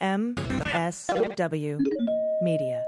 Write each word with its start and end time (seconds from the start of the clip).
MSW 0.00 1.78
Media. 2.40 2.82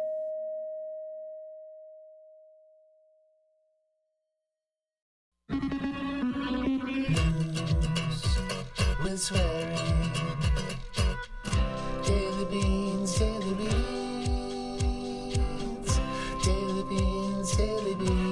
with 9.04 9.20
swearing. 9.20 9.76
Daily 12.02 12.44
beans, 12.46 13.18
daily 13.18 13.54
beans, 13.54 13.68
daily 16.42 16.84
beans, 16.88 17.56
daily 17.56 17.94
beans. 17.96 18.22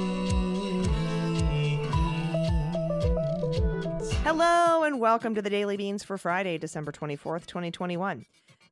Hello 4.23 4.85
and 4.85 4.99
welcome 4.99 5.35
to 5.35 5.43
the 5.43 5.51
Daily 5.51 5.77
Beans 5.77 6.03
for 6.03 6.17
Friday, 6.17 6.57
December 6.57 6.93
24th, 6.93 7.45
2021. 7.47 8.25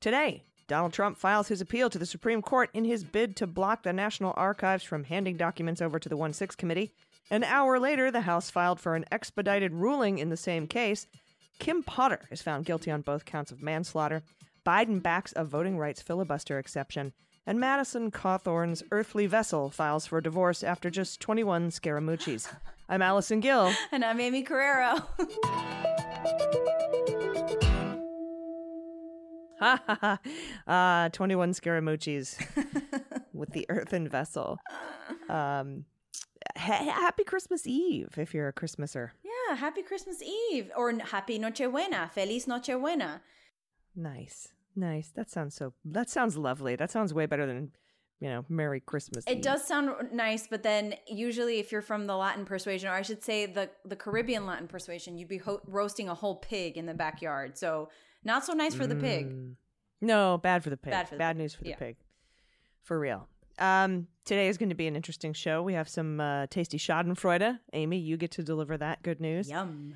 Today, 0.08 0.42
Donald 0.68 0.94
Trump 0.94 1.18
files 1.18 1.48
his 1.48 1.60
appeal 1.60 1.90
to 1.90 1.98
the 1.98 2.06
Supreme 2.06 2.40
Court 2.40 2.70
in 2.72 2.86
his 2.86 3.04
bid 3.04 3.36
to 3.36 3.46
block 3.46 3.82
the 3.82 3.92
National 3.92 4.32
Archives 4.38 4.82
from 4.82 5.04
handing 5.04 5.36
documents 5.36 5.82
over 5.82 5.98
to 5.98 6.08
the 6.08 6.16
1 6.16 6.32
6 6.32 6.56
committee. 6.56 6.94
An 7.30 7.44
hour 7.44 7.78
later, 7.78 8.10
the 8.10 8.22
House 8.22 8.48
filed 8.48 8.80
for 8.80 8.96
an 8.96 9.04
expedited 9.12 9.74
ruling 9.74 10.16
in 10.16 10.30
the 10.30 10.36
same 10.38 10.66
case. 10.66 11.06
Kim 11.58 11.82
Potter 11.82 12.20
is 12.30 12.40
found 12.40 12.64
guilty 12.64 12.90
on 12.90 13.02
both 13.02 13.26
counts 13.26 13.52
of 13.52 13.60
manslaughter. 13.60 14.22
Biden 14.64 15.02
backs 15.02 15.34
a 15.36 15.44
voting 15.44 15.76
rights 15.76 16.00
filibuster 16.00 16.58
exception. 16.58 17.12
And 17.46 17.60
Madison 17.60 18.10
Cawthorn's 18.10 18.82
earthly 18.90 19.26
vessel 19.26 19.68
files 19.68 20.06
for 20.06 20.22
divorce 20.22 20.62
after 20.62 20.88
just 20.88 21.20
21 21.20 21.68
Scaramucci's. 21.68 22.48
I'm 22.88 23.02
Allison 23.02 23.40
Gill. 23.40 23.74
And 23.92 24.02
I'm 24.02 24.18
Aimee 24.18 24.42
Carrero. 24.42 25.04
Ha 29.60 29.82
ha 29.86 30.18
ha. 30.66 31.04
Uh, 31.04 31.08
21 31.10 31.52
Scaramucci's 31.52 32.38
with 33.32 33.50
the 33.50 33.66
earthen 33.68 34.08
vessel. 34.08 34.58
Um, 35.28 35.84
ha- 36.56 36.84
happy 36.92 37.24
Christmas 37.24 37.66
Eve 37.66 38.08
if 38.16 38.34
you're 38.34 38.48
a 38.48 38.52
Christmaser. 38.52 39.12
yeah, 39.24 39.56
happy 39.56 39.82
Christmas 39.82 40.22
Eve. 40.22 40.70
Or 40.76 40.92
happy 40.98 41.38
Nochebuena. 41.38 42.10
Feliz 42.10 42.46
Nochebuena. 42.46 43.20
Nice. 43.96 44.48
Nice. 44.76 45.10
That 45.14 45.30
sounds 45.30 45.54
so, 45.54 45.72
that 45.84 46.08
sounds 46.08 46.36
lovely. 46.36 46.76
That 46.76 46.90
sounds 46.90 47.12
way 47.12 47.26
better 47.26 47.46
than, 47.46 47.72
you 48.20 48.28
know, 48.28 48.44
Merry 48.48 48.80
Christmas. 48.80 49.24
It 49.26 49.38
Eve. 49.38 49.42
does 49.42 49.66
sound 49.66 49.90
nice, 50.12 50.46
but 50.46 50.62
then 50.62 50.94
usually 51.08 51.58
if 51.58 51.72
you're 51.72 51.82
from 51.82 52.06
the 52.06 52.16
Latin 52.16 52.44
persuasion, 52.44 52.88
or 52.88 52.92
I 52.92 53.02
should 53.02 53.24
say 53.24 53.46
the, 53.46 53.70
the 53.84 53.96
Caribbean 53.96 54.46
Latin 54.46 54.68
persuasion, 54.68 55.18
you'd 55.18 55.28
be 55.28 55.38
ho- 55.38 55.60
roasting 55.66 56.08
a 56.08 56.14
whole 56.14 56.36
pig 56.36 56.76
in 56.76 56.86
the 56.86 56.94
backyard. 56.94 57.58
So 57.58 57.88
not 58.28 58.44
so 58.44 58.52
nice 58.52 58.74
for 58.74 58.86
the 58.86 58.94
pig. 58.94 59.34
No, 60.00 60.38
bad 60.38 60.62
for 60.62 60.70
the 60.70 60.76
pig. 60.76 60.92
Bad 60.92 61.08
for 61.08 61.16
the 61.16 61.18
bad 61.18 61.32
pig. 61.34 61.38
news 61.42 61.54
for 61.54 61.64
the 61.64 61.70
Yeah. 61.70 61.76
pig. 61.76 61.96
For 62.82 62.98
real. 63.00 63.26
Um, 63.58 64.06
today 64.24 64.46
is 64.48 64.56
going 64.56 64.68
to 64.68 64.76
be 64.76 64.86
an 64.86 64.94
interesting 64.94 65.32
show. 65.32 65.62
We 65.64 65.72
have 65.74 65.88
some 65.88 66.20
uh, 66.20 66.46
tasty 66.48 66.78
Schadenfreude. 66.78 67.58
Aimee, 67.72 67.96
you 67.98 68.16
get 68.16 68.30
to 68.32 68.44
deliver 68.44 68.76
that 68.78 69.02
good 69.02 69.20
news. 69.20 69.50
Yum. 69.50 69.94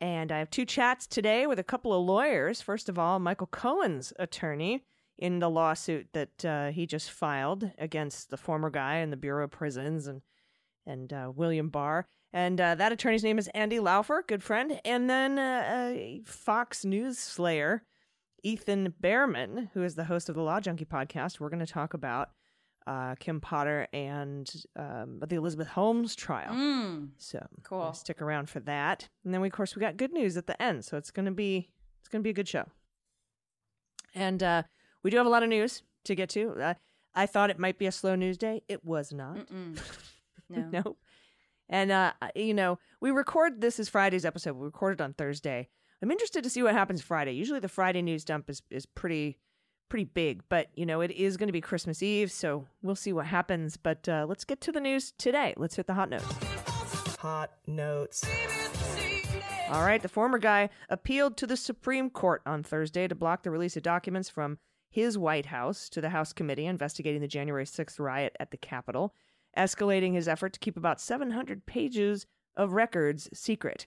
And 0.00 0.32
I 0.32 0.38
have 0.38 0.48
two 0.50 0.64
chats 0.64 1.06
today 1.06 1.46
with 1.46 1.58
a 1.58 1.64
couple 1.64 1.92
of 1.92 2.06
lawyers. 2.06 2.62
First 2.62 2.88
of 2.88 2.98
all, 2.98 3.18
Michael 3.18 3.48
Cohen's 3.48 4.12
attorney 4.18 4.84
in 5.18 5.40
the 5.40 5.50
lawsuit 5.50 6.06
that 6.12 6.44
uh, 6.44 6.70
he 6.70 6.86
just 6.86 7.10
filed 7.10 7.70
against 7.78 8.30
the 8.30 8.36
former 8.36 8.70
guy 8.70 8.98
in 8.98 9.10
the 9.10 9.16
Bureau 9.16 9.44
of 9.44 9.50
Prisons 9.50 10.06
and 10.06 10.22
and 10.86 11.12
uh, 11.12 11.30
William 11.34 11.68
Barr. 11.68 12.06
And 12.32 12.60
uh, 12.60 12.74
that 12.74 12.92
attorney's 12.92 13.24
name 13.24 13.38
is 13.38 13.48
Andy 13.48 13.78
Laufer, 13.78 14.22
good 14.26 14.42
friend. 14.42 14.80
And 14.84 15.08
then 15.08 15.38
uh, 15.38 15.64
a 15.66 16.20
Fox 16.26 16.84
News 16.84 17.18
slayer, 17.18 17.82
Ethan 18.42 18.94
Bearman, 19.00 19.70
who 19.72 19.82
is 19.82 19.94
the 19.94 20.04
host 20.04 20.28
of 20.28 20.34
the 20.34 20.42
Law 20.42 20.60
Junkie 20.60 20.84
podcast. 20.84 21.40
We're 21.40 21.48
going 21.48 21.64
to 21.64 21.72
talk 21.72 21.94
about 21.94 22.28
uh, 22.86 23.14
Kim 23.18 23.40
Potter 23.40 23.86
and 23.92 24.50
um, 24.76 25.20
the 25.26 25.36
Elizabeth 25.36 25.68
Holmes 25.68 26.14
trial. 26.14 26.52
Mm. 26.54 27.08
So 27.18 27.46
Cool. 27.62 27.82
uh, 27.82 27.92
stick 27.92 28.20
around 28.20 28.48
for 28.50 28.60
that. 28.60 29.08
And 29.24 29.32
then 29.32 29.40
we, 29.40 29.48
of 29.48 29.52
course, 29.52 29.74
we 29.74 29.80
got 29.80 29.96
good 29.96 30.12
news 30.12 30.36
at 30.36 30.46
the 30.46 30.60
end. 30.62 30.84
So 30.84 30.96
it's 30.96 31.10
gonna 31.10 31.32
be 31.32 31.70
it's 32.00 32.08
gonna 32.08 32.22
be 32.22 32.30
a 32.30 32.34
good 32.34 32.48
show. 32.48 32.66
And 34.14 34.42
uh, 34.42 34.62
we 35.02 35.10
do 35.10 35.16
have 35.18 35.26
a 35.26 35.30
lot 35.30 35.42
of 35.42 35.48
news 35.48 35.82
to 36.04 36.14
get 36.14 36.28
to. 36.30 36.50
Uh, 36.52 36.74
I 37.14 37.26
thought 37.26 37.50
it 37.50 37.58
might 37.58 37.78
be 37.78 37.86
a 37.86 37.92
slow 37.92 38.14
news 38.14 38.38
day. 38.38 38.62
It 38.68 38.84
was 38.84 39.12
not. 39.12 39.38
No. 40.50 40.64
nope. 40.72 40.98
And 41.68 41.90
uh, 41.90 42.12
you 42.34 42.54
know, 42.54 42.78
we 43.00 43.10
record 43.10 43.60
this 43.60 43.78
is 43.78 43.88
Friday's 43.88 44.24
episode. 44.24 44.56
We 44.56 44.64
recorded 44.64 45.00
on 45.00 45.14
Thursday. 45.14 45.68
I'm 46.02 46.10
interested 46.10 46.44
to 46.44 46.50
see 46.50 46.62
what 46.62 46.74
happens 46.74 47.02
Friday. 47.02 47.32
Usually 47.32 47.60
the 47.60 47.68
Friday 47.68 48.02
news 48.02 48.24
dump 48.24 48.48
is 48.48 48.62
is 48.70 48.86
pretty 48.86 49.38
pretty 49.88 50.04
big, 50.04 50.42
but 50.48 50.68
you 50.74 50.86
know, 50.86 51.00
it 51.00 51.10
is 51.10 51.36
going 51.36 51.48
to 51.48 51.52
be 51.52 51.60
Christmas 51.60 52.02
Eve, 52.02 52.30
so 52.30 52.66
we'll 52.82 52.94
see 52.94 53.12
what 53.12 53.26
happens. 53.26 53.76
But 53.76 54.08
uh, 54.08 54.26
let's 54.28 54.44
get 54.44 54.60
to 54.62 54.72
the 54.72 54.80
news 54.80 55.12
today. 55.12 55.54
Let's 55.56 55.76
hit 55.76 55.86
the 55.86 55.94
hot 55.94 56.10
notes. 56.10 56.26
Hot 57.18 57.50
notes. 57.66 58.24
All 59.70 59.82
right, 59.82 60.00
the 60.00 60.08
former 60.08 60.38
guy 60.38 60.70
appealed 60.88 61.36
to 61.38 61.46
the 61.46 61.56
Supreme 61.56 62.08
Court 62.08 62.40
on 62.46 62.62
Thursday 62.62 63.06
to 63.06 63.14
block 63.14 63.42
the 63.42 63.50
release 63.50 63.76
of 63.76 63.82
documents 63.82 64.30
from 64.30 64.58
his 64.88 65.18
White 65.18 65.46
House 65.46 65.90
to 65.90 66.00
the 66.00 66.08
House 66.08 66.32
committee 66.32 66.64
investigating 66.64 67.20
the 67.20 67.28
January 67.28 67.64
6th 67.64 68.00
riot 68.00 68.34
at 68.40 68.50
the 68.50 68.56
Capitol, 68.56 69.14
escalating 69.56 70.14
his 70.14 70.28
effort 70.28 70.52
to 70.52 70.60
keep 70.60 70.76
about 70.76 71.00
700 71.00 71.66
pages 71.66 72.26
of 72.56 72.72
records 72.72 73.28
secret. 73.32 73.86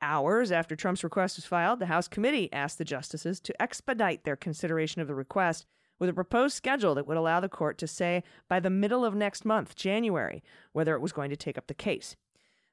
Hours 0.00 0.52
after 0.52 0.76
Trump's 0.76 1.04
request 1.04 1.36
was 1.36 1.44
filed, 1.46 1.78
the 1.78 1.86
House 1.86 2.08
committee 2.08 2.52
asked 2.52 2.78
the 2.78 2.84
justices 2.84 3.40
to 3.40 3.62
expedite 3.62 4.24
their 4.24 4.36
consideration 4.36 5.00
of 5.00 5.08
the 5.08 5.14
request 5.14 5.66
with 5.98 6.08
a 6.08 6.14
proposed 6.14 6.56
schedule 6.56 6.94
that 6.94 7.06
would 7.06 7.16
allow 7.16 7.40
the 7.40 7.48
court 7.48 7.78
to 7.78 7.86
say 7.86 8.22
by 8.48 8.60
the 8.60 8.70
middle 8.70 9.04
of 9.04 9.14
next 9.14 9.44
month, 9.44 9.74
January, 9.76 10.42
whether 10.72 10.94
it 10.94 11.00
was 11.00 11.12
going 11.12 11.30
to 11.30 11.36
take 11.36 11.56
up 11.56 11.66
the 11.68 11.74
case. 11.74 12.16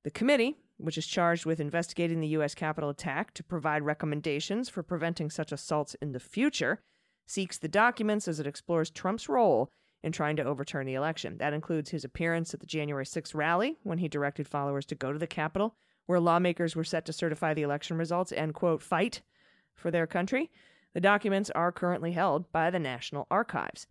The 0.03 0.11
committee, 0.11 0.57
which 0.77 0.97
is 0.97 1.05
charged 1.05 1.45
with 1.45 1.59
investigating 1.59 2.19
the 2.19 2.27
U.S. 2.29 2.55
Capitol 2.55 2.89
attack 2.89 3.33
to 3.35 3.43
provide 3.43 3.83
recommendations 3.83 4.67
for 4.67 4.81
preventing 4.81 5.29
such 5.29 5.51
assaults 5.51 5.95
in 6.01 6.11
the 6.11 6.19
future, 6.19 6.81
seeks 7.27 7.57
the 7.57 7.67
documents 7.67 8.27
as 8.27 8.39
it 8.39 8.47
explores 8.47 8.89
Trump's 8.89 9.29
role 9.29 9.69
in 10.03 10.11
trying 10.11 10.35
to 10.35 10.43
overturn 10.43 10.85
the 10.85 10.95
election. 10.95 11.37
That 11.37 11.53
includes 11.53 11.91
his 11.91 12.03
appearance 12.03 12.53
at 12.53 12.59
the 12.59 12.65
January 12.65 13.05
6th 13.05 13.35
rally 13.35 13.77
when 13.83 13.99
he 13.99 14.07
directed 14.07 14.47
followers 14.47 14.85
to 14.87 14.95
go 14.95 15.13
to 15.13 15.19
the 15.19 15.27
Capitol, 15.27 15.75
where 16.05 16.19
lawmakers 16.19 16.75
were 16.75 16.83
set 16.83 17.05
to 17.05 17.13
certify 17.13 17.53
the 17.53 17.61
election 17.61 17.97
results 17.97 18.31
and, 18.31 18.53
quote, 18.53 18.81
fight 18.81 19.21
for 19.73 19.91
their 19.91 20.07
country. 20.07 20.51
The 20.93 21.01
documents 21.01 21.49
are 21.51 21.71
currently 21.71 22.11
held 22.11 22.51
by 22.51 22.69
the 22.69 22.79
National 22.79 23.27
Archives. 23.31 23.87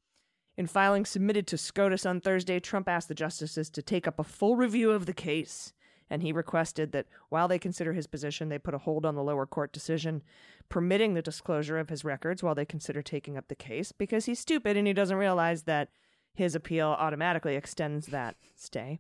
In 0.57 0.67
filings 0.67 1.09
submitted 1.09 1.47
to 1.47 1.57
SCOTUS 1.57 2.05
on 2.05 2.21
Thursday, 2.21 2.61
Trump 2.61 2.89
asked 2.89 3.09
the 3.09 3.15
justices 3.15 3.71
to 3.71 3.81
take 3.81 4.07
up 4.07 4.19
a 4.19 4.25
full 4.25 4.57
review 4.57 4.91
of 4.91 5.07
the 5.07 5.15
case, 5.15 5.73
and 6.11 6.23
he 6.23 6.33
requested 6.33 6.93
that 6.93 7.07
while 7.29 7.49
they 7.49 7.59
consider 7.59 7.93
his 7.93 8.09
position, 8.09 8.49
they 8.49 8.59
put 8.59 8.75
a 8.75 8.79
hold 8.79 9.07
on 9.07 9.15
the 9.15 9.23
lower 9.23 9.47
court 9.47 9.73
decision 9.73 10.23
permitting 10.69 11.15
the 11.15 11.23
disclosure 11.23 11.79
of 11.79 11.89
his 11.89 12.05
records 12.05 12.43
while 12.43 12.55
they 12.55 12.65
consider 12.65 13.01
taking 13.01 13.37
up 13.37 13.49
the 13.49 13.55
case 13.55 13.93
because 13.93 14.27
he's 14.27 14.41
stupid 14.41 14.77
and 14.77 14.87
he 14.87 14.93
doesn't 14.93 15.17
realize 15.17 15.63
that 15.63 15.89
his 16.35 16.55
appeal 16.55 16.89
automatically 16.99 17.55
extends 17.55 18.09
that 18.09 18.37
stay. 18.57 18.99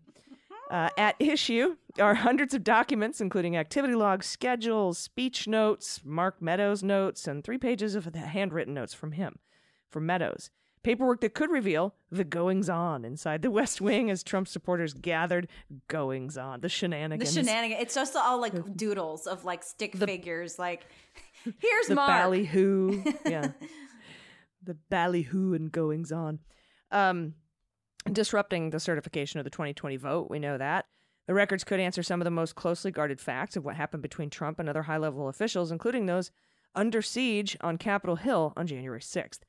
Uh, 0.70 0.88
at 0.96 1.16
issue 1.18 1.76
are 1.98 2.14
hundreds 2.14 2.54
of 2.54 2.62
documents, 2.62 3.20
including 3.20 3.56
activity 3.56 3.94
logs, 3.94 4.26
schedules, 4.26 4.98
speech 4.98 5.48
notes, 5.48 6.00
Mark 6.04 6.40
Meadows 6.40 6.82
notes, 6.82 7.26
and 7.26 7.42
three 7.42 7.58
pages 7.58 7.96
of 7.96 8.04
handwritten 8.14 8.72
notes 8.72 8.94
from 8.94 9.12
him, 9.12 9.40
from 9.88 10.06
Meadows. 10.06 10.50
Paperwork 10.82 11.20
that 11.20 11.34
could 11.34 11.50
reveal 11.50 11.94
the 12.10 12.24
goings 12.24 12.70
on 12.70 13.04
inside 13.04 13.42
the 13.42 13.50
West 13.50 13.80
Wing 13.80 14.10
as 14.10 14.22
Trump 14.22 14.48
supporters 14.48 14.94
gathered 14.94 15.48
goings 15.88 16.38
on, 16.38 16.60
the 16.60 16.68
shenanigans. 16.68 17.34
The 17.34 17.40
shenanigans. 17.42 17.82
It's 17.82 17.94
just 17.94 18.16
all 18.16 18.40
like 18.40 18.76
doodles 18.76 19.26
of 19.26 19.44
like 19.44 19.62
stick 19.62 19.96
figures. 19.96 20.58
Like, 20.58 20.86
here's 21.58 21.86
the 21.86 21.94
Mark. 21.94 22.08
ballyhoo. 22.08 23.04
yeah. 23.26 23.48
the 24.62 24.74
ballyhoo 24.88 25.54
and 25.54 25.70
goings 25.70 26.12
on. 26.12 26.38
Um, 26.90 27.34
disrupting 28.10 28.70
the 28.70 28.80
certification 28.80 29.38
of 29.38 29.44
the 29.44 29.50
2020 29.50 29.96
vote. 29.96 30.30
We 30.30 30.38
know 30.38 30.56
that. 30.56 30.86
The 31.26 31.34
records 31.34 31.62
could 31.62 31.78
answer 31.78 32.02
some 32.02 32.20
of 32.20 32.24
the 32.24 32.30
most 32.30 32.56
closely 32.56 32.90
guarded 32.90 33.20
facts 33.20 33.56
of 33.56 33.64
what 33.64 33.76
happened 33.76 34.02
between 34.02 34.30
Trump 34.30 34.58
and 34.58 34.68
other 34.68 34.82
high 34.82 34.96
level 34.96 35.28
officials, 35.28 35.70
including 35.70 36.06
those 36.06 36.30
under 36.74 37.02
siege 37.02 37.56
on 37.60 37.76
Capitol 37.78 38.16
Hill 38.16 38.52
on 38.56 38.66
January 38.66 39.00
6th. 39.00 39.40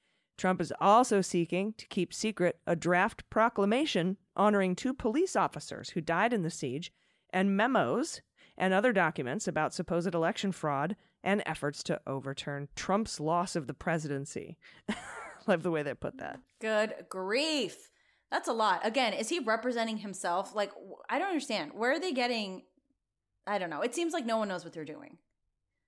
Trump 0.42 0.60
is 0.60 0.74
also 0.82 1.22
seeking 1.22 1.72
to 1.74 1.86
keep 1.86 2.12
secret 2.12 2.58
a 2.66 2.76
draft 2.76 3.30
proclamation 3.30 4.18
honoring 4.36 4.76
two 4.76 4.92
police 4.92 5.36
officers 5.36 5.92
who 5.92 6.02
died 6.02 6.34
in 6.34 6.42
the 6.42 6.50
siege 6.50 6.92
and 7.30 7.56
memos 7.56 8.24
and 8.58 8.74
other 8.74 8.92
documents 8.92 9.48
about 9.48 9.72
supposed 9.72 10.16
election 10.16 10.52
fraud 10.52 10.96
and 11.24 11.44
efforts 11.46 11.84
to 11.84 12.02
overturn 12.08 12.70
Trump's 12.76 13.20
loss 13.20 13.56
of 13.56 13.68
the 13.68 13.76
presidency. 13.76 14.58
Love 15.48 15.62
the 15.62 15.70
way 15.70 15.84
they 15.84 15.94
put 15.94 16.18
that. 16.18 16.40
Good 16.60 17.06
grief. 17.08 17.92
That's 18.32 18.48
a 18.48 18.54
lot. 18.54 18.82
Again, 18.84 19.14
is 19.14 19.30
he 19.30 19.38
representing 19.38 19.98
himself? 19.98 20.56
Like, 20.56 20.72
I 21.08 21.20
don't 21.20 21.28
understand. 21.28 21.74
Where 21.76 21.92
are 21.92 22.00
they 22.00 22.14
getting? 22.14 22.64
I 23.46 23.60
don't 23.60 23.70
know. 23.70 23.82
It 23.82 23.94
seems 23.94 24.12
like 24.12 24.26
no 24.26 24.40
one 24.40 24.48
knows 24.48 24.64
what 24.64 24.74
they're 24.74 24.86
doing. 24.86 25.20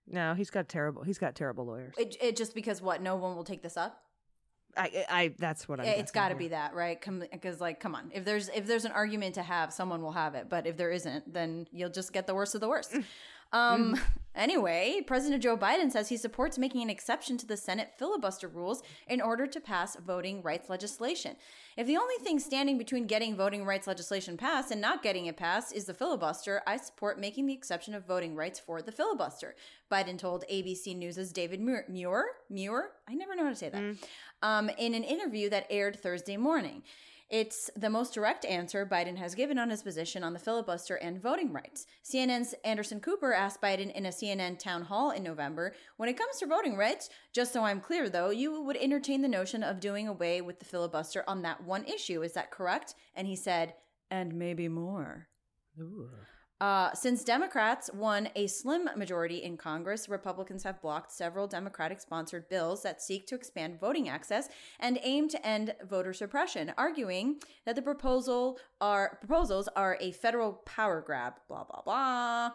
No, 0.05 0.35
he's 0.35 0.51
got 0.51 0.69
terrible. 0.69 1.01
He's 1.01 1.17
got 1.17 1.33
terrible 1.33 1.65
lawyers. 1.65 1.95
It, 1.97 2.17
it 2.21 2.35
just 2.35 2.53
because 2.53 2.83
what? 2.83 3.01
No 3.01 3.15
one 3.15 3.35
will 3.35 3.43
take 3.43 3.63
this 3.63 3.77
up. 3.77 3.99
I, 4.75 5.05
I, 5.09 5.33
that's 5.37 5.67
what 5.67 5.79
I'm. 5.79 5.85
it's 5.85 6.11
got 6.11 6.29
to 6.29 6.35
be 6.35 6.49
that, 6.49 6.73
right? 6.73 6.99
Because 7.31 7.61
like, 7.61 7.79
come 7.79 7.95
on, 7.95 8.11
if 8.13 8.25
there's 8.25 8.49
if 8.49 8.65
there's 8.65 8.85
an 8.85 8.91
argument 8.91 9.35
to 9.35 9.43
have, 9.43 9.71
someone 9.71 10.01
will 10.01 10.11
have 10.11 10.35
it. 10.35 10.49
But 10.49 10.65
if 10.65 10.77
there 10.77 10.91
isn't, 10.91 11.31
then 11.31 11.67
you'll 11.71 11.89
just 11.89 12.13
get 12.13 12.27
the 12.27 12.35
worst 12.35 12.55
of 12.55 12.61
the 12.61 12.69
worst. 12.69 12.93
Mm. 12.93 13.03
Um. 13.53 13.97
Anyway, 14.35 14.99
President 15.05 15.43
Joe 15.43 15.55
Biden 15.55 15.91
says 15.91 16.09
he 16.09 16.17
supports 16.17 16.57
making 16.57 16.81
an 16.81 16.89
exception 16.89 17.37
to 17.37 17.45
the 17.45 17.55
Senate 17.55 17.91
filibuster 17.99 18.47
rules 18.47 18.81
in 19.07 19.21
order 19.21 19.45
to 19.45 19.59
pass 19.59 19.95
voting 19.97 20.41
rights 20.41 20.69
legislation. 20.69 21.35
If 21.77 21.85
the 21.85 21.97
only 21.97 22.15
thing 22.15 22.39
standing 22.39 22.79
between 22.79 23.05
getting 23.05 23.35
voting 23.35 23.63
rights 23.63 23.85
legislation 23.85 24.35
passed 24.35 24.71
and 24.71 24.81
not 24.81 25.03
getting 25.03 25.27
it 25.27 25.37
passed 25.37 25.75
is 25.75 25.85
the 25.85 25.93
filibuster, 25.93 26.63
I 26.65 26.77
support 26.77 27.19
making 27.19 27.45
the 27.45 27.53
exception 27.53 27.93
of 27.93 28.07
voting 28.07 28.35
rights 28.35 28.59
for 28.59 28.81
the 28.81 28.91
filibuster. 28.91 29.53
Biden 29.91 30.17
told 30.17 30.45
ABC 30.51 30.97
News' 30.97 31.31
David 31.31 31.61
Muir, 31.61 31.85
Muir, 31.87 32.25
Muir, 32.49 32.89
I 33.07 33.13
never 33.13 33.35
know 33.35 33.43
how 33.43 33.49
to 33.49 33.55
say 33.55 33.69
that, 33.69 33.97
um, 34.41 34.69
in 34.79 34.95
an 34.95 35.03
interview 35.03 35.47
that 35.51 35.67
aired 35.69 35.99
Thursday 35.99 36.37
morning. 36.37 36.81
It's 37.29 37.69
the 37.75 37.89
most 37.89 38.13
direct 38.13 38.45
answer 38.45 38.85
Biden 38.85 39.17
has 39.17 39.35
given 39.35 39.57
on 39.57 39.69
his 39.69 39.81
position 39.81 40.23
on 40.23 40.33
the 40.33 40.39
filibuster 40.39 40.95
and 40.95 41.21
voting 41.21 41.51
rights. 41.51 41.85
CNN's 42.03 42.53
Anderson 42.63 42.99
Cooper 42.99 43.33
asked 43.33 43.61
Biden 43.61 43.91
in 43.93 44.05
a 44.05 44.09
CNN 44.09 44.59
town 44.59 44.83
hall 44.83 45.11
in 45.11 45.23
November 45.23 45.73
When 45.97 46.09
it 46.09 46.17
comes 46.17 46.37
to 46.37 46.45
voting 46.45 46.77
rights, 46.77 47.09
just 47.33 47.53
so 47.53 47.63
I'm 47.63 47.81
clear 47.81 48.09
though, 48.09 48.29
you 48.29 48.61
would 48.61 48.77
entertain 48.77 49.21
the 49.21 49.27
notion 49.27 49.63
of 49.63 49.79
doing 49.79 50.07
away 50.07 50.41
with 50.41 50.59
the 50.59 50.65
filibuster 50.65 51.23
on 51.27 51.41
that 51.41 51.63
one 51.63 51.85
issue. 51.85 52.21
Is 52.21 52.33
that 52.33 52.51
correct? 52.51 52.95
And 53.15 53.27
he 53.27 53.35
said, 53.35 53.73
And 54.11 54.35
maybe 54.35 54.67
more. 54.67 55.27
Ooh. 55.79 56.09
Uh, 56.63 56.93
since 56.93 57.25
Democrats 57.25 57.89
won 57.93 58.29
a 58.37 58.47
slim 58.47 58.89
majority 58.95 59.43
in 59.43 59.57
Congress, 59.57 60.07
Republicans 60.07 60.63
have 60.63 60.81
blocked 60.81 61.11
several 61.11 61.45
Democratic 61.45 61.99
sponsored 61.99 62.47
bills 62.47 62.83
that 62.83 63.01
seek 63.01 63.27
to 63.27 63.35
expand 63.35 63.77
voting 63.77 64.07
access 64.07 64.47
and 64.79 64.97
aim 65.03 65.27
to 65.27 65.45
end 65.45 65.75
voter 65.89 66.13
suppression, 66.13 66.71
arguing 66.77 67.35
that 67.65 67.75
the 67.75 67.81
proposal 67.81 68.57
are 68.79 69.17
proposals 69.19 69.67
are 69.75 69.97
a 69.99 70.13
federal 70.13 70.53
power 70.65 71.03
grab, 71.05 71.33
blah 71.49 71.65
blah 71.65 71.81
blah. 71.81 72.51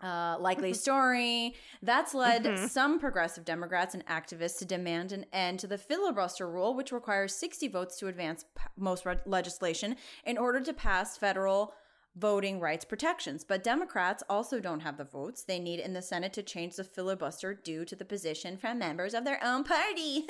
Uh, 0.00 0.38
likely 0.38 0.72
story. 0.86 1.56
That's 1.82 2.14
led 2.14 2.70
some 2.70 3.00
progressive 3.00 3.44
Democrats 3.44 3.92
and 3.92 4.06
activists 4.06 4.58
to 4.60 4.64
demand 4.64 5.10
an 5.10 5.26
end 5.32 5.58
to 5.60 5.66
the 5.66 5.78
filibuster 5.78 6.48
rule, 6.48 6.76
which 6.76 6.92
requires 6.92 7.34
60 7.34 7.66
votes 7.66 7.98
to 7.98 8.06
advance 8.06 8.44
p- 8.44 8.62
most 8.76 9.04
re- 9.04 9.18
legislation 9.26 9.96
in 10.24 10.38
order 10.38 10.60
to 10.60 10.72
pass 10.72 11.16
federal 11.16 11.74
voting 12.16 12.58
rights 12.60 12.84
protections. 12.84 13.44
But 13.44 13.62
Democrats 13.62 14.22
also 14.28 14.58
don't 14.58 14.80
have 14.80 14.96
the 14.96 15.04
votes 15.04 15.44
they 15.44 15.58
need 15.58 15.80
in 15.80 15.92
the 15.92 16.02
Senate 16.02 16.32
to 16.34 16.42
change 16.42 16.76
the 16.76 16.84
filibuster 16.84 17.54
due 17.54 17.84
to 17.84 17.94
the 17.94 18.04
position 18.04 18.56
from 18.56 18.78
members 18.78 19.14
of 19.14 19.24
their 19.24 19.42
own 19.44 19.64
party, 19.64 20.26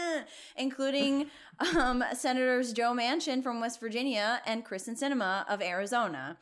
including 0.56 1.30
um, 1.76 2.02
Senators 2.12 2.72
Joe 2.72 2.92
Manchin 2.92 3.42
from 3.42 3.60
West 3.60 3.80
Virginia 3.80 4.42
and 4.46 4.64
Kyrsten 4.64 5.00
Sinema 5.00 5.44
of 5.48 5.62
Arizona. 5.62 6.36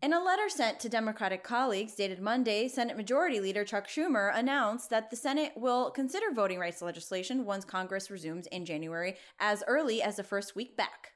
In 0.00 0.12
a 0.12 0.22
letter 0.22 0.48
sent 0.48 0.78
to 0.80 0.88
Democratic 0.88 1.42
colleagues 1.42 1.96
dated 1.96 2.20
Monday, 2.20 2.68
Senate 2.68 2.96
Majority 2.96 3.40
Leader 3.40 3.64
Chuck 3.64 3.88
Schumer 3.88 4.30
announced 4.32 4.90
that 4.90 5.10
the 5.10 5.16
Senate 5.16 5.54
will 5.56 5.90
consider 5.90 6.26
voting 6.32 6.60
rights 6.60 6.82
legislation 6.82 7.44
once 7.44 7.64
Congress 7.64 8.08
resumes 8.08 8.46
in 8.48 8.64
January, 8.64 9.16
as 9.40 9.64
early 9.66 10.00
as 10.00 10.16
the 10.16 10.22
first 10.22 10.54
week 10.54 10.76
back. 10.76 11.14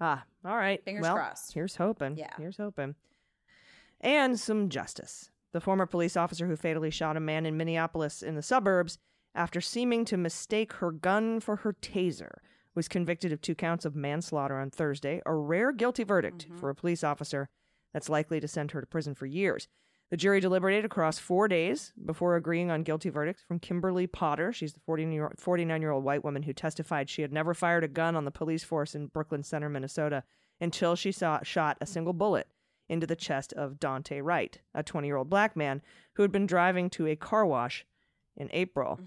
Ah, 0.00 0.24
all 0.44 0.56
right. 0.56 0.82
Fingers 0.84 1.02
well, 1.02 1.14
crossed. 1.14 1.52
Here's 1.52 1.76
hoping. 1.76 2.16
Yeah. 2.16 2.32
Here's 2.36 2.58
hoping. 2.58 2.94
And 4.00 4.38
some 4.38 4.68
justice. 4.68 5.30
The 5.52 5.60
former 5.60 5.86
police 5.86 6.16
officer 6.16 6.46
who 6.46 6.56
fatally 6.56 6.90
shot 6.90 7.16
a 7.16 7.20
man 7.20 7.46
in 7.46 7.56
Minneapolis 7.56 8.22
in 8.22 8.34
the 8.34 8.42
suburbs 8.42 8.98
after 9.34 9.60
seeming 9.60 10.04
to 10.06 10.16
mistake 10.16 10.74
her 10.74 10.90
gun 10.90 11.40
for 11.40 11.56
her 11.56 11.72
taser 11.72 12.38
was 12.74 12.88
convicted 12.88 13.32
of 13.32 13.40
two 13.40 13.54
counts 13.54 13.84
of 13.84 13.96
manslaughter 13.96 14.58
on 14.58 14.70
Thursday, 14.70 15.22
a 15.24 15.34
rare 15.34 15.72
guilty 15.72 16.04
verdict 16.04 16.46
for 16.54 16.68
a 16.68 16.74
police 16.74 17.02
officer 17.02 17.48
that's 17.92 18.10
likely 18.10 18.38
to 18.38 18.46
send 18.46 18.72
her 18.72 18.82
to 18.82 18.86
prison 18.86 19.14
for 19.14 19.24
years. 19.24 19.66
The 20.10 20.16
jury 20.16 20.38
deliberated 20.38 20.84
across 20.84 21.18
four 21.18 21.48
days 21.48 21.92
before 22.04 22.36
agreeing 22.36 22.70
on 22.70 22.84
guilty 22.84 23.08
verdicts 23.08 23.42
from 23.42 23.58
Kimberly 23.58 24.06
Potter. 24.06 24.52
She's 24.52 24.72
the 24.72 24.80
49 24.80 25.82
year 25.82 25.90
old 25.90 26.04
white 26.04 26.22
woman 26.22 26.44
who 26.44 26.52
testified 26.52 27.10
she 27.10 27.22
had 27.22 27.32
never 27.32 27.54
fired 27.54 27.82
a 27.82 27.88
gun 27.88 28.14
on 28.14 28.24
the 28.24 28.30
police 28.30 28.62
force 28.62 28.94
in 28.94 29.08
Brooklyn 29.08 29.42
Center, 29.42 29.68
Minnesota, 29.68 30.22
until 30.60 30.94
she 30.94 31.10
saw, 31.10 31.40
shot 31.42 31.76
a 31.80 31.86
single 31.86 32.12
bullet 32.12 32.46
into 32.88 33.06
the 33.06 33.16
chest 33.16 33.52
of 33.54 33.80
Daunte 33.80 34.22
Wright, 34.22 34.60
a 34.74 34.84
20 34.84 35.08
year 35.08 35.16
old 35.16 35.28
black 35.28 35.56
man 35.56 35.82
who 36.14 36.22
had 36.22 36.30
been 36.30 36.46
driving 36.46 36.88
to 36.90 37.08
a 37.08 37.16
car 37.16 37.44
wash 37.44 37.84
in 38.36 38.48
April. 38.52 39.00
Mm. 39.02 39.06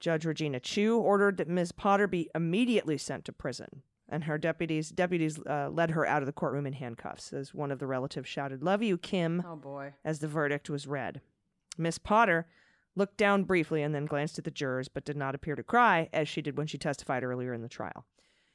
Judge 0.00 0.24
Regina 0.24 0.60
Chu 0.60 0.96
ordered 0.96 1.38
that 1.38 1.48
Ms. 1.48 1.72
Potter 1.72 2.06
be 2.06 2.30
immediately 2.34 2.96
sent 2.96 3.24
to 3.24 3.32
prison, 3.32 3.82
and 4.08 4.24
her 4.24 4.38
deputies 4.38 4.90
deputies 4.90 5.38
uh, 5.46 5.68
led 5.70 5.90
her 5.90 6.06
out 6.06 6.22
of 6.22 6.26
the 6.26 6.32
courtroom 6.32 6.66
in 6.66 6.72
handcuffs 6.72 7.32
as 7.32 7.54
one 7.54 7.70
of 7.70 7.78
the 7.78 7.86
relatives 7.86 8.28
shouted, 8.28 8.62
"Love 8.62 8.82
you, 8.82 8.96
Kim," 8.98 9.44
Oh 9.46 9.56
boy. 9.56 9.94
as 10.04 10.18
the 10.20 10.28
verdict 10.28 10.70
was 10.70 10.86
read. 10.86 11.20
Miss 11.76 11.98
Potter 11.98 12.46
looked 12.96 13.16
down 13.16 13.44
briefly 13.44 13.82
and 13.82 13.94
then 13.94 14.06
glanced 14.06 14.38
at 14.38 14.44
the 14.44 14.50
jurors, 14.50 14.88
but 14.88 15.04
did 15.04 15.16
not 15.16 15.34
appear 15.34 15.54
to 15.54 15.62
cry 15.62 16.08
as 16.12 16.28
she 16.28 16.42
did 16.42 16.56
when 16.56 16.66
she 16.66 16.78
testified 16.78 17.22
earlier 17.22 17.52
in 17.54 17.62
the 17.62 17.68
trial. 17.68 18.04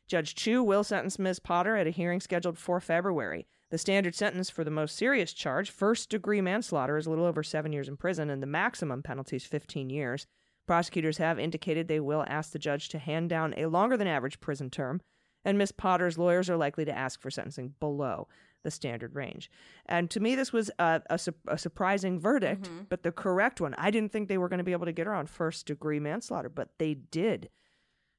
Judge 0.08 0.36
Chu 0.36 0.62
will 0.62 0.84
sentence 0.84 1.18
miss 1.18 1.40
Potter 1.40 1.78
at 1.78 1.88
a 1.88 1.92
hearing 1.92 2.20
scheduled 2.20 2.58
for 2.58 2.82
February. 2.82 3.48
The 3.70 3.78
standard 3.78 4.14
sentence 4.16 4.50
for 4.50 4.64
the 4.66 4.70
most 4.70 4.98
serious 4.98 5.32
charge, 5.34 5.72
first 5.72 6.10
degree 6.10 6.42
manslaughter, 6.42 6.98
is 6.98 7.06
a 7.06 7.10
little 7.10 7.26
over 7.26 7.42
seven 7.42 7.72
years 7.72 7.88
in 7.88 7.96
prison, 7.96 8.30
and 8.30 8.44
the 8.44 8.48
maximum 8.48 9.02
penalty 9.02 9.38
is 9.38 9.46
15 9.46 9.90
years. 9.90 10.28
Prosecutors 10.68 11.18
have 11.18 11.40
indicated 11.40 11.88
they 11.88 12.00
will 12.02 12.26
ask 12.28 12.52
the 12.52 12.60
judge 12.60 12.90
to 12.90 13.00
hand 13.00 13.30
down 13.30 13.54
a 13.56 13.68
longer 13.68 13.96
than 13.96 14.08
average 14.08 14.40
prison 14.42 14.70
term, 14.70 15.02
and 15.46 15.58
Miss 15.58 15.72
Potter's 15.72 16.18
lawyers 16.18 16.50
are 16.50 16.58
likely 16.58 16.86
to 16.86 16.98
ask 16.98 17.22
for 17.22 17.32
sentencing 17.32 17.76
below 17.80 18.28
the 18.64 18.72
standard 18.72 19.14
range. 19.14 19.52
And 19.86 20.10
to 20.12 20.20
me, 20.20 20.36
this 20.36 20.54
was 20.54 20.72
a, 20.80 21.02
a, 21.10 21.18
su- 21.18 21.34
a 21.48 21.58
surprising 21.58 22.20
verdict, 22.20 22.70
mm-hmm. 22.70 22.84
but 22.90 23.04
the 23.04 23.12
correct 23.12 23.62
one. 23.62 23.76
I 23.78 23.92
didn't 23.92 24.12
think 24.12 24.28
they 24.28 24.38
were 24.38 24.50
going 24.50 24.60
to 24.60 24.64
be 24.64 24.72
able 24.72 24.86
to 24.86 24.94
get 24.94 25.06
her 25.06 25.14
on 25.14 25.28
first 25.28 25.66
degree 25.66 26.00
manslaughter, 26.00 26.50
but 26.50 26.70
they 26.80 26.94
did. 26.94 27.50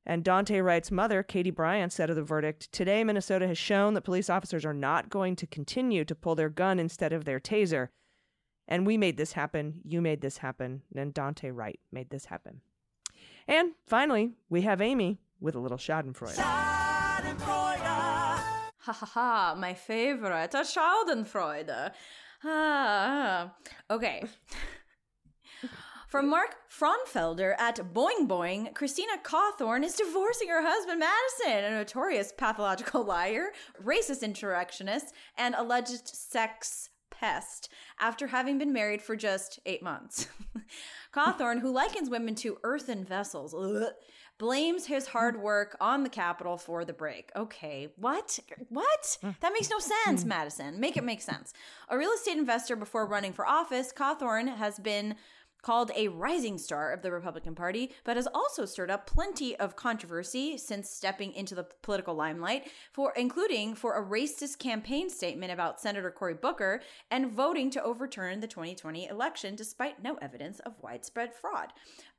And 0.07 0.23
Daunte 0.23 0.63
Wright's 0.63 0.91
mother, 0.91 1.23
Katie 1.23 1.51
Bryant, 1.51 1.93
said 1.93 2.11
of 2.11 2.17
the 2.17 2.23
verdict 2.23 2.71
Today, 2.73 3.03
Minnesota 3.05 3.47
has 3.49 3.57
shown 3.57 3.95
that 3.95 4.03
police 4.03 4.29
officers 4.29 4.65
are 4.65 4.75
not 4.75 5.09
going 5.09 5.35
to 5.37 5.47
continue 5.47 6.05
to 6.05 6.15
pull 6.15 6.35
their 6.35 6.51
gun 6.51 6.79
instead 6.79 7.13
of 7.13 7.25
their 7.25 7.41
taser. 7.41 7.89
And 8.69 8.87
we 8.87 8.99
made 8.99 9.17
this 9.17 9.33
happen. 9.33 9.81
You 9.83 10.03
made 10.03 10.21
this 10.21 10.39
happen. 10.39 10.83
And 10.95 11.15
Dante 11.15 11.51
Wright 11.51 11.81
made 11.91 12.11
this 12.11 12.27
happen. 12.27 12.61
And 13.49 13.73
finally, 13.87 14.33
we 14.49 14.63
have 14.63 14.81
Aimee 14.81 15.19
with 15.41 15.55
a 15.55 15.61
little 15.61 15.79
Schadenfreude. 15.79 16.74
Ha 18.85 18.93
ha 18.93 19.07
ha, 19.07 19.55
my 19.59 19.73
favorite, 19.73 20.53
a 20.53 20.59
Schadenfreude. 20.59 21.93
Ah, 22.45 23.55
okay. 23.91 24.23
From 26.09 26.29
Mark 26.29 26.57
Frauenfelder 26.71 27.55
at 27.59 27.79
Boing 27.95 28.29
Boing, 28.29 28.75
Christina 28.75 29.15
Cawthorn 29.23 29.83
is 29.85 29.97
divorcing 29.97 30.49
her 30.49 30.63
husband 30.63 31.01
Madison, 31.01 31.65
a 31.65 31.71
notorious 31.71 32.33
pathological 32.37 33.03
liar, 33.07 33.53
racist 33.83 34.23
insurrectionist, 34.23 35.15
and 35.39 35.55
alleged 35.55 36.07
sex 36.07 36.91
pest, 37.11 37.71
after 37.99 38.27
having 38.27 38.59
been 38.59 38.73
married 38.73 39.01
for 39.01 39.17
just 39.17 39.59
eight 39.65 39.83
months. 39.83 40.29
Cawthorn, 41.15 41.61
who 41.61 41.73
likens 41.73 42.11
women 42.11 42.35
to 42.37 42.59
earthen 42.63 43.03
vessels, 43.05 43.55
ugh, 43.55 43.93
blames 44.39 44.87
his 44.87 45.05
mm. 45.07 45.09
hard 45.09 45.41
work 45.41 45.77
on 45.81 46.03
the 46.03 46.09
Capitol 46.09 46.57
for 46.57 46.85
the 46.85 46.93
break. 46.93 47.31
Okay, 47.37 47.89
what? 47.97 48.39
What? 48.69 49.19
Mm. 49.23 49.39
That 49.41 49.53
makes 49.53 49.71
no 49.71 49.79
sense, 49.79 50.25
mm. 50.25 50.29
Madison. 50.29 50.81
Make 50.81 50.97
it 50.97 51.05
make 51.05 51.23
sense. 51.23 51.53
A 51.89 51.99
real 51.99 52.11
estate 52.11 52.39
investor 52.39 52.77
before 52.77 53.07
running 53.07 53.33
for 53.33 53.47
office, 53.47 53.93
Cawthorn 53.93 54.57
has 54.57 54.79
been 54.79 55.17
called 55.65 55.91
a 55.97 56.09
rising 56.09 56.59
star 56.59 56.93
of 56.93 57.01
the 57.01 57.11
Republican 57.11 57.55
Party, 57.55 57.91
but 58.05 58.17
has 58.17 58.29
also 58.35 58.67
stirred 58.67 58.91
up 58.91 59.07
plenty 59.07 59.57
of 59.57 59.75
controversy 59.75 60.59
since 60.59 60.91
stepping 60.91 61.33
into 61.33 61.55
the 61.55 61.67
political 61.83 62.15
limelight, 62.15 62.71
for 62.93 63.15
including 63.17 63.75
for 63.75 63.95
a 63.95 64.05
racist 64.05 64.59
campaign 64.59 65.09
statement 65.09 65.51
about 65.51 65.81
Senator 65.81 66.11
Cory 66.11 66.35
Booker 66.35 66.83
and 67.11 67.33
voting 67.33 67.71
to 67.71 67.83
overturn 67.83 68.41
the 68.41 68.47
2020 68.47 69.09
election 69.09 69.57
despite 69.57 70.03
no 70.03 70.17
evidence 70.17 70.61
of 70.61 70.75
widespread 70.83 71.35
fraud. 71.35 71.73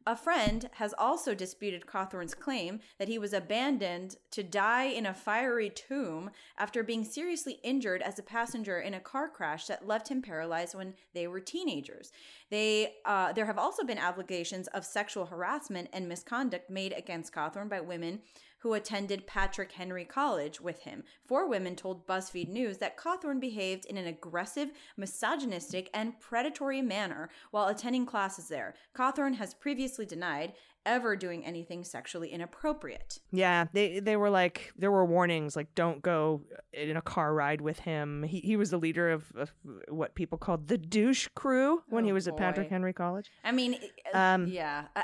A 0.08 0.16
friend 0.16 0.70
has 0.74 0.94
also 1.00 1.34
disputed 1.34 1.88
Cawthorn's 1.88 2.36
claim 2.36 2.80
that 3.00 3.08
he 3.08 3.18
was 3.18 3.34
abandoned 3.34 4.18
to 4.30 4.44
die 4.44 4.84
in 4.84 5.08
a 5.08 5.16
fiery 5.16 5.72
tomb 5.72 6.30
after 6.60 6.84
being 6.84 7.04
seriously 7.04 7.58
injured 7.64 8.04
as 8.04 8.20
a 8.20 8.24
passenger 8.24 8.80
in 8.80 8.94
a 8.94 9.00
car 9.00 9.28
crash 9.28 9.66
that 9.66 9.88
left 9.88 10.10
him 10.10 10.22
paralyzed 10.22 10.76
when 10.76 10.94
they 11.16 11.28
were 11.28 11.40
teenagers. 11.40 12.12
They, 12.52 12.94
uh, 13.04 13.34
there 13.34 13.48
have 13.48 13.58
also 13.58 13.84
been 13.84 13.98
allegations 13.98 14.68
of 14.68 14.86
sexual 14.86 15.26
harassment 15.26 15.90
and 15.92 16.08
misconduct 16.08 16.70
made 16.70 16.94
against 16.94 17.34
Cawthorn 17.34 17.68
by 17.68 17.82
women 17.82 18.20
who 18.66 18.74
attended 18.74 19.28
Patrick 19.28 19.72
Henry 19.74 20.06
College 20.06 20.60
with 20.60 20.80
him. 20.80 21.04
Four 21.28 21.48
women 21.48 21.76
told 21.76 22.08
BuzzFeed 22.08 22.50
News 22.50 22.80
that 22.80 22.98
Cawthorn 22.98 23.40
behaved 23.40 23.86
in 23.86 23.96
an 23.96 24.08
aggressive, 24.08 24.72
misogynistic, 24.98 25.88
and 25.94 26.20
predatory 26.20 26.82
manner 26.82 27.30
while 27.52 27.68
attending 27.68 28.08
classes 28.08 28.48
there. 28.48 28.74
Cawthorn 28.98 29.36
has 29.36 29.54
previously 29.54 30.08
denied 30.08 30.54
ever 30.84 31.16
doing 31.16 31.46
anything 31.46 31.84
sexually 31.84 32.30
inappropriate. 32.30 33.20
Yeah, 33.32 33.66
they 33.74 34.00
they 34.00 34.18
were 34.18 34.30
like 34.32 34.72
there 34.78 34.92
were 34.92 35.06
warnings 35.06 35.56
like 35.56 35.74
don't 35.76 36.02
go 36.02 36.42
in 36.74 36.98
a 36.98 37.02
car 37.02 37.34
ride 37.36 37.62
with 37.62 37.80
him. 37.80 38.24
He 38.24 38.40
he 38.40 38.56
was 38.56 38.72
the 38.72 38.78
leader 38.78 39.12
of, 39.12 39.32
of 39.36 39.52
what 39.90 40.16
people 40.16 40.38
called 40.40 40.68
the 40.68 40.78
douche 40.78 41.28
crew 41.36 41.84
when 41.90 42.04
Oh, 42.04 42.08
he 42.08 42.14
was 42.14 42.28
at 42.28 42.38
Patrick. 42.38 42.70
Henry 42.70 42.94
College. 42.94 43.32
I 43.44 43.52
mean, 43.52 43.78
Um, 44.14 44.48
yeah. 44.48 44.86
I. 44.96 45.04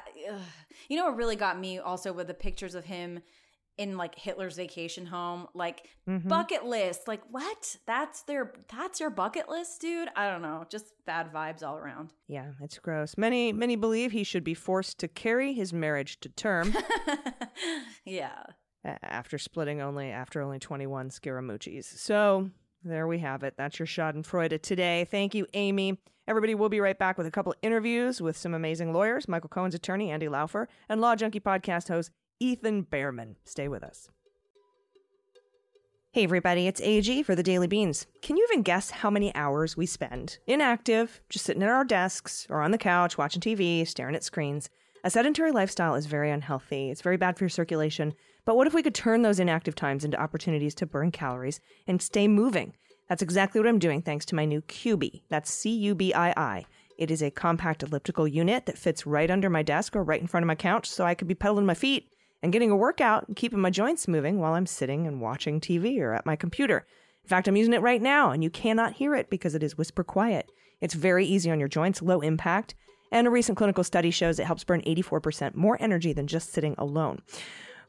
You 0.87 0.97
know 0.97 1.05
what 1.05 1.15
really 1.15 1.35
got 1.35 1.59
me 1.59 1.77
also 1.79 2.11
with 2.11 2.27
the 2.27 2.33
pictures 2.33 2.75
of 2.75 2.85
him 2.85 3.21
in 3.77 3.97
like 3.97 4.15
Hitler's 4.15 4.55
vacation 4.55 5.05
home, 5.05 5.47
like 5.53 5.87
Mhm. 6.07 6.27
bucket 6.27 6.65
list. 6.65 7.07
Like 7.07 7.21
what? 7.31 7.77
That's 7.87 8.23
their 8.23 8.53
that's 8.75 8.99
your 8.99 9.09
bucket 9.09 9.49
list, 9.49 9.81
dude. 9.81 10.09
I 10.15 10.29
don't 10.29 10.41
know. 10.41 10.65
Just 10.69 10.85
bad 11.05 11.31
vibes 11.33 11.63
all 11.63 11.77
around. 11.77 12.11
Yeah, 12.27 12.51
it's 12.61 12.77
gross. 12.79 13.17
Many 13.17 13.51
many 13.53 13.75
believe 13.75 14.11
he 14.11 14.23
should 14.23 14.43
be 14.43 14.53
forced 14.53 14.99
to 14.99 15.07
carry 15.07 15.53
his 15.53 15.73
marriage 15.73 16.19
to 16.21 16.29
term 16.29 16.73
yeah. 18.05 18.43
after 18.83 19.37
splitting 19.37 19.81
only 19.81 20.09
after 20.11 20.41
only 20.41 20.59
21 20.59 21.09
Scaramucci's. 21.09 21.87
So 21.87 22.49
there 22.83 23.07
we 23.07 23.19
have 23.19 23.43
it. 23.43 23.55
That's 23.57 23.77
your 23.79 23.85
Schadenfreude 23.85 24.61
today. 24.61 25.05
Thank 25.09 25.35
you, 25.35 25.45
Aimee. 25.53 25.97
Everybody, 26.27 26.55
we'll 26.55 26.69
be 26.69 26.79
right 26.79 26.97
back 26.97 27.17
with 27.17 27.27
a 27.27 27.31
couple 27.31 27.53
interviews 27.61 28.21
with 28.21 28.37
some 28.37 28.53
amazing 28.53 28.93
lawyers 28.93 29.27
Michael 29.27 29.49
Cohen's 29.49 29.75
attorney, 29.75 30.11
Andy 30.11 30.27
Laufer, 30.27 30.67
and 30.87 31.01
Law 31.01 31.15
Junkie 31.15 31.39
podcast 31.39 31.87
host, 31.89 32.11
Ethan 32.41 32.81
Bearman. 32.81 33.35
Stay 33.45 33.67
with 33.67 33.83
us. 33.83 34.09
Hey, 36.11 36.23
everybody, 36.23 36.65
it's 36.65 36.81
AG 36.81 37.21
for 37.21 37.35
the 37.35 37.43
Daily 37.43 37.67
Beans. 37.67 38.07
Can 38.23 38.35
you 38.35 38.47
even 38.49 38.63
guess 38.63 38.89
how 38.89 39.11
many 39.11 39.33
hours 39.35 39.77
we 39.77 39.85
spend 39.85 40.39
inactive, 40.47 41.21
just 41.29 41.45
sitting 41.45 41.61
at 41.61 41.69
our 41.69 41.85
desks 41.85 42.47
or 42.49 42.61
on 42.61 42.71
the 42.71 42.79
couch 42.79 43.15
watching 43.15 43.41
TV, 43.41 43.87
staring 43.87 44.15
at 44.15 44.23
screens? 44.23 44.71
A 45.03 45.11
sedentary 45.11 45.51
lifestyle 45.51 45.93
is 45.93 46.07
very 46.07 46.31
unhealthy. 46.31 46.89
It's 46.89 47.03
very 47.03 47.15
bad 47.15 47.37
for 47.37 47.43
your 47.43 47.49
circulation. 47.49 48.13
But 48.43 48.55
what 48.57 48.65
if 48.65 48.73
we 48.73 48.81
could 48.81 48.95
turn 48.95 49.21
those 49.21 49.39
inactive 49.39 49.75
times 49.75 50.03
into 50.03 50.19
opportunities 50.19 50.73
to 50.75 50.87
burn 50.87 51.11
calories 51.11 51.59
and 51.85 52.01
stay 52.01 52.27
moving? 52.27 52.73
That's 53.07 53.21
exactly 53.21 53.61
what 53.61 53.67
I'm 53.67 53.79
doing 53.79 54.01
thanks 54.01 54.25
to 54.25 54.35
my 54.35 54.45
new 54.45 54.61
Cubii. 54.63 55.21
That's 55.29 55.53
C 55.53 55.69
U 55.69 55.93
B 55.93 56.11
I 56.11 56.33
I. 56.35 56.65
It 56.97 57.11
is 57.11 57.21
a 57.21 57.31
compact 57.31 57.83
elliptical 57.83 58.27
unit 58.27 58.65
that 58.65 58.77
fits 58.77 59.05
right 59.05 59.29
under 59.29 59.49
my 59.49 59.61
desk 59.61 59.95
or 59.95 60.03
right 60.03 60.21
in 60.21 60.27
front 60.27 60.43
of 60.43 60.47
my 60.47 60.55
couch 60.55 60.89
so 60.89 61.05
I 61.05 61.13
could 61.13 61.27
be 61.27 61.35
pedaling 61.35 61.65
my 61.65 61.73
feet 61.73 62.10
and 62.41 62.51
getting 62.51 62.71
a 62.71 62.75
workout 62.75 63.27
and 63.27 63.35
keeping 63.35 63.59
my 63.59 63.69
joints 63.69 64.07
moving 64.07 64.39
while 64.39 64.53
I'm 64.53 64.65
sitting 64.65 65.07
and 65.07 65.21
watching 65.21 65.59
TV 65.59 65.99
or 65.99 66.13
at 66.13 66.25
my 66.25 66.35
computer. 66.35 66.85
In 67.23 67.29
fact, 67.29 67.47
I'm 67.47 67.55
using 67.55 67.73
it 67.73 67.81
right 67.81 68.01
now 68.01 68.31
and 68.31 68.43
you 68.43 68.49
cannot 68.49 68.93
hear 68.93 69.15
it 69.15 69.29
because 69.29 69.55
it 69.55 69.63
is 69.63 69.77
whisper 69.77 70.03
quiet. 70.03 70.51
It's 70.79 70.93
very 70.95 71.25
easy 71.25 71.51
on 71.51 71.59
your 71.59 71.69
joints, 71.69 72.01
low 72.01 72.21
impact, 72.21 72.73
and 73.11 73.27
a 73.27 73.31
recent 73.31 73.57
clinical 73.57 73.83
study 73.83 74.09
shows 74.09 74.39
it 74.39 74.45
helps 74.45 74.63
burn 74.63 74.81
84% 74.81 75.53
more 75.53 75.77
energy 75.79 76.13
than 76.13 76.27
just 76.27 76.51
sitting 76.51 76.75
alone. 76.77 77.21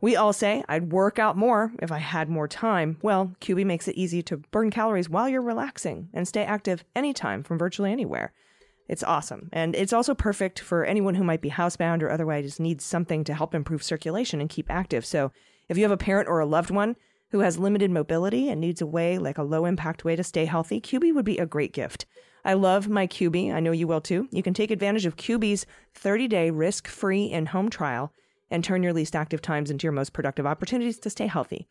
We 0.00 0.16
all 0.16 0.32
say 0.32 0.64
I'd 0.68 0.92
work 0.92 1.20
out 1.20 1.36
more 1.36 1.72
if 1.80 1.92
I 1.92 1.98
had 1.98 2.28
more 2.28 2.48
time. 2.48 2.98
Well, 3.02 3.36
Cubii 3.40 3.64
makes 3.64 3.86
it 3.86 3.94
easy 3.94 4.20
to 4.24 4.38
burn 4.38 4.70
calories 4.70 5.08
while 5.08 5.28
you're 5.28 5.40
relaxing 5.40 6.08
and 6.12 6.26
stay 6.26 6.44
active 6.44 6.84
anytime 6.96 7.44
from 7.44 7.56
virtually 7.56 7.92
anywhere. 7.92 8.32
It's 8.92 9.02
awesome. 9.02 9.48
And 9.54 9.74
it's 9.74 9.94
also 9.94 10.14
perfect 10.14 10.60
for 10.60 10.84
anyone 10.84 11.14
who 11.14 11.24
might 11.24 11.40
be 11.40 11.48
housebound 11.48 12.02
or 12.02 12.10
otherwise 12.10 12.60
needs 12.60 12.84
something 12.84 13.24
to 13.24 13.32
help 13.32 13.54
improve 13.54 13.82
circulation 13.82 14.38
and 14.38 14.50
keep 14.50 14.70
active. 14.70 15.06
So 15.06 15.32
if 15.70 15.78
you 15.78 15.84
have 15.84 15.90
a 15.90 15.96
parent 15.96 16.28
or 16.28 16.40
a 16.40 16.46
loved 16.46 16.70
one 16.70 16.96
who 17.30 17.38
has 17.38 17.58
limited 17.58 17.90
mobility 17.90 18.50
and 18.50 18.60
needs 18.60 18.82
a 18.82 18.86
way, 18.86 19.16
like 19.16 19.38
a 19.38 19.44
low 19.44 19.64
impact 19.64 20.04
way 20.04 20.14
to 20.14 20.22
stay 20.22 20.44
healthy, 20.44 20.78
Cubii 20.78 21.14
would 21.14 21.24
be 21.24 21.38
a 21.38 21.46
great 21.46 21.72
gift. 21.72 22.04
I 22.44 22.52
love 22.52 22.86
my 22.86 23.06
Cubii. 23.06 23.50
I 23.50 23.60
know 23.60 23.72
you 23.72 23.86
will 23.86 24.02
too. 24.02 24.28
You 24.30 24.42
can 24.42 24.52
take 24.52 24.70
advantage 24.70 25.06
of 25.06 25.16
Cubii's 25.16 25.64
30 25.94 26.28
day 26.28 26.50
risk 26.50 26.86
free 26.86 27.24
in 27.24 27.46
home 27.46 27.70
trial 27.70 28.12
and 28.50 28.62
turn 28.62 28.82
your 28.82 28.92
least 28.92 29.16
active 29.16 29.40
times 29.40 29.70
into 29.70 29.84
your 29.84 29.92
most 29.92 30.12
productive 30.12 30.46
opportunities 30.46 30.98
to 30.98 31.08
stay 31.08 31.28
healthy. 31.28 31.66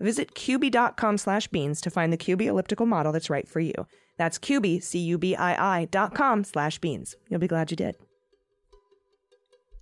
Visit 0.00 0.34
Cubii.com 0.34 1.16
slash 1.16 1.46
beans 1.46 1.80
to 1.82 1.90
find 1.90 2.12
the 2.12 2.18
Cubii 2.18 2.46
elliptical 2.46 2.86
model 2.86 3.12
that's 3.12 3.30
right 3.30 3.46
for 3.46 3.60
you. 3.60 3.86
That's 4.16 4.38
Cubii, 4.38 4.82
C-U-B-I-I 4.82 5.88
dot 5.90 6.14
com 6.14 6.44
slash 6.44 6.78
beans. 6.78 7.16
You'll 7.28 7.40
be 7.40 7.48
glad 7.48 7.70
you 7.70 7.76
did. 7.76 7.96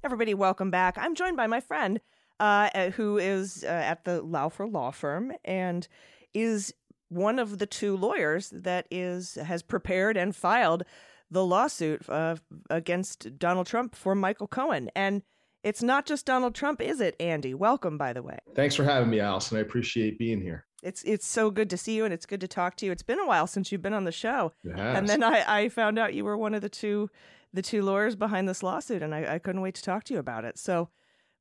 Everybody, 0.03 0.35
welcome 0.35 0.71
back. 0.71 0.99
I'm 0.99 1.15
joined 1.15 1.37
by 1.37 1.47
my 1.47 1.61
friend 1.61 2.01
uh, 2.41 2.69
uh, 2.75 2.91
who 2.91 3.17
is 3.17 3.65
uh, 3.65 3.69
at 3.69 4.05
the 4.05 4.21
Laufer 4.23 4.67
Law 4.71 4.91
Firm 4.91 5.33
and 5.45 5.89
is 6.35 6.75
one 7.09 7.39
of 7.39 7.59
the 7.59 7.67
two 7.67 7.97
lawyers 7.97 8.51
that 8.51 8.87
is 8.91 9.35
has 9.37 9.63
prepared 9.63 10.17
and 10.17 10.35
filed 10.35 10.83
the 11.31 11.45
lawsuit 11.45 12.07
uh, 12.09 12.37
against 12.71 13.39
Donald 13.39 13.67
Trump 13.67 13.95
for 13.95 14.15
Michael 14.15 14.49
Cohen. 14.49 14.91
And 14.95 15.23
it's 15.63 15.83
not 15.83 16.07
just 16.07 16.27
Donald 16.27 16.55
Trump, 16.55 16.83
is 16.83 17.01
it, 17.01 17.17
Andy? 17.19 17.55
Welcome, 17.55 17.97
by 17.97 18.13
the 18.13 18.23
way. 18.23 18.39
Thanks 18.55 18.75
for 18.75 18.85
having 18.85 19.09
me, 19.09 19.21
Allison. 19.21 19.57
I 19.57 19.61
appreciate 19.63 20.19
being 20.19 20.43
here. 20.43 20.67
It's 20.85 21.03
it's 21.05 21.27
so 21.27 21.51
good 21.51 21.71
to 21.71 21.77
see 21.77 21.97
you, 21.97 22.05
and 22.05 22.13
it's 22.13 22.27
good 22.27 22.41
to 22.41 22.49
talk 22.49 22.77
to 22.77 22.87
you. 22.87 22.93
It's 22.93 23.03
been 23.03 23.19
a 23.19 23.27
while 23.27 23.47
since 23.47 23.73
you've 23.73 23.83
been 23.83 23.95
on 23.95 24.05
the 24.05 24.13
show, 24.13 24.53
and 24.65 25.09
then 25.09 25.23
I, 25.23 25.63
I 25.63 25.69
found 25.69 25.99
out 25.99 26.15
you 26.15 26.25
were 26.25 26.37
one 26.37 26.55
of 26.55 26.61
the 26.61 26.69
two 26.69 27.11
the 27.53 27.63
two 27.63 27.83
lawyers 27.83 28.17
behind 28.17 28.49
this 28.49 28.63
lawsuit, 28.63 29.03
and 29.03 29.15
I, 29.15 29.35
I 29.35 29.39
couldn't 29.39 29.63
wait 29.63 29.77
to 29.77 29.83
talk 29.83 30.05
to 30.05 30.15
you 30.15 30.21
about 30.21 30.45
it. 30.45 30.59
So 30.59 30.91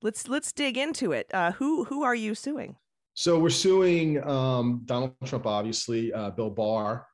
let's 0.02 0.28
let's 0.28 0.52
dig 0.54 0.78
into 0.78 1.12
it. 1.12 1.28
Uh, 1.34 1.52
who 1.54 1.84
who 1.86 2.04
are 2.04 2.16
you 2.16 2.34
suing? 2.36 2.78
so 3.16 3.38
we're 3.38 3.50
suing 3.50 4.24
um, 4.28 4.82
Donald 4.86 5.14
Trump, 5.26 5.46
obviously, 5.46 6.12
uh, 6.14 6.32
Bill 6.32 6.50
Barr, 6.50 7.06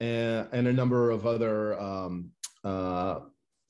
and, 0.00 0.48
and 0.52 0.66
a 0.66 0.72
number 0.72 1.10
of 1.10 1.26
other 1.26 1.78
um, 1.78 2.30
uh, 2.64 3.20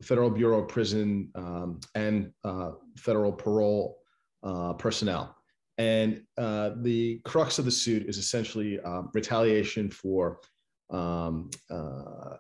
Federal 0.03 0.31
Bureau 0.31 0.63
of 0.63 0.69
Prison 0.69 1.31
um, 1.35 1.81
and 1.95 2.33
uh, 2.45 2.73
federal 2.97 3.33
parole 3.33 3.99
uh, 4.43 4.73
personnel. 4.75 5.37
And 5.83 6.23
uh, 6.39 6.71
the 6.77 7.21
crux 7.25 7.59
of 7.59 7.65
the 7.65 7.71
suit 7.73 8.07
is 8.09 8.17
essentially 8.17 8.79
um, 8.81 9.11
retaliation 9.13 9.91
for, 9.91 10.39
um, 10.91 11.51
uh, 11.71 12.37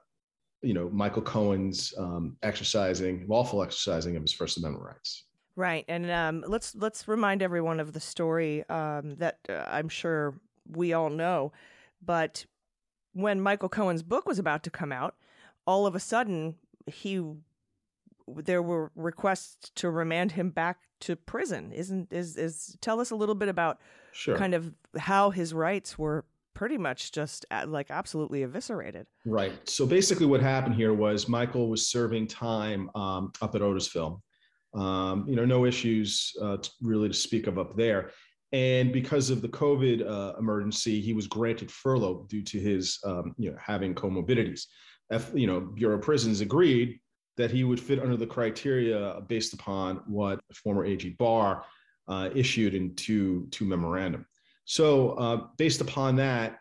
you 0.63 0.75
know, 0.75 0.89
Michael 0.91 1.23
Cohen's 1.23 1.93
um, 1.99 2.37
exercising, 2.45 3.25
lawful 3.27 3.61
exercising 3.61 4.15
of 4.15 4.23
his 4.23 4.33
First 4.33 4.59
Amendment 4.59 4.85
rights. 4.85 5.25
Right, 5.57 5.85
and 5.89 6.09
um, 6.11 6.45
let's 6.47 6.75
let's 6.77 7.09
remind 7.09 7.43
everyone 7.43 7.81
of 7.81 7.93
the 7.93 8.01
story 8.01 8.65
um, 8.69 9.17
that 9.17 9.39
uh, 9.49 9.65
I'm 9.67 9.89
sure 9.89 10.35
we 10.71 10.93
all 10.93 11.11
know. 11.11 11.53
But 12.01 12.47
when 13.13 13.41
Michael 13.41 13.69
Cohen's 13.69 14.05
book 14.05 14.27
was 14.27 14.39
about 14.39 14.63
to 14.63 14.71
come 14.71 14.93
out, 14.93 15.17
all 15.67 15.85
of 15.85 15.95
a 15.97 16.01
sudden 16.01 16.55
he 16.87 17.21
there 18.29 18.63
were 18.63 18.91
requests 18.95 19.71
to 19.77 19.91
remand 19.91 20.33
him 20.33 20.51
back 20.51 20.79
to 21.01 21.17
prison. 21.17 21.73
Isn't 21.73 22.13
is 22.13 22.37
is 22.37 22.77
tell 22.81 23.01
us 23.01 23.11
a 23.11 23.17
little 23.17 23.35
bit 23.35 23.49
about 23.49 23.79
Sure. 24.13 24.37
kind 24.37 24.53
of 24.55 24.73
how 24.99 25.31
his 25.31 25.55
rights 25.55 25.99
were 25.99 26.27
pretty 26.55 26.77
much 26.77 27.13
just 27.13 27.47
uh, 27.51 27.65
like 27.67 27.91
absolutely 27.91 28.43
eviscerated. 28.43 29.07
Right. 29.25 29.53
So 29.69 29.87
basically, 29.87 30.27
what 30.27 30.41
happened 30.43 30.75
here 30.75 30.93
was 30.93 31.29
Michael 31.29 31.69
was 31.69 31.89
serving 31.89 32.27
time 32.27 32.91
um, 32.95 33.33
up 33.41 33.55
at 33.55 33.63
Otisville. 33.63 34.21
Um, 34.75 35.27
you 35.29 35.37
know, 35.37 35.45
no 35.45 35.65
issues 35.65 36.33
uh, 36.41 36.59
really 36.81 37.09
to 37.09 37.15
speak 37.15 37.47
of 37.47 37.59
up 37.59 37.77
there. 37.77 38.11
And 38.53 38.93
because 38.93 39.31
of 39.31 39.41
the 39.41 39.49
COVID 39.49 40.07
uh, 40.07 40.35
emergency, 40.39 41.01
he 41.01 41.15
was 41.15 41.27
granted 41.27 41.71
furlough 41.71 42.27
due 42.29 42.43
to 42.43 42.61
his, 42.61 42.99
um, 43.05 43.35
you 43.39 43.51
know, 43.51 43.57
having 43.59 43.95
comorbidities. 43.95 44.67
F, 45.11 45.31
you 45.35 45.47
know, 45.47 45.61
Bureau 45.61 45.97
of 45.97 46.03
Prisons 46.03 46.41
agreed 46.41 47.01
that 47.37 47.51
he 47.51 47.65
would 47.65 47.81
fit 47.81 47.99
under 47.99 48.17
the 48.17 48.27
criteria 48.27 49.21
based 49.29 49.53
upon 49.55 49.97
what 50.07 50.41
former 50.53 50.85
AG 50.85 51.09
Barr 51.19 51.65
uh, 52.09 52.31
issued 52.35 52.75
in 52.75 52.95
two, 52.95 53.49
two 53.51 53.65
memorandum. 53.65 54.27
So 54.65 55.11
uh, 55.13 55.47
based 55.57 55.81
upon 55.81 56.17
that, 56.17 56.59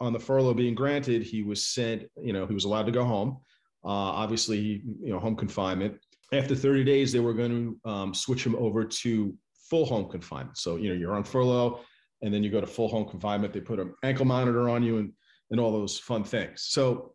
on 0.00 0.12
the 0.12 0.18
furlough 0.18 0.54
being 0.54 0.74
granted, 0.74 1.22
he 1.22 1.42
was 1.42 1.64
sent, 1.64 2.04
you 2.22 2.32
know, 2.32 2.46
he 2.46 2.54
was 2.54 2.64
allowed 2.64 2.86
to 2.86 2.92
go 2.92 3.04
home. 3.04 3.38
Uh, 3.84 3.88
obviously, 3.88 4.82
you 5.02 5.12
know, 5.12 5.18
home 5.18 5.36
confinement. 5.36 5.98
After 6.32 6.54
30 6.54 6.84
days, 6.84 7.12
they 7.12 7.20
were 7.20 7.34
going 7.34 7.78
to 7.84 7.90
um, 7.90 8.14
switch 8.14 8.44
him 8.44 8.54
over 8.56 8.84
to 8.84 9.34
full 9.68 9.84
home 9.84 10.08
confinement. 10.08 10.58
So, 10.58 10.76
you 10.76 10.88
know, 10.88 10.94
you're 10.94 11.14
on 11.14 11.24
furlough 11.24 11.80
and 12.22 12.32
then 12.32 12.42
you 12.42 12.50
go 12.50 12.60
to 12.60 12.66
full 12.66 12.88
home 12.88 13.08
confinement. 13.08 13.52
They 13.52 13.60
put 13.60 13.78
an 13.78 13.94
ankle 14.02 14.26
monitor 14.26 14.68
on 14.68 14.82
you 14.82 14.98
and, 14.98 15.12
and 15.50 15.60
all 15.60 15.72
those 15.72 15.98
fun 15.98 16.24
things. 16.24 16.66
So, 16.68 17.14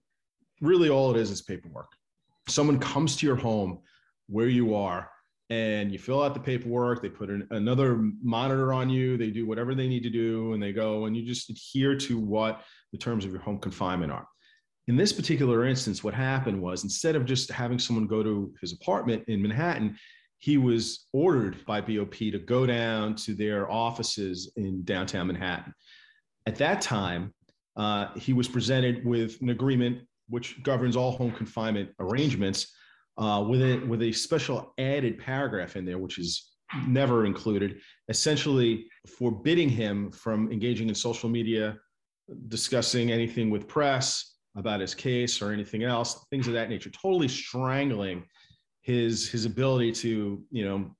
really, 0.61 0.89
all 0.89 1.11
it 1.11 1.17
is 1.17 1.31
is 1.31 1.41
paperwork. 1.41 1.91
Someone 2.47 2.79
comes 2.79 3.15
to 3.17 3.25
your 3.25 3.35
home 3.35 3.79
where 4.27 4.47
you 4.47 4.75
are 4.75 5.09
and 5.49 5.91
you 5.91 5.99
fill 5.99 6.23
out 6.23 6.33
the 6.33 6.39
paperwork. 6.39 7.01
They 7.01 7.09
put 7.09 7.29
an, 7.29 7.47
another 7.51 8.09
monitor 8.23 8.73
on 8.73 8.89
you. 8.89 9.17
They 9.17 9.29
do 9.29 9.45
whatever 9.45 9.75
they 9.75 9.87
need 9.87 10.03
to 10.03 10.09
do 10.09 10.53
and 10.53 10.61
they 10.61 10.73
go 10.73 11.05
and 11.05 11.15
you 11.15 11.25
just 11.25 11.49
adhere 11.49 11.95
to 11.97 12.17
what 12.17 12.63
the 12.91 12.97
terms 12.97 13.25
of 13.25 13.31
your 13.31 13.41
home 13.41 13.59
confinement 13.59 14.11
are. 14.11 14.27
In 14.87 14.95
this 14.95 15.11
particular 15.11 15.65
instance, 15.65 16.03
what 16.03 16.13
happened 16.13 16.61
was 16.61 16.83
instead 16.83 17.15
of 17.15 17.25
just 17.25 17.51
having 17.51 17.79
someone 17.79 18.07
go 18.07 18.21
to 18.21 18.53
his 18.61 18.73
apartment 18.73 19.23
in 19.27 19.41
Manhattan, 19.41 19.97
he 20.37 20.57
was 20.57 21.07
ordered 21.11 21.65
by 21.65 21.81
BOP 21.81 22.13
to 22.13 22.39
go 22.39 22.65
down 22.65 23.15
to 23.15 23.33
their 23.33 23.69
offices 23.71 24.51
in 24.57 24.83
downtown 24.83 25.27
Manhattan. 25.27 25.73
At 26.45 26.57
that 26.57 26.81
time, 26.81 27.33
uh, 27.75 28.13
he 28.15 28.33
was 28.33 28.47
presented 28.47 29.03
with 29.05 29.41
an 29.41 29.49
agreement 29.49 30.01
which 30.29 30.61
governs 30.63 30.95
all 30.95 31.11
home 31.11 31.31
confinement 31.31 31.89
arrangements 31.99 32.73
uh, 33.17 33.43
with, 33.47 33.61
a, 33.61 33.77
with 33.85 34.01
a 34.01 34.11
special 34.11 34.73
added 34.77 35.19
paragraph 35.19 35.75
in 35.75 35.85
there, 35.85 35.97
which 35.97 36.17
is 36.17 36.51
never 36.87 37.25
included, 37.25 37.79
essentially 38.09 38.87
forbidding 39.17 39.69
him 39.69 40.11
from 40.11 40.51
engaging 40.51 40.89
in 40.89 40.95
social 40.95 41.29
media, 41.29 41.77
discussing 42.47 43.11
anything 43.11 43.49
with 43.49 43.67
press 43.67 44.35
about 44.57 44.79
his 44.79 44.95
case 44.95 45.41
or 45.41 45.51
anything 45.51 45.83
else, 45.83 46.25
things 46.29 46.47
of 46.47 46.53
that 46.53 46.69
nature, 46.69 46.89
totally 46.89 47.27
strangling 47.27 48.23
his 48.81 49.27
his 49.27 49.45
ability 49.45 49.91
to 49.91 50.43
you 50.51 50.63
know 50.63 50.95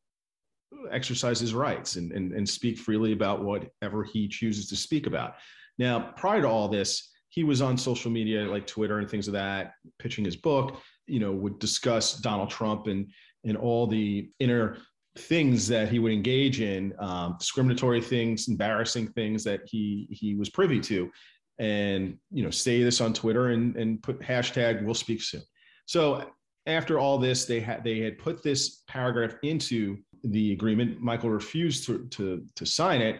exercise 0.92 1.40
his 1.40 1.54
rights 1.54 1.96
and, 1.96 2.12
and, 2.12 2.32
and 2.34 2.48
speak 2.48 2.78
freely 2.78 3.12
about 3.12 3.44
whatever 3.44 4.04
he 4.04 4.28
chooses 4.28 4.68
to 4.68 4.76
speak 4.76 5.08
about. 5.08 5.36
Now, 5.78 6.12
prior 6.16 6.42
to 6.42 6.48
all 6.48 6.68
this, 6.68 7.12
he 7.36 7.44
was 7.44 7.62
on 7.62 7.78
social 7.78 8.10
media 8.10 8.50
like 8.50 8.66
Twitter 8.66 9.00
and 9.00 9.10
things 9.10 9.28
of 9.28 9.34
that, 9.34 9.74
pitching 10.00 10.24
his 10.24 10.38
book, 10.38 10.80
you 11.06 11.20
know, 11.20 11.34
would 11.34 11.60
discuss 11.60 12.18
Donald 12.18 12.50
Trump 12.50 12.88
and 12.88 13.12
and 13.44 13.58
all 13.58 13.86
the 13.86 14.32
inner 14.40 14.78
things 15.18 15.68
that 15.68 15.90
he 15.90 16.00
would 16.00 16.12
engage 16.12 16.62
in, 16.62 16.94
um, 16.98 17.36
discriminatory 17.38 18.02
things, 18.02 18.48
embarrassing 18.48 19.10
things 19.10 19.44
that 19.44 19.60
he 19.66 20.08
he 20.10 20.34
was 20.34 20.50
privy 20.50 20.80
to, 20.80 21.12
and 21.60 22.18
you 22.32 22.42
know, 22.42 22.50
say 22.50 22.82
this 22.82 23.02
on 23.02 23.14
Twitter 23.14 23.50
and 23.50 23.76
and 23.76 24.02
put 24.02 24.22
hashtag 24.22 24.84
We'll 24.84 24.96
Speak 24.96 25.22
Soon. 25.22 25.44
So 25.88 26.32
after 26.68 27.00
all 27.00 27.18
this, 27.18 27.44
they 27.44 27.60
had 27.60 27.84
they 27.84 28.00
had 28.00 28.18
put 28.18 28.44
this 28.44 28.84
paragraph 28.88 29.36
into 29.44 29.98
the 30.24 30.54
agreement. 30.54 31.02
Michael 31.02 31.32
refused 31.32 31.86
to 31.88 32.08
to, 32.12 32.46
to 32.56 32.66
sign 32.66 33.02
it. 33.02 33.20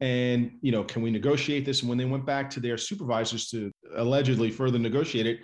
And 0.00 0.52
you 0.60 0.72
know, 0.72 0.84
can 0.84 1.02
we 1.02 1.10
negotiate 1.10 1.64
this? 1.64 1.80
And 1.80 1.88
when 1.88 1.98
they 1.98 2.04
went 2.04 2.26
back 2.26 2.50
to 2.50 2.60
their 2.60 2.76
supervisors 2.76 3.48
to 3.50 3.72
allegedly 3.96 4.50
further 4.50 4.78
negotiate 4.78 5.26
it, 5.26 5.40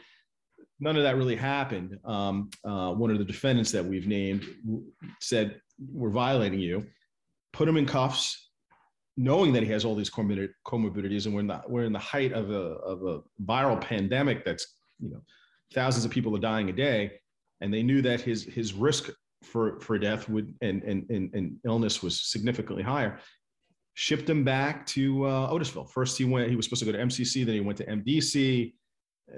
none 0.78 0.96
of 0.96 1.02
that 1.04 1.16
really 1.16 1.36
happened. 1.36 1.98
Um, 2.04 2.50
uh, 2.64 2.92
one 2.92 3.10
of 3.10 3.18
the 3.18 3.24
defendants 3.24 3.70
that 3.72 3.84
we've 3.84 4.06
named 4.06 4.44
said, 5.20 5.60
"We're 5.78 6.10
violating 6.10 6.60
you." 6.60 6.86
Put 7.52 7.68
him 7.68 7.76
in 7.76 7.86
cuffs, 7.86 8.50
knowing 9.16 9.52
that 9.52 9.62
he 9.62 9.70
has 9.70 9.84
all 9.84 9.94
these 9.94 10.10
comorbidities, 10.10 11.26
and 11.26 11.34
we're 11.34 11.42
not 11.42 11.70
we're 11.70 11.84
in 11.84 11.92
the 11.92 11.98
height 11.98 12.32
of 12.32 12.50
a 12.50 12.74
of 12.82 13.02
a 13.04 13.20
viral 13.44 13.80
pandemic 13.80 14.44
that's 14.44 14.76
you 15.00 15.10
know 15.10 15.22
thousands 15.72 16.04
of 16.04 16.10
people 16.10 16.34
are 16.36 16.40
dying 16.40 16.68
a 16.68 16.72
day 16.72 17.12
and 17.62 17.72
they 17.72 17.82
knew 17.82 18.02
that 18.02 18.20
his 18.20 18.44
his 18.44 18.74
risk 18.74 19.10
for 19.42 19.80
for 19.80 19.98
death 19.98 20.28
would 20.28 20.54
and 20.60 20.82
and 20.82 21.08
and, 21.10 21.32
and 21.34 21.56
illness 21.64 22.02
was 22.02 22.20
significantly 22.20 22.82
higher 22.82 23.18
shipped 23.94 24.28
him 24.28 24.44
back 24.44 24.86
to 24.86 25.24
uh, 25.24 25.52
Otisville. 25.52 25.88
First, 25.90 26.18
he 26.18 26.24
went. 26.24 26.48
He 26.50 26.56
was 26.56 26.66
supposed 26.66 26.80
to 26.80 26.86
go 26.86 26.92
to 26.92 27.04
MCC. 27.04 27.44
Then 27.44 27.54
he 27.54 27.60
went 27.60 27.78
to 27.78 27.86
MDC. 27.86 28.74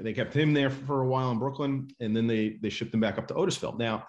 They 0.01 0.13
kept 0.13 0.35
him 0.35 0.53
there 0.53 0.71
for 0.71 1.03
a 1.03 1.07
while 1.07 1.31
in 1.31 1.39
Brooklyn, 1.39 1.89
and 2.01 2.17
then 2.17 2.27
they 2.27 2.59
they 2.63 2.71
shipped 2.71 2.95
him 2.95 3.01
back 3.01 3.19
up 3.19 3.29
to 3.29 3.35
Otisville. 3.35 3.79
Now, 3.79 4.07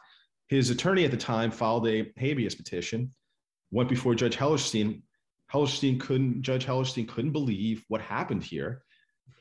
his 0.47 0.69
attorney 0.69 1.05
at 1.05 1.11
the 1.11 1.17
time 1.17 1.51
filed 1.51 1.87
a 1.87 2.11
habeas 2.17 2.55
petition. 2.55 3.11
Went 3.71 3.89
before 3.89 4.15
Judge 4.15 4.37
Hellerstein. 4.37 5.01
Hellerstein 5.51 5.99
couldn't. 5.99 6.41
Judge 6.41 6.65
Hellerstein 6.65 7.07
couldn't 7.07 7.31
believe 7.31 7.83
what 7.87 8.01
happened 8.01 8.43
here. 8.43 8.83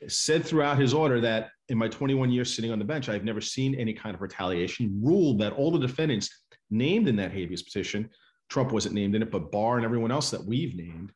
Said 0.07 0.45
throughout 0.45 0.77
his 0.77 0.93
order 0.93 1.21
that 1.21 1.49
in 1.69 1.77
my 1.77 1.87
21 1.87 2.31
years 2.31 2.53
sitting 2.53 2.71
on 2.71 2.79
the 2.79 2.85
bench, 2.85 3.09
I've 3.09 3.23
never 3.23 3.41
seen 3.41 3.75
any 3.75 3.93
kind 3.93 4.13
of 4.13 4.21
retaliation. 4.21 4.99
Ruled 5.01 5.39
that 5.39 5.53
all 5.53 5.71
the 5.71 5.79
defendants 5.79 6.29
named 6.69 7.07
in 7.07 7.15
that 7.15 7.31
habeas 7.31 7.63
petition, 7.63 8.09
Trump 8.49 8.71
wasn't 8.71 8.95
named 8.95 9.15
in 9.15 9.21
it, 9.21 9.31
but 9.31 9.51
Barr 9.51 9.77
and 9.77 9.85
everyone 9.85 10.11
else 10.11 10.31
that 10.31 10.43
we've 10.43 10.75
named, 10.75 11.11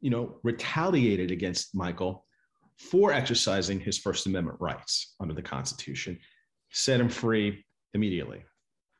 you 0.00 0.10
know, 0.10 0.38
retaliated 0.42 1.30
against 1.30 1.74
Michael 1.74 2.24
for 2.76 3.12
exercising 3.12 3.80
his 3.80 3.98
First 3.98 4.26
Amendment 4.26 4.58
rights 4.60 5.14
under 5.20 5.34
the 5.34 5.42
Constitution, 5.42 6.18
set 6.70 7.00
him 7.00 7.08
free 7.08 7.64
immediately. 7.94 8.44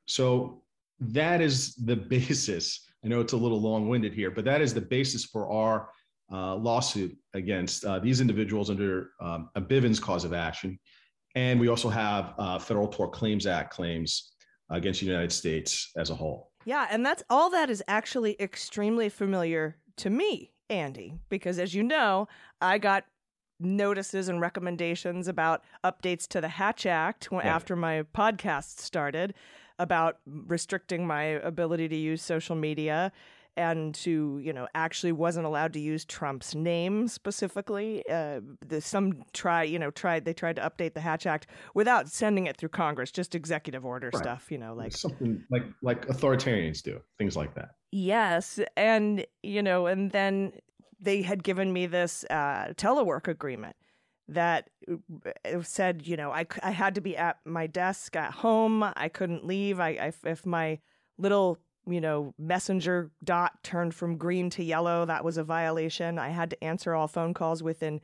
So 0.06 0.62
that 1.00 1.40
is 1.40 1.74
the 1.76 1.96
basis. 2.14 2.86
I 3.04 3.08
know 3.08 3.20
it's 3.20 3.32
a 3.32 3.36
little 3.36 3.60
long 3.60 3.88
winded 3.88 4.14
here, 4.14 4.30
but 4.30 4.44
that 4.44 4.60
is 4.60 4.74
the 4.74 4.80
basis 4.80 5.24
for 5.24 5.50
our 5.50 5.90
uh, 6.30 6.56
lawsuit 6.56 7.16
against 7.34 7.84
uh, 7.84 7.98
these 7.98 8.20
individuals 8.20 8.70
under 8.70 9.10
um, 9.20 9.48
a 9.54 9.60
Bivens 9.60 10.00
cause 10.00 10.24
of 10.24 10.32
action. 10.32 10.78
And 11.34 11.60
we 11.60 11.68
also 11.68 11.88
have 11.88 12.34
uh, 12.38 12.58
Federal 12.58 12.88
Tort 12.88 13.12
Claims 13.12 13.46
Act 13.46 13.72
claims 13.72 14.32
against 14.70 15.00
the 15.00 15.06
United 15.06 15.32
States 15.32 15.90
as 15.96 16.10
a 16.10 16.14
whole. 16.14 16.50
Yeah, 16.68 16.86
and 16.90 17.04
that's 17.04 17.22
all 17.30 17.48
that 17.48 17.70
is 17.70 17.82
actually 17.88 18.36
extremely 18.38 19.08
familiar 19.08 19.78
to 19.96 20.10
me, 20.10 20.52
Andy, 20.68 21.14
because 21.30 21.58
as 21.58 21.72
you 21.72 21.82
know, 21.82 22.28
I 22.60 22.76
got 22.76 23.06
notices 23.58 24.28
and 24.28 24.38
recommendations 24.38 25.28
about 25.28 25.64
updates 25.82 26.28
to 26.28 26.42
the 26.42 26.48
Hatch 26.48 26.84
Act 26.84 27.30
after 27.32 27.74
my 27.74 28.02
podcast 28.14 28.80
started 28.80 29.32
about 29.78 30.18
restricting 30.26 31.06
my 31.06 31.22
ability 31.22 31.88
to 31.88 31.96
use 31.96 32.20
social 32.20 32.54
media 32.54 33.12
and 33.58 33.92
to 33.96 34.38
you 34.42 34.52
know 34.52 34.68
actually 34.74 35.12
wasn't 35.12 35.44
allowed 35.44 35.72
to 35.72 35.80
use 35.80 36.04
Trump's 36.04 36.54
name 36.54 37.08
specifically. 37.08 38.04
Uh, 38.08 38.40
the, 38.66 38.80
some 38.80 39.24
try 39.32 39.64
you 39.64 39.78
know 39.78 39.90
tried 39.90 40.24
they 40.24 40.32
tried 40.32 40.56
to 40.56 40.62
update 40.62 40.94
the 40.94 41.00
Hatch 41.00 41.26
Act 41.26 41.48
without 41.74 42.08
sending 42.08 42.46
it 42.46 42.56
through 42.56 42.70
Congress, 42.70 43.10
just 43.10 43.34
executive 43.34 43.84
order 43.84 44.10
right. 44.14 44.22
stuff. 44.22 44.50
You 44.50 44.58
know, 44.58 44.74
like 44.74 44.96
something 44.96 45.44
like 45.50 45.64
like 45.82 46.06
authoritarians 46.06 46.82
do 46.82 47.00
things 47.18 47.36
like 47.36 47.54
that. 47.56 47.70
Yes, 47.90 48.60
and 48.76 49.26
you 49.42 49.62
know, 49.62 49.86
and 49.86 50.12
then 50.12 50.52
they 51.00 51.22
had 51.22 51.42
given 51.42 51.72
me 51.72 51.86
this 51.86 52.24
uh, 52.30 52.72
telework 52.76 53.26
agreement 53.26 53.76
that 54.28 54.68
uh, 54.88 55.62
said, 55.62 56.06
you 56.06 56.16
know, 56.16 56.30
I, 56.30 56.46
I 56.62 56.70
had 56.70 56.94
to 56.96 57.00
be 57.00 57.16
at 57.16 57.38
my 57.44 57.66
desk 57.66 58.14
at 58.14 58.32
home. 58.32 58.82
I 58.82 59.08
couldn't 59.08 59.44
leave. 59.44 59.80
I, 59.80 59.88
I 59.88 60.12
if 60.24 60.46
my 60.46 60.78
little 61.16 61.58
you 61.88 62.00
know, 62.00 62.34
messenger 62.38 63.10
dot 63.24 63.62
turned 63.62 63.94
from 63.94 64.16
green 64.16 64.50
to 64.50 64.62
yellow. 64.62 65.04
That 65.04 65.24
was 65.24 65.38
a 65.38 65.44
violation. 65.44 66.18
I 66.18 66.28
had 66.28 66.50
to 66.50 66.64
answer 66.64 66.94
all 66.94 67.08
phone 67.08 67.34
calls 67.34 67.62
within 67.62 68.00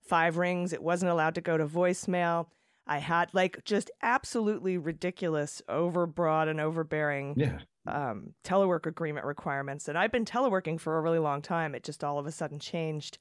five 0.00 0.36
rings. 0.36 0.72
It 0.72 0.82
wasn't 0.82 1.10
allowed 1.10 1.34
to 1.36 1.40
go 1.40 1.56
to 1.56 1.66
voicemail. 1.66 2.46
I 2.86 2.98
had 2.98 3.32
like 3.32 3.64
just 3.64 3.90
absolutely 4.02 4.76
ridiculous, 4.76 5.62
overbroad 5.68 6.48
and 6.48 6.60
overbearing 6.60 7.34
yeah. 7.36 7.60
um, 7.86 8.34
telework 8.44 8.86
agreement 8.86 9.24
requirements. 9.24 9.88
And 9.88 9.96
I've 9.96 10.12
been 10.12 10.26
teleworking 10.26 10.78
for 10.78 10.98
a 10.98 11.00
really 11.00 11.18
long 11.18 11.40
time. 11.40 11.74
It 11.74 11.82
just 11.82 12.04
all 12.04 12.18
of 12.18 12.26
a 12.26 12.32
sudden 12.32 12.58
changed 12.58 13.18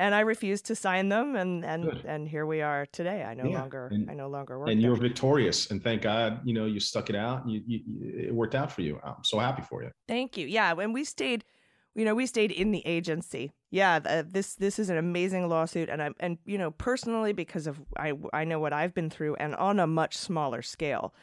and 0.00 0.14
I 0.14 0.20
refused 0.20 0.64
to 0.66 0.74
sign 0.74 1.10
them, 1.10 1.36
and 1.36 1.62
and 1.62 1.84
Good. 1.84 2.04
and 2.06 2.26
here 2.26 2.46
we 2.46 2.62
are 2.62 2.86
today. 2.86 3.22
I 3.22 3.34
no 3.34 3.44
yeah. 3.44 3.60
longer 3.60 3.88
and, 3.92 4.10
I 4.10 4.14
no 4.14 4.28
longer 4.28 4.58
work. 4.58 4.70
And 4.70 4.80
you're 4.80 4.96
victorious, 4.96 5.70
and 5.70 5.84
thank 5.84 6.02
God, 6.02 6.40
you 6.42 6.54
know, 6.54 6.64
you 6.64 6.80
stuck 6.80 7.10
it 7.10 7.16
out. 7.16 7.46
You, 7.46 7.62
you, 7.66 7.80
it 8.28 8.34
worked 8.34 8.54
out 8.54 8.72
for 8.72 8.80
you. 8.80 8.98
I'm 9.04 9.22
so 9.22 9.38
happy 9.38 9.62
for 9.62 9.82
you. 9.82 9.90
Thank 10.08 10.38
you. 10.38 10.46
Yeah, 10.46 10.72
and 10.72 10.94
we 10.94 11.04
stayed, 11.04 11.44
you 11.94 12.06
know, 12.06 12.14
we 12.14 12.24
stayed 12.24 12.50
in 12.50 12.70
the 12.70 12.84
agency. 12.86 13.52
Yeah, 13.70 14.00
uh, 14.02 14.22
this 14.26 14.54
this 14.54 14.78
is 14.78 14.88
an 14.88 14.96
amazing 14.96 15.50
lawsuit, 15.50 15.90
and 15.90 16.02
I'm 16.02 16.14
and 16.18 16.38
you 16.46 16.56
know 16.56 16.70
personally 16.70 17.34
because 17.34 17.66
of 17.66 17.78
I 17.98 18.14
I 18.32 18.44
know 18.44 18.58
what 18.58 18.72
I've 18.72 18.94
been 18.94 19.10
through, 19.10 19.34
and 19.36 19.54
on 19.56 19.78
a 19.78 19.86
much 19.86 20.16
smaller 20.16 20.62
scale. 20.62 21.14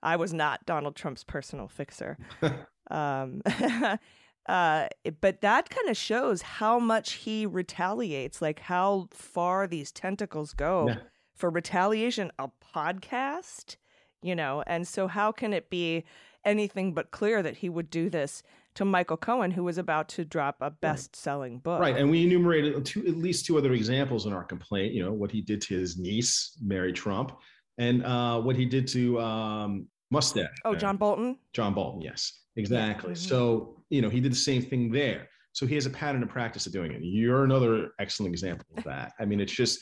I 0.00 0.14
was 0.14 0.32
not 0.32 0.64
Donald 0.64 0.94
Trump's 0.94 1.24
personal 1.24 1.66
fixer. 1.66 2.18
um, 2.90 3.42
Uh, 4.48 4.88
but 5.20 5.42
that 5.42 5.68
kind 5.68 5.88
of 5.88 5.96
shows 5.96 6.40
how 6.42 6.78
much 6.78 7.12
he 7.12 7.44
retaliates, 7.44 8.40
like 8.40 8.60
how 8.60 9.08
far 9.12 9.66
these 9.66 9.92
tentacles 9.92 10.54
go 10.54 10.88
yeah. 10.88 10.96
for 11.36 11.50
retaliation. 11.50 12.32
A 12.38 12.48
podcast, 12.74 13.76
you 14.22 14.34
know, 14.34 14.64
and 14.66 14.88
so 14.88 15.06
how 15.06 15.32
can 15.32 15.52
it 15.52 15.68
be 15.68 16.04
anything 16.44 16.94
but 16.94 17.10
clear 17.10 17.42
that 17.42 17.58
he 17.58 17.68
would 17.68 17.90
do 17.90 18.08
this 18.08 18.42
to 18.74 18.84
Michael 18.84 19.16
Cohen, 19.16 19.50
who 19.50 19.64
was 19.64 19.76
about 19.76 20.08
to 20.10 20.24
drop 20.24 20.56
a 20.60 20.70
best-selling 20.70 21.58
book? 21.58 21.80
Right, 21.80 21.96
and 21.96 22.10
we 22.10 22.24
enumerated 22.24 22.84
two, 22.86 23.06
at 23.06 23.16
least 23.16 23.44
two 23.44 23.58
other 23.58 23.72
examples 23.72 24.24
in 24.24 24.32
our 24.32 24.44
complaint. 24.44 24.94
You 24.94 25.04
know, 25.04 25.12
what 25.12 25.30
he 25.30 25.40
did 25.40 25.60
to 25.62 25.78
his 25.78 25.98
niece, 25.98 26.56
Mary 26.62 26.92
Trump, 26.92 27.32
and 27.76 28.04
uh, 28.04 28.40
what 28.40 28.56
he 28.56 28.64
did 28.64 28.86
to 28.88 29.20
um, 29.20 29.88
Mustache. 30.10 30.48
Oh, 30.64 30.74
John 30.74 30.96
Bolton. 30.96 31.38
John 31.52 31.74
Bolton, 31.74 32.00
yes. 32.00 32.40
Exactly. 32.56 33.12
Mm-hmm. 33.12 33.28
So, 33.28 33.82
you 33.90 34.02
know, 34.02 34.08
he 34.08 34.20
did 34.20 34.32
the 34.32 34.36
same 34.36 34.62
thing 34.62 34.90
there. 34.90 35.28
So 35.52 35.66
he 35.66 35.74
has 35.74 35.86
a 35.86 35.90
pattern 35.90 36.22
and 36.22 36.30
practice 36.30 36.66
of 36.66 36.72
doing 36.72 36.92
it. 36.92 37.00
You're 37.02 37.44
another 37.44 37.90
excellent 37.98 38.32
example 38.32 38.66
of 38.76 38.84
that. 38.84 39.12
I 39.18 39.24
mean, 39.24 39.40
it's 39.40 39.52
just, 39.52 39.80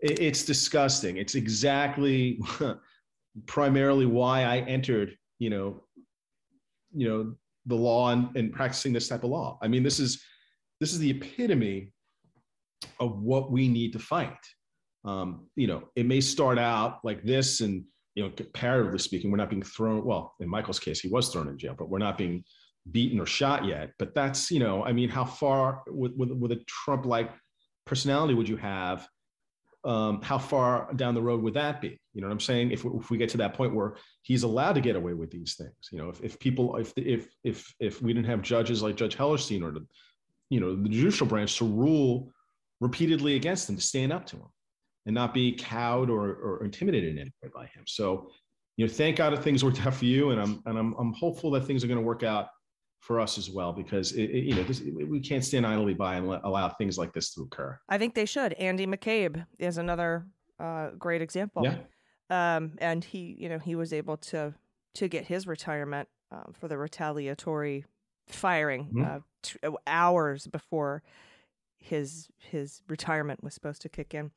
it, 0.00 0.20
it's 0.20 0.44
disgusting. 0.44 1.16
It's 1.16 1.34
exactly 1.34 2.38
primarily 3.46 4.06
why 4.06 4.44
I 4.44 4.58
entered, 4.60 5.16
you 5.38 5.50
know, 5.50 5.82
you 6.92 7.08
know, 7.08 7.34
the 7.66 7.74
law 7.74 8.10
and, 8.10 8.34
and 8.36 8.52
practicing 8.52 8.92
this 8.92 9.08
type 9.08 9.24
of 9.24 9.30
law. 9.30 9.58
I 9.62 9.68
mean, 9.68 9.82
this 9.82 9.98
is, 9.98 10.22
this 10.80 10.92
is 10.92 10.98
the 10.98 11.10
epitome 11.10 11.92
of 13.00 13.20
what 13.20 13.50
we 13.50 13.68
need 13.68 13.92
to 13.94 13.98
fight. 13.98 14.36
Um, 15.04 15.48
you 15.56 15.66
know, 15.66 15.88
it 15.96 16.06
may 16.06 16.20
start 16.20 16.58
out 16.58 17.00
like 17.04 17.24
this 17.24 17.60
and 17.60 17.84
you 18.14 18.22
know, 18.22 18.30
comparatively 18.30 18.98
speaking, 18.98 19.30
we're 19.30 19.36
not 19.36 19.50
being 19.50 19.62
thrown. 19.62 20.04
Well, 20.04 20.34
in 20.40 20.48
Michael's 20.48 20.78
case, 20.78 21.00
he 21.00 21.08
was 21.08 21.28
thrown 21.28 21.48
in 21.48 21.58
jail, 21.58 21.74
but 21.76 21.88
we're 21.88 21.98
not 21.98 22.16
being 22.16 22.44
beaten 22.90 23.18
or 23.18 23.26
shot 23.26 23.64
yet. 23.64 23.90
But 23.98 24.14
that's, 24.14 24.50
you 24.50 24.60
know, 24.60 24.84
I 24.84 24.92
mean, 24.92 25.08
how 25.08 25.24
far 25.24 25.82
with 25.88 26.12
with, 26.16 26.30
with 26.30 26.52
a 26.52 26.62
Trump 26.66 27.06
like 27.06 27.30
personality 27.84 28.34
would 28.34 28.48
you 28.48 28.56
have? 28.56 29.08
Um, 29.84 30.22
how 30.22 30.38
far 30.38 30.90
down 30.94 31.14
the 31.14 31.20
road 31.20 31.42
would 31.42 31.54
that 31.54 31.82
be? 31.82 32.00
You 32.14 32.22
know 32.22 32.28
what 32.28 32.32
I'm 32.32 32.40
saying? 32.40 32.70
If, 32.70 32.86
if 32.86 33.10
we 33.10 33.18
get 33.18 33.28
to 33.30 33.36
that 33.38 33.52
point 33.52 33.74
where 33.74 33.96
he's 34.22 34.42
allowed 34.42 34.74
to 34.74 34.80
get 34.80 34.96
away 34.96 35.12
with 35.12 35.30
these 35.30 35.56
things, 35.56 35.74
you 35.92 35.98
know, 35.98 36.08
if, 36.08 36.22
if 36.22 36.38
people, 36.38 36.76
if, 36.76 36.94
if, 36.96 37.28
if, 37.44 37.74
if 37.80 38.00
we 38.00 38.14
didn't 38.14 38.30
have 38.30 38.40
judges 38.40 38.82
like 38.82 38.96
Judge 38.96 39.14
Hellerstein 39.14 39.62
or 39.62 39.72
the, 39.72 39.86
you 40.48 40.58
know, 40.58 40.74
the 40.74 40.88
judicial 40.88 41.26
branch 41.26 41.58
to 41.58 41.66
rule 41.66 42.32
repeatedly 42.80 43.36
against 43.36 43.68
him, 43.68 43.76
to 43.76 43.82
stand 43.82 44.10
up 44.10 44.24
to 44.28 44.36
him 44.36 44.46
and 45.06 45.14
not 45.14 45.34
be 45.34 45.52
cowed 45.52 46.10
or, 46.10 46.34
or 46.34 46.64
intimidated 46.64 47.12
in 47.12 47.18
any 47.18 47.32
way 47.42 47.50
by 47.54 47.64
him. 47.66 47.84
So, 47.86 48.30
you 48.76 48.86
know, 48.86 48.92
thank 48.92 49.16
God 49.16 49.32
that 49.32 49.42
things 49.42 49.62
worked 49.62 49.84
out 49.86 49.94
for 49.94 50.04
you. 50.04 50.30
And 50.30 50.40
I'm, 50.40 50.62
and 50.66 50.78
I'm, 50.78 50.94
I'm 50.98 51.12
hopeful 51.12 51.50
that 51.52 51.66
things 51.66 51.84
are 51.84 51.86
going 51.86 52.00
to 52.00 52.04
work 52.04 52.22
out 52.22 52.48
for 53.00 53.20
us 53.20 53.36
as 53.36 53.50
well 53.50 53.72
because 53.72 54.12
it, 54.12 54.30
it, 54.30 54.44
you 54.44 54.54
know 54.54 54.62
this, 54.62 54.80
we 54.80 55.20
can't 55.20 55.44
stand 55.44 55.66
idly 55.66 55.92
by 55.92 56.16
and 56.16 56.26
let, 56.26 56.40
allow 56.42 56.70
things 56.70 56.96
like 56.96 57.12
this 57.12 57.34
to 57.34 57.42
occur. 57.42 57.78
I 57.88 57.98
think 57.98 58.14
they 58.14 58.24
should. 58.24 58.54
Andy 58.54 58.86
McCabe 58.86 59.44
is 59.58 59.76
another 59.76 60.26
uh, 60.58 60.90
great 60.98 61.20
example. 61.20 61.64
Yeah. 61.64 61.76
Um, 62.30 62.72
and 62.78 63.04
he, 63.04 63.36
you 63.38 63.50
know, 63.50 63.58
he 63.58 63.74
was 63.74 63.92
able 63.92 64.16
to 64.16 64.54
to 64.94 65.08
get 65.08 65.26
his 65.26 65.46
retirement 65.46 66.08
um, 66.30 66.54
for 66.58 66.68
the 66.68 66.78
retaliatory 66.78 67.84
firing 68.28 68.88
Mhm. 68.94 69.16
uh, 69.16 69.20
t- 69.42 69.58
hours 69.86 70.46
before 70.46 71.02
his 71.78 72.28
his 72.38 72.80
retirement 72.88 73.44
was 73.44 73.52
supposed 73.52 73.82
to 73.82 73.90
kick 73.90 74.14
in. 74.14 74.30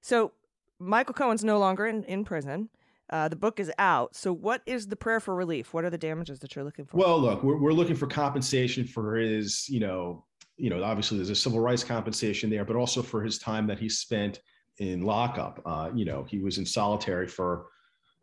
So 0.00 0.32
Michael 0.78 1.14
Cohen's 1.14 1.44
no 1.44 1.58
longer 1.58 1.86
in, 1.86 2.04
in 2.04 2.24
prison. 2.24 2.68
Uh, 3.10 3.28
the 3.28 3.36
book 3.36 3.58
is 3.58 3.72
out. 3.78 4.14
So 4.14 4.32
what 4.32 4.62
is 4.66 4.86
the 4.86 4.96
prayer 4.96 5.18
for 5.18 5.34
relief? 5.34 5.74
What 5.74 5.84
are 5.84 5.90
the 5.90 5.98
damages 5.98 6.38
that 6.40 6.54
you're 6.54 6.64
looking 6.64 6.86
for? 6.86 6.96
Well, 6.96 7.20
look, 7.20 7.42
we're, 7.42 7.58
we're 7.58 7.72
looking 7.72 7.96
for 7.96 8.06
compensation 8.06 8.86
for 8.86 9.16
his, 9.16 9.68
you 9.68 9.80
know, 9.80 10.24
you 10.56 10.70
know, 10.70 10.82
obviously 10.84 11.16
there's 11.16 11.30
a 11.30 11.34
civil 11.34 11.58
rights 11.58 11.82
compensation 11.82 12.50
there, 12.50 12.64
but 12.64 12.76
also 12.76 13.02
for 13.02 13.22
his 13.22 13.38
time 13.38 13.66
that 13.66 13.78
he 13.78 13.88
spent 13.88 14.40
in 14.78 15.02
lockup. 15.02 15.60
Uh, 15.66 15.90
you 15.94 16.04
know, 16.04 16.24
he 16.24 16.38
was 16.38 16.58
in 16.58 16.66
solitary 16.66 17.26
for 17.26 17.66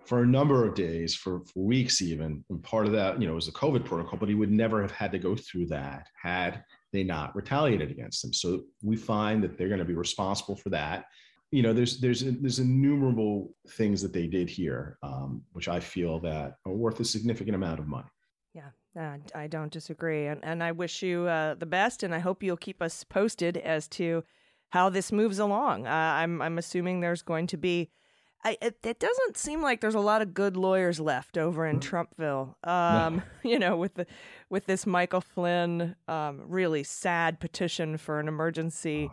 for 0.05 0.23
a 0.23 0.25
number 0.25 0.65
of 0.65 0.73
days, 0.73 1.13
for, 1.13 1.41
for 1.41 1.65
weeks 1.65 2.01
even. 2.01 2.41
And 2.49 2.63
part 2.63 2.85
of 2.85 2.93
that, 2.93 3.19
you 3.19 3.27
know, 3.27 3.33
was 3.33 3.47
the 3.47 3.51
COVID 3.51 3.83
protocol, 3.83 4.17
but 4.17 4.29
he 4.29 4.35
would 4.35 4.51
never 4.51 4.81
have 4.81 4.91
had 4.91 5.11
to 5.11 5.19
go 5.19 5.35
through 5.35 5.65
that 5.67 6.07
had 6.19 6.63
they 6.93 7.03
not 7.03 7.35
retaliated 7.35 7.91
against 7.91 8.23
him. 8.23 8.31
So 8.31 8.63
we 8.81 8.95
find 8.95 9.43
that 9.43 9.57
they're 9.57 9.67
going 9.67 9.79
to 9.79 9.85
be 9.85 9.95
responsible 9.95 10.55
for 10.55 10.69
that. 10.69 11.07
You 11.51 11.63
know, 11.63 11.73
there's 11.73 11.99
there's 11.99 12.21
there's 12.21 12.59
innumerable 12.59 13.53
things 13.69 14.01
that 14.01 14.13
they 14.13 14.27
did 14.27 14.49
here, 14.49 14.97
um, 15.01 15.43
which 15.53 15.67
I 15.67 15.79
feel 15.79 16.19
that 16.19 16.55
are 16.65 16.73
worth 16.73 16.99
a 16.99 17.05
significant 17.05 17.55
amount 17.55 17.79
of 17.79 17.87
money. 17.87 18.07
Yeah, 18.53 18.69
uh, 18.99 19.17
I 19.35 19.47
don't 19.47 19.71
disagree, 19.71 20.27
and 20.27 20.43
and 20.43 20.61
I 20.61 20.71
wish 20.73 21.01
you 21.03 21.27
uh, 21.27 21.53
the 21.55 21.65
best, 21.65 22.03
and 22.03 22.13
I 22.13 22.19
hope 22.19 22.43
you'll 22.43 22.57
keep 22.57 22.81
us 22.81 23.03
posted 23.03 23.55
as 23.57 23.87
to 23.89 24.23
how 24.69 24.89
this 24.89 25.11
moves 25.11 25.39
along. 25.39 25.87
Uh, 25.87 25.91
I'm 25.91 26.41
I'm 26.41 26.57
assuming 26.57 26.99
there's 26.99 27.21
going 27.21 27.47
to 27.47 27.57
be. 27.57 27.91
I, 28.43 28.55
it, 28.61 28.77
it 28.83 28.99
doesn't 28.99 29.35
seem 29.35 29.63
like 29.63 29.81
there's 29.81 29.95
a 29.95 29.99
lot 29.99 30.21
of 30.21 30.33
good 30.33 30.55
lawyers 30.55 30.99
left 30.99 31.39
over 31.39 31.65
in 31.65 31.79
Trumpville. 31.79 32.55
Um, 32.65 33.23
You 33.43 33.57
know, 33.57 33.77
with 33.77 33.95
the 33.95 34.05
with 34.49 34.65
this 34.67 34.85
Michael 34.85 35.21
Flynn 35.21 35.95
um, 36.07 36.41
really 36.47 36.83
sad 36.83 37.39
petition 37.39 37.97
for 37.97 38.19
an 38.19 38.27
emergency 38.27 39.09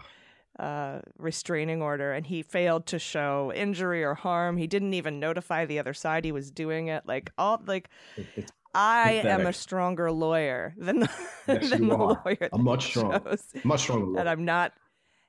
uh, 0.58 1.00
restraining 1.18 1.82
order, 1.82 2.12
and 2.12 2.26
he 2.26 2.42
failed 2.42 2.86
to 2.86 2.98
show 2.98 3.52
injury 3.54 4.04
or 4.04 4.14
harm. 4.14 4.56
He 4.56 4.66
didn't 4.66 4.94
even 4.94 5.18
notify 5.20 5.64
the 5.66 5.78
other 5.78 5.94
side 5.94 6.24
he 6.24 6.32
was 6.32 6.50
doing 6.50 6.88
it. 6.88 7.04
Like 7.06 7.32
all 7.38 7.60
like 7.66 7.88
it's 8.36 8.52
I 8.74 9.22
am 9.24 9.46
a 9.46 9.52
stronger 9.52 10.10
lawyer 10.10 10.74
than 10.76 11.00
the, 11.00 11.10
Yes, 11.48 11.70
than 11.70 11.88
the 11.88 11.94
are. 11.94 12.22
lawyer. 12.24 12.38
a 12.40 12.48
that 12.50 12.58
much 12.58 12.86
stronger, 12.86 13.36
much 13.62 13.80
stronger. 13.82 14.18
And 14.18 14.28
I'm 14.28 14.44
not, 14.44 14.72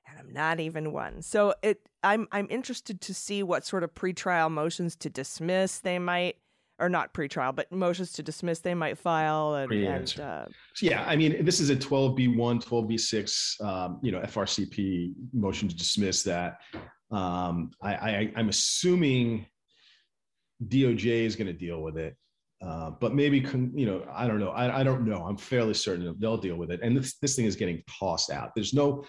and 0.10 0.18
I'm 0.20 0.34
not 0.34 0.60
even 0.60 0.92
one. 0.92 1.22
So 1.22 1.54
it, 1.62 1.80
I'm, 2.04 2.28
I'm 2.32 2.48
interested 2.50 3.02
to 3.02 3.14
see 3.14 3.44
what 3.44 3.66
sort 3.66 3.84
of 3.84 3.94
pretrial 3.94 4.50
motions 4.50 4.96
to 4.98 5.10
dismiss 5.12 5.80
they 5.80 6.00
might, 6.00 6.38
or 6.80 6.90
not 6.90 7.14
pretrial, 7.14 7.56
but 7.56 7.72
motions 7.72 8.12
to 8.14 8.24
dismiss 8.24 8.60
they 8.60 8.74
might 8.74 8.98
file, 8.98 9.56
and, 9.56 9.72
and 9.72 10.20
uh, 10.20 10.46
So, 10.74 10.86
yeah, 10.86 11.06
I 11.08 11.16
mean, 11.16 11.46
this 11.46 11.60
is 11.60 11.70
a 11.70 11.76
12B1, 11.76 12.36
12B6, 12.64 13.62
um, 13.64 14.00
you 14.02 14.12
know, 14.12 14.20
FRCP 14.20 15.14
motion 15.34 15.70
to 15.70 15.76
dismiss 15.76 16.24
that. 16.24 16.60
Um, 17.12 17.72
I, 17.82 17.94
I, 17.94 18.34
I'm 18.36 18.50
assuming 18.50 19.46
DOJ 20.68 21.06
is 21.06 21.36
going 21.36 21.48
to 21.48 21.54
deal 21.54 21.82
with 21.82 21.98
it. 21.98 22.16
Uh, 22.62 22.90
but 22.90 23.14
maybe, 23.14 23.42
con- 23.42 23.72
you 23.76 23.86
know, 23.86 24.06
I 24.12 24.28
don't 24.28 24.40
know. 24.40 24.50
I, 24.50 24.80
I 24.80 24.84
don't 24.84 25.06
know. 25.06 25.26
I'm 25.26 25.38
fairly 25.38 25.74
certain 25.74 26.16
they'll 26.20 26.38
deal 26.38 26.56
with 26.56 26.72
it. 26.72 26.80
And 26.82 26.98
this, 26.98 27.18
this 27.22 27.36
thing 27.36 27.46
is 27.46 27.56
getting 27.56 27.84
tossed 28.00 28.32
out. 28.32 28.52
There's 28.56 28.74
no 28.74 29.06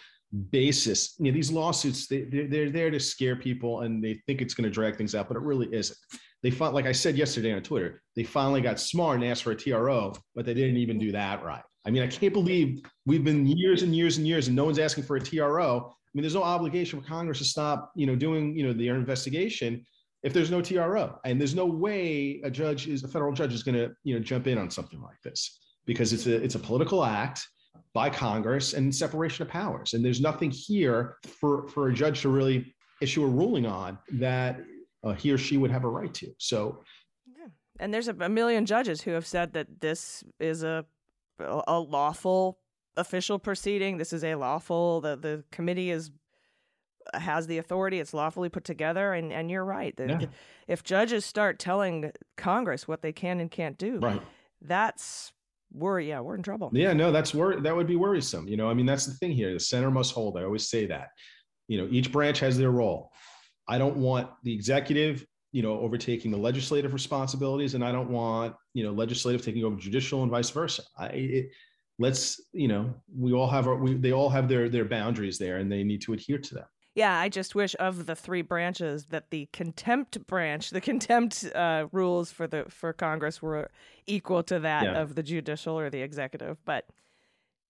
basis. 0.51 1.15
You 1.19 1.27
know, 1.27 1.35
these 1.35 1.51
lawsuits, 1.51 2.07
they, 2.07 2.23
they're, 2.23 2.47
they're 2.47 2.71
there 2.71 2.91
to 2.91 3.01
scare 3.01 3.37
people 3.37 3.83
and 3.83 4.03
they 4.03 4.21
think 4.27 4.41
it's 4.41 4.55
going 4.55 4.65
to 4.65 4.71
drag 4.71 4.97
things 4.97 5.15
out, 5.15 5.29
but 5.29 5.37
it 5.37 5.43
really 5.43 5.73
isn't. 5.73 5.99
They 6.43 6.51
fought, 6.51 6.75
like 6.75 6.87
I 6.87 6.93
said 6.93 7.17
yesterday 7.17 7.53
on 7.53 7.63
Twitter, 7.63 8.03
they 8.15 8.23
finally 8.23 8.61
got 8.61 8.79
smart 8.79 9.17
and 9.17 9.25
asked 9.25 9.43
for 9.43 9.53
a 9.53 9.57
TRO, 9.57 10.15
but 10.35 10.45
they 10.45 10.55
didn't 10.55 10.77
even 10.77 10.99
do 10.99 11.13
that 11.13 11.43
right. 11.43 11.63
I 11.87 11.91
mean, 11.91 12.03
I 12.03 12.09
can't 12.09 12.33
believe 12.33 12.83
we've 13.07 13.25
been 13.25 13.47
years 13.47 13.83
and 13.83 13.95
years 13.95 14.19
and 14.19 14.27
years 14.27 14.49
and 14.49 14.57
no 14.57 14.65
one's 14.65 14.79
asking 14.79 15.05
for 15.05 15.17
a 15.17 15.21
TRO. 15.21 15.89
I 15.89 16.09
mean, 16.15 16.23
there's 16.23 16.35
no 16.35 16.43
obligation 16.43 17.01
for 17.01 17.07
Congress 17.07 17.39
to 17.39 17.45
stop, 17.45 17.93
you 17.95 18.07
know, 18.07 18.17
doing, 18.17 18.57
you 18.57 18.67
know, 18.67 18.73
their 18.73 18.97
investigation 18.97 19.85
if 20.23 20.33
there's 20.33 20.51
no 20.51 20.61
TRO. 20.61 21.19
And 21.25 21.41
there's 21.41 21.55
no 21.55 21.67
way 21.67 22.41
a 22.43 22.51
judge 22.51 22.89
is 22.89 23.05
a 23.05 23.09
federal 23.09 23.33
judge 23.33 23.53
is 23.55 23.63
going 23.63 23.77
to, 23.77 23.93
you 24.03 24.15
know, 24.15 24.21
jump 24.21 24.47
in 24.47 24.59
on 24.59 24.71
something 24.71 25.01
like 25.01 25.21
this 25.23 25.59
because 25.87 26.13
it's 26.13 26.27
a 26.27 26.35
it's 26.43 26.57
a 26.57 26.59
political 26.59 27.05
act 27.05 27.47
by 27.97 28.11
Congress 28.11 28.75
and 28.75 28.95
separation 28.95 29.43
of 29.43 29.49
powers. 29.49 29.95
And 29.95 30.05
there's 30.05 30.21
nothing 30.21 30.51
here 30.51 31.17
for 31.41 31.67
for 31.69 31.89
a 31.89 31.95
judge 31.95 32.21
to 32.21 32.29
really 32.29 32.75
issue 33.01 33.25
a 33.25 33.27
ruling 33.27 33.65
on 33.65 33.99
that 34.13 34.61
uh, 35.03 35.15
he 35.15 35.33
or 35.33 35.39
she 35.39 35.57
would 35.57 35.71
have 35.71 35.85
a 35.85 35.89
right 35.89 36.13
to. 36.13 36.27
So 36.37 36.85
and 37.79 37.93
there's 37.95 38.09
a, 38.09 38.17
a 38.21 38.29
million 38.29 38.67
judges 38.67 39.01
who 39.01 39.13
have 39.13 39.27
said 39.27 39.55
that 39.55 39.81
this 39.81 40.23
is 40.39 40.63
a, 40.63 40.85
a 41.41 41.79
lawful 41.81 42.59
official 42.99 43.39
proceeding. 43.39 43.97
This 43.97 44.13
is 44.13 44.23
a 44.25 44.35
lawful. 44.35 45.01
The 45.01 45.17
the 45.17 45.45
committee 45.51 45.91
is 45.91 46.11
has 47.15 47.47
the 47.47 47.57
authority. 47.57 47.99
It's 47.99 48.13
lawfully 48.13 48.51
put 48.51 48.65
together. 48.65 49.15
And 49.15 49.33
and 49.33 49.51
you're 49.51 49.65
right. 49.65 49.97
The- 49.97 50.07
Yeah. 50.07 50.27
if 50.69 50.83
judges 50.83 51.25
start 51.25 51.59
telling 51.59 52.13
Congress 52.37 52.87
what 52.87 53.01
they 53.01 53.13
can 53.13 53.41
and 53.41 53.51
can't 53.51 53.79
do, 53.79 54.01
right. 54.01 54.21
that's 54.61 55.33
we're 55.73 56.01
yeah 56.01 56.21
we're 56.21 56.37
in 56.37 56.43
trouble. 56.43 56.71
Yeah, 56.73 56.93
no, 56.93 57.13
that's 57.13 57.35
wor- 57.35 57.61
that 57.61 57.75
would 57.75 57.87
be 57.87 57.97
worrisome. 57.97 58.49
You 58.49 58.57
know, 58.57 58.71
I 58.71 58.75
mean, 58.75 58.87
that's 58.87 59.07
the 59.07 59.15
thing 59.15 59.33
here. 59.33 59.53
The 59.53 59.61
center 59.61 59.91
must 59.91 60.15
hold. 60.15 60.39
I 60.39 60.45
always 60.45 60.69
say 60.69 60.87
that. 60.87 61.09
You 61.69 61.79
know, 61.79 61.89
each 61.91 62.13
branch 62.13 62.39
has 62.41 62.57
their 62.57 62.71
role. 62.71 63.11
I 63.69 63.79
don't 63.79 63.97
want 63.97 64.31
the 64.45 64.55
executive, 64.55 65.27
you 65.53 65.63
know, 65.63 65.79
overtaking 65.81 66.31
the 66.31 66.37
legislative 66.37 66.93
responsibilities, 66.93 67.75
and 67.75 67.85
I 67.85 67.93
don't 67.93 68.11
want 68.11 68.55
you 68.75 68.85
know 68.85 68.93
legislative 68.93 69.43
taking 69.43 69.65
over 69.65 69.77
judicial 69.77 70.23
and 70.23 70.31
vice 70.31 70.51
versa. 70.51 70.83
I, 70.99 71.07
it, 71.09 71.47
let's, 71.99 72.41
you 72.53 72.69
know, 72.69 72.95
we 73.17 73.33
all 73.33 73.49
have 73.49 73.67
our, 73.67 73.77
we, 73.77 73.95
they 73.95 74.13
all 74.13 74.29
have 74.29 74.49
their 74.49 74.69
their 74.69 74.85
boundaries 74.85 75.39
there, 75.39 75.59
and 75.59 75.71
they 75.71 75.83
need 75.83 76.03
to 76.03 76.13
adhere 76.13 76.39
to 76.39 76.55
them. 76.55 76.67
Yeah, 76.97 77.17
I 77.17 77.29
just 77.29 77.55
wish 77.55 77.77
of 77.79 78.07
the 78.07 78.17
three 78.17 78.41
branches 78.43 79.05
that 79.11 79.31
the 79.31 79.49
contempt 79.53 80.27
branch, 80.27 80.71
the 80.71 80.81
contempt 80.81 81.45
uh, 81.55 81.87
rules 81.93 82.33
for 82.33 82.47
the 82.47 82.65
for 82.69 82.93
Congress 82.95 83.41
were 83.43 83.71
equal 84.07 84.43
to 84.45 84.59
that 84.61 84.85
Yeah. 84.85 85.01
of 85.03 85.15
the 85.15 85.23
judicial 85.23 85.79
or 85.79 85.91
the 85.91 86.01
executive. 86.01 86.57
But 86.65 86.87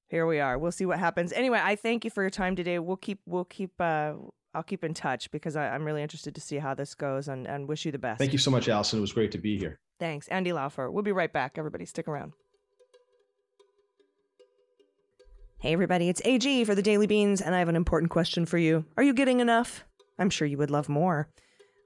here 0.09 0.27
we 0.27 0.39
are. 0.39 0.57
We'll 0.59 0.71
see 0.71 0.87
what 0.87 1.01
happens. 1.01 1.33
Anyway, 1.33 1.61
I 1.61 1.75
thank 1.75 2.05
you 2.05 2.11
for 2.11 2.23
your 2.23 2.31
time 2.31 2.55
today. 2.55 2.79
We'll 2.79 2.97
keep 2.97 3.19
we'll 3.27 3.45
keep 3.45 3.73
uh, 3.81 4.12
I'll 4.55 4.62
keep 4.62 4.85
in 4.85 4.95
touch 4.95 5.29
because 5.33 5.57
I, 5.57 5.71
I'm 5.75 5.85
really 5.85 6.03
interested 6.03 6.35
to 6.37 6.41
see 6.41 6.59
how 6.59 6.75
this 6.75 6.95
goes 6.95 7.27
and, 7.27 7.47
and 7.49 7.69
wish 7.69 7.85
you 7.85 7.91
the 7.93 7.99
best. 7.99 8.19
Thank 8.19 8.33
you 8.33 8.39
so 8.39 8.51
much, 8.53 8.69
Allison. 8.69 9.01
It 9.01 9.03
was 9.03 9.12
great 9.12 9.33
to 9.33 9.39
be 9.39 9.59
here. 9.59 9.81
Thanks, 9.99 10.29
Andy 10.29 10.53
Laufer. 10.53 10.91
We'll 10.91 11.03
be 11.03 11.12
right 11.12 11.33
back. 11.33 11.59
Everybody, 11.59 11.85
stick 11.85 12.07
around. 12.07 12.33
Hey, 15.59 15.73
everybody, 15.73 16.11
it's 16.11 16.21
AG 16.27 16.64
for 16.64 16.75
the 16.75 16.83
Daily 16.83 17.07
Beans, 17.07 17.40
and 17.40 17.55
I 17.55 17.61
have 17.61 17.71
an 17.71 17.77
important 17.77 18.11
question 18.11 18.45
for 18.45 18.59
you. 18.59 18.85
Are 18.99 19.03
you 19.03 19.14
getting 19.14 19.40
enough? 19.40 19.87
I'm 20.19 20.29
sure 20.29 20.47
you 20.47 20.59
would 20.59 20.71
love 20.71 20.90
more. 20.90 21.31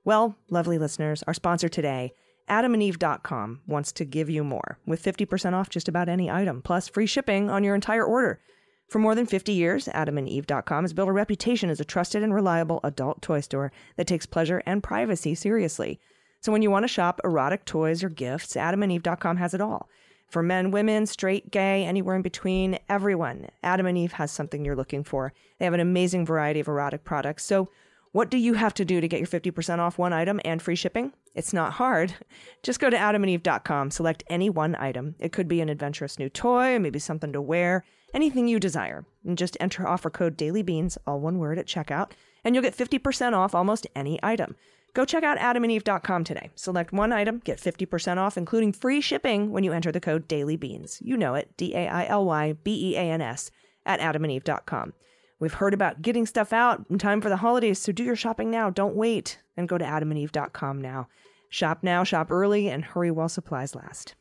Well, 0.04 0.34
lovely 0.50 0.76
listeners, 0.76 1.22
our 1.28 1.34
sponsor 1.34 1.68
today, 1.68 2.12
adamandeve.com, 2.48 3.60
wants 3.68 3.92
to 3.92 4.04
give 4.04 4.28
you 4.28 4.42
more 4.42 4.78
with 4.86 5.00
50% 5.00 5.52
off 5.52 5.70
just 5.70 5.88
about 5.88 6.08
any 6.08 6.28
item, 6.28 6.62
plus 6.62 6.88
free 6.88 7.06
shipping 7.06 7.48
on 7.48 7.62
your 7.62 7.76
entire 7.76 8.04
order. 8.04 8.40
For 8.88 8.98
more 8.98 9.14
than 9.14 9.26
50 9.26 9.52
years, 9.52 9.86
adamandeve.com 9.86 10.82
has 10.82 10.92
built 10.92 11.08
a 11.08 11.12
reputation 11.12 11.70
as 11.70 11.78
a 11.78 11.84
trusted 11.84 12.24
and 12.24 12.34
reliable 12.34 12.80
adult 12.82 13.22
toy 13.22 13.40
store 13.40 13.70
that 13.96 14.08
takes 14.08 14.26
pleasure 14.26 14.64
and 14.66 14.82
privacy 14.82 15.36
seriously. 15.36 16.00
So 16.40 16.50
when 16.50 16.62
you 16.62 16.72
want 16.72 16.82
to 16.82 16.88
shop 16.88 17.20
erotic 17.22 17.66
toys 17.66 18.02
or 18.02 18.08
gifts, 18.08 18.54
adamandeve.com 18.54 19.36
has 19.36 19.54
it 19.54 19.60
all. 19.60 19.88
For 20.30 20.42
men, 20.42 20.70
women, 20.70 21.06
straight, 21.06 21.50
gay, 21.50 21.84
anywhere 21.84 22.14
in 22.16 22.22
between, 22.22 22.78
everyone, 22.88 23.48
Adam 23.62 23.86
and 23.86 23.98
Eve 23.98 24.12
has 24.12 24.30
something 24.30 24.64
you're 24.64 24.76
looking 24.76 25.02
for. 25.04 25.32
They 25.58 25.64
have 25.64 25.74
an 25.74 25.80
amazing 25.80 26.24
variety 26.24 26.60
of 26.60 26.68
erotic 26.68 27.04
products. 27.04 27.44
So 27.44 27.68
What 28.12 28.28
do 28.28 28.38
you 28.38 28.54
have 28.54 28.74
to 28.74 28.84
do 28.84 29.00
to 29.00 29.06
get 29.06 29.20
your 29.20 29.28
50% 29.28 29.78
off 29.78 29.96
one 29.96 30.12
item 30.12 30.40
and 30.44 30.60
free 30.60 30.74
shipping? 30.74 31.12
It's 31.34 31.52
not 31.52 31.74
hard. 31.74 32.14
Just 32.62 32.80
go 32.80 32.90
to 32.90 32.96
adamandeve.com, 32.96 33.92
select 33.92 34.24
any 34.28 34.50
one 34.50 34.74
item. 34.80 35.14
It 35.20 35.32
could 35.32 35.46
be 35.46 35.60
an 35.60 35.68
adventurous 35.68 36.18
new 36.18 36.28
toy, 36.28 36.78
maybe 36.80 36.98
something 36.98 37.32
to 37.32 37.40
wear, 37.40 37.84
anything 38.12 38.48
you 38.48 38.58
desire. 38.58 39.04
And 39.24 39.38
just 39.38 39.56
enter 39.60 39.86
offer 39.86 40.10
code 40.10 40.36
DailyBeans, 40.36 40.98
all 41.06 41.20
one 41.20 41.38
word, 41.38 41.58
at 41.58 41.66
checkout, 41.66 42.10
and 42.42 42.54
you'll 42.54 42.64
get 42.64 42.76
50% 42.76 43.34
off 43.34 43.54
almost 43.54 43.86
any 43.94 44.18
item. 44.22 44.56
Go 44.92 45.04
check 45.04 45.22
out 45.22 45.38
adamandeve.com 45.38 46.24
today. 46.24 46.50
Select 46.56 46.92
one 46.92 47.12
item, 47.12 47.40
get 47.44 47.58
50% 47.60 48.16
off, 48.18 48.36
including 48.36 48.72
free 48.72 49.00
shipping 49.00 49.52
when 49.52 49.62
you 49.62 49.72
enter 49.72 49.92
the 49.92 50.00
code 50.00 50.28
DailyBeans. 50.28 50.98
You 51.00 51.16
know 51.16 51.34
it, 51.34 51.56
D 51.56 51.74
A 51.74 51.86
I 51.86 52.06
L 52.06 52.24
Y 52.24 52.54
B 52.64 52.92
E 52.92 52.96
A 52.96 53.02
N 53.02 53.20
S, 53.20 53.50
at 53.86 54.00
adamandeve.com. 54.00 54.92
We've 55.38 55.54
heard 55.54 55.72
about 55.72 56.02
getting 56.02 56.26
stuff 56.26 56.52
out 56.52 56.84
in 56.90 56.98
time 56.98 57.20
for 57.20 57.28
the 57.28 57.36
holidays, 57.36 57.78
so 57.78 57.92
do 57.92 58.04
your 58.04 58.16
shopping 58.16 58.50
now. 58.50 58.68
Don't 58.68 58.94
wait 58.94 59.38
and 59.56 59.68
go 59.68 59.78
to 59.78 59.84
adamandeve.com 59.84 60.82
now. 60.82 61.08
Shop 61.48 61.78
now, 61.82 62.04
shop 62.04 62.30
early, 62.30 62.68
and 62.68 62.84
hurry 62.84 63.10
while 63.10 63.28
supplies 63.28 63.74
last. 63.74 64.14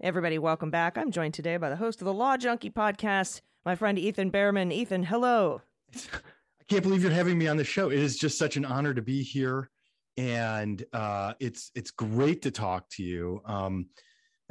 Everybody, 0.00 0.38
welcome 0.38 0.70
back. 0.70 0.96
I'm 0.96 1.10
joined 1.10 1.34
today 1.34 1.56
by 1.56 1.70
the 1.70 1.76
host 1.76 2.00
of 2.00 2.04
the 2.04 2.12
Law 2.12 2.36
Junkie 2.36 2.70
podcast, 2.70 3.40
my 3.64 3.74
friend 3.74 3.98
Ethan 3.98 4.30
Bearman. 4.30 4.70
Ethan, 4.70 5.04
hello. 5.04 5.62
Can't 6.68 6.82
believe 6.82 7.02
you're 7.02 7.12
having 7.12 7.38
me 7.38 7.48
on 7.48 7.56
the 7.56 7.64
show. 7.64 7.90
It 7.90 7.98
is 7.98 8.18
just 8.18 8.38
such 8.38 8.56
an 8.56 8.64
honor 8.64 8.92
to 8.92 9.02
be 9.02 9.22
here, 9.22 9.70
and 10.16 10.84
uh, 10.92 11.34
it's 11.40 11.70
it's 11.74 11.90
great 11.90 12.42
to 12.42 12.50
talk 12.50 12.88
to 12.90 13.02
you. 13.02 13.40
Um, 13.46 13.86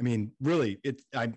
I 0.00 0.02
mean, 0.02 0.32
really, 0.40 0.78
it 0.82 1.02
I'm 1.14 1.34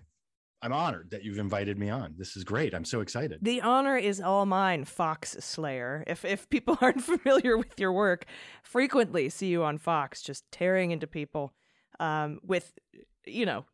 I'm 0.62 0.72
honored 0.72 1.10
that 1.10 1.24
you've 1.24 1.38
invited 1.38 1.76
me 1.76 1.90
on. 1.90 2.14
This 2.16 2.36
is 2.36 2.44
great. 2.44 2.72
I'm 2.72 2.84
so 2.84 3.00
excited. 3.00 3.40
The 3.42 3.60
honor 3.60 3.96
is 3.96 4.20
all 4.20 4.46
mine, 4.46 4.84
Fox 4.84 5.36
Slayer. 5.40 6.04
If 6.06 6.24
if 6.24 6.48
people 6.48 6.78
aren't 6.80 7.02
familiar 7.02 7.58
with 7.58 7.78
your 7.78 7.92
work, 7.92 8.26
frequently 8.62 9.28
see 9.28 9.48
you 9.48 9.64
on 9.64 9.78
Fox 9.78 10.22
just 10.22 10.50
tearing 10.52 10.92
into 10.92 11.08
people 11.08 11.52
um, 11.98 12.38
with, 12.44 12.72
you 13.26 13.44
know, 13.44 13.64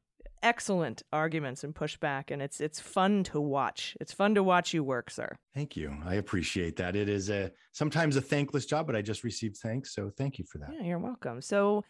excellent 0.43 1.03
arguments 1.13 1.65
and 1.65 1.75
pushback, 1.75 2.31
and 2.31 2.41
it's 2.43 2.61
it's 2.61 2.81
fun 2.81 3.25
to 3.25 3.41
watch. 3.41 3.97
It's 4.01 4.13
fun 4.13 4.35
to 4.35 4.43
watch 4.43 4.75
you 4.75 4.83
work, 4.85 5.11
sir. 5.11 5.37
Thank 5.55 5.77
you. 5.77 5.97
I 6.05 6.15
appreciate 6.15 6.77
that. 6.77 6.97
It 6.97 7.09
is 7.09 7.31
a 7.31 7.51
sometimes 7.73 8.17
a 8.17 8.21
thankless 8.21 8.67
job, 8.67 8.87
but 8.87 8.97
I 8.97 9.03
just 9.03 9.25
received 9.25 9.57
thanks, 9.59 9.95
so 9.95 10.11
thank 10.17 10.39
you 10.39 10.45
for 10.45 10.59
that. 10.59 10.71
Yeah, 10.73 10.87
you're 10.87 10.99
welcome. 10.99 11.41
So, 11.43 11.85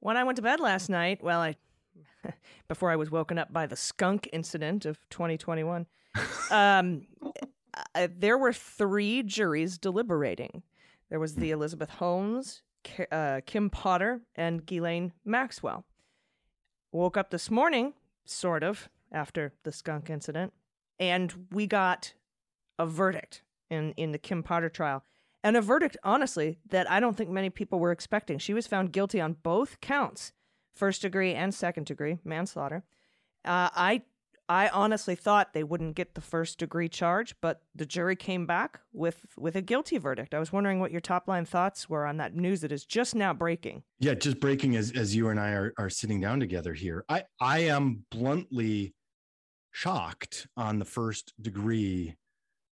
when 0.00 0.16
I 0.16 0.24
went 0.24 0.36
to 0.36 0.42
bed 0.42 0.60
last 0.60 0.88
night, 0.88 1.22
well, 1.22 1.40
I 1.40 1.56
before 2.68 2.90
I 2.90 2.96
was 2.96 3.10
woken 3.10 3.38
up 3.38 3.52
by 3.52 3.66
the 3.66 3.76
skunk 3.76 4.28
incident 4.32 4.86
of 4.86 4.98
2021, 5.10 5.86
um, 6.50 7.06
uh, 7.94 8.08
there 8.16 8.38
were 8.38 8.52
three 8.52 9.22
juries 9.22 9.78
deliberating. 9.78 10.62
There 11.10 11.20
was 11.20 11.34
the 11.34 11.50
Elizabeth 11.50 11.90
Holmes, 11.90 12.62
uh, 13.10 13.40
Kim 13.46 13.70
Potter, 13.70 14.22
and 14.34 14.64
Ghislaine 14.64 15.12
Maxwell. 15.24 15.84
Woke 16.92 17.16
up 17.16 17.30
this 17.30 17.50
morning, 17.50 17.94
sort 18.24 18.62
of, 18.62 18.88
after 19.10 19.52
the 19.64 19.72
skunk 19.72 20.10
incident, 20.10 20.52
and 20.98 21.46
we 21.50 21.66
got 21.66 22.12
a 22.78 22.86
verdict 22.86 23.42
in, 23.70 23.92
in 23.96 24.12
the 24.12 24.18
Kim 24.18 24.42
Potter 24.42 24.68
trial. 24.68 25.02
And 25.42 25.56
a 25.56 25.60
verdict, 25.62 25.96
honestly, 26.04 26.58
that 26.68 26.88
I 26.90 27.00
don't 27.00 27.16
think 27.16 27.30
many 27.30 27.50
people 27.50 27.80
were 27.80 27.90
expecting. 27.90 28.38
She 28.38 28.54
was 28.54 28.66
found 28.66 28.92
guilty 28.92 29.20
on 29.20 29.36
both 29.42 29.80
counts 29.80 30.32
first 30.74 31.02
degree 31.02 31.34
and 31.34 31.54
second 31.54 31.86
degree 31.86 32.18
manslaughter. 32.24 32.82
Uh, 33.44 33.68
I 33.74 34.02
I 34.52 34.68
honestly 34.68 35.14
thought 35.14 35.54
they 35.54 35.64
wouldn't 35.64 35.94
get 35.94 36.14
the 36.14 36.20
first 36.20 36.58
degree 36.58 36.90
charge, 36.90 37.34
but 37.40 37.62
the 37.74 37.86
jury 37.86 38.14
came 38.14 38.44
back 38.44 38.80
with 38.92 39.24
with 39.38 39.56
a 39.56 39.62
guilty 39.62 39.96
verdict. 39.96 40.34
I 40.34 40.38
was 40.38 40.52
wondering 40.52 40.78
what 40.78 40.90
your 40.90 41.00
top 41.00 41.26
line 41.26 41.46
thoughts 41.46 41.88
were 41.88 42.04
on 42.04 42.18
that 42.18 42.36
news 42.36 42.60
that 42.60 42.70
is 42.70 42.84
just 42.84 43.14
now 43.14 43.32
breaking. 43.32 43.82
Yeah, 43.98 44.12
just 44.12 44.40
breaking 44.40 44.76
as 44.76 44.92
as 44.92 45.16
you 45.16 45.30
and 45.30 45.40
I 45.40 45.52
are 45.52 45.72
are 45.78 45.88
sitting 45.88 46.20
down 46.20 46.38
together 46.38 46.74
here. 46.74 47.02
I 47.08 47.24
I 47.40 47.60
am 47.60 48.04
bluntly 48.10 48.94
shocked 49.70 50.46
on 50.54 50.78
the 50.78 50.84
first 50.84 51.32
degree 51.40 52.14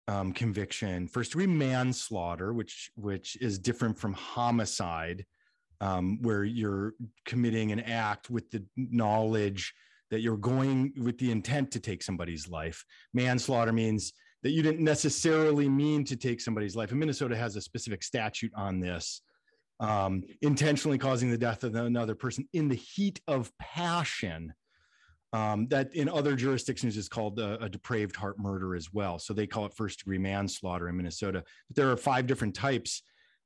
um, 0.09 0.33
conviction, 0.33 1.07
first 1.07 1.31
degree 1.31 1.47
manslaughter, 1.47 2.51
which 2.51 2.91
which 2.95 3.37
is 3.39 3.57
different 3.57 3.97
from 3.97 4.11
homicide, 4.11 5.25
um, 5.79 6.21
where 6.23 6.43
you're 6.43 6.95
committing 7.23 7.71
an 7.71 7.79
act 7.79 8.29
with 8.29 8.51
the 8.51 8.65
knowledge 8.75 9.73
that 10.11 10.21
you're 10.21 10.37
going 10.37 10.93
with 10.97 11.17
the 11.17 11.31
intent 11.31 11.71
to 11.71 11.79
take 11.79 12.03
somebody's 12.03 12.49
life. 12.49 12.83
Manslaughter 13.13 13.73
means 13.73 14.13
that 14.43 14.51
you 14.51 14.63
didn't 14.63 14.83
necessarily 14.83 15.67
mean 15.67 16.03
to 16.05 16.15
take 16.15 16.41
somebody's 16.41 16.75
life. 16.75 16.91
And 16.91 16.99
Minnesota 16.99 17.35
has 17.35 17.55
a 17.55 17.61
specific 17.61 18.03
statute 18.03 18.51
on 18.55 18.79
this. 18.79 19.21
Um, 19.81 20.23
intentionally 20.41 20.97
causing 20.97 21.29
the 21.29 21.37
death 21.37 21.63
of 21.63 21.73
another 21.75 22.13
person 22.13 22.47
in 22.51 22.67
the 22.67 22.75
heat 22.75 23.21
of 23.27 23.51
passion. 23.59 24.53
Um, 25.31 25.67
that 25.67 25.93
in 25.93 26.09
other 26.09 26.35
jurisdictions 26.35 26.97
is 26.97 27.07
called 27.07 27.39
a, 27.39 27.63
a, 27.63 27.69
depraved 27.69 28.15
heart 28.15 28.39
murder 28.39 28.75
as 28.75 28.91
well. 28.91 29.19
So 29.19 29.31
they 29.31 29.45
call 29.45 29.67
it 29.67 29.75
first 29.75 29.99
degree 29.99 30.17
manslaughter 30.17 30.89
in 30.89 30.97
Minnesota. 30.97 31.43
But 31.67 31.75
there 31.75 31.91
are 31.91 31.97
five 31.97 32.25
different 32.25 32.55
types. 32.55 33.03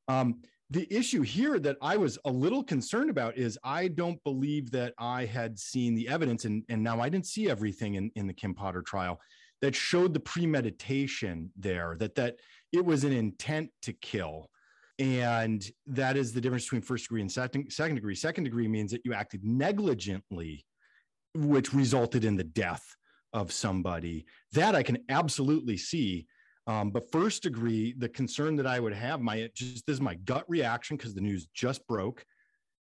Um, 0.07 0.39
the 0.73 0.91
issue 0.91 1.21
here 1.21 1.59
that 1.59 1.77
I 1.83 1.97
was 1.97 2.17
a 2.25 2.31
little 2.31 2.63
concerned 2.63 3.11
about 3.11 3.37
is 3.37 3.59
I 3.63 3.89
don't 3.89 4.21
believe 4.23 4.71
that 4.71 4.95
I 4.97 5.23
had 5.23 5.59
seen 5.59 5.93
the 5.93 6.09
evidence, 6.09 6.45
and, 6.45 6.63
and 6.67 6.83
now 6.83 6.99
I 6.99 7.09
didn't 7.09 7.27
see 7.27 7.47
everything 7.47 7.93
in, 7.93 8.11
in 8.15 8.25
the 8.25 8.33
Kim 8.33 8.55
Potter 8.55 8.81
trial 8.81 9.19
that 9.61 9.75
showed 9.75 10.15
the 10.15 10.19
premeditation 10.19 11.51
there, 11.55 11.95
that 11.99 12.15
that 12.15 12.37
it 12.71 12.83
was 12.83 13.03
an 13.03 13.13
intent 13.13 13.69
to 13.83 13.93
kill. 13.93 14.49
And 14.97 15.63
that 15.85 16.17
is 16.17 16.33
the 16.33 16.41
difference 16.41 16.65
between 16.65 16.81
first 16.81 17.05
degree 17.05 17.21
and 17.21 17.31
second, 17.31 17.71
second 17.71 17.95
degree. 17.95 18.15
Second 18.15 18.45
degree 18.45 18.67
means 18.67 18.91
that 18.91 19.05
you 19.05 19.13
acted 19.13 19.43
negligently, 19.43 20.65
which 21.35 21.71
resulted 21.71 22.25
in 22.25 22.35
the 22.35 22.43
death 22.43 22.95
of 23.31 23.51
somebody. 23.51 24.25
That 24.53 24.73
I 24.73 24.81
can 24.81 24.97
absolutely 25.07 25.77
see 25.77 26.25
um, 26.67 26.91
but 26.91 27.11
first 27.11 27.43
degree, 27.43 27.93
the 27.97 28.09
concern 28.09 28.55
that 28.55 28.67
I 28.67 28.79
would 28.79 28.93
have, 28.93 29.21
my 29.21 29.49
just 29.55 29.85
this 29.85 29.95
is 29.95 30.01
my 30.01 30.15
gut 30.15 30.45
reaction 30.47 30.97
because 30.97 31.13
the 31.13 31.21
news 31.21 31.47
just 31.53 31.85
broke, 31.87 32.25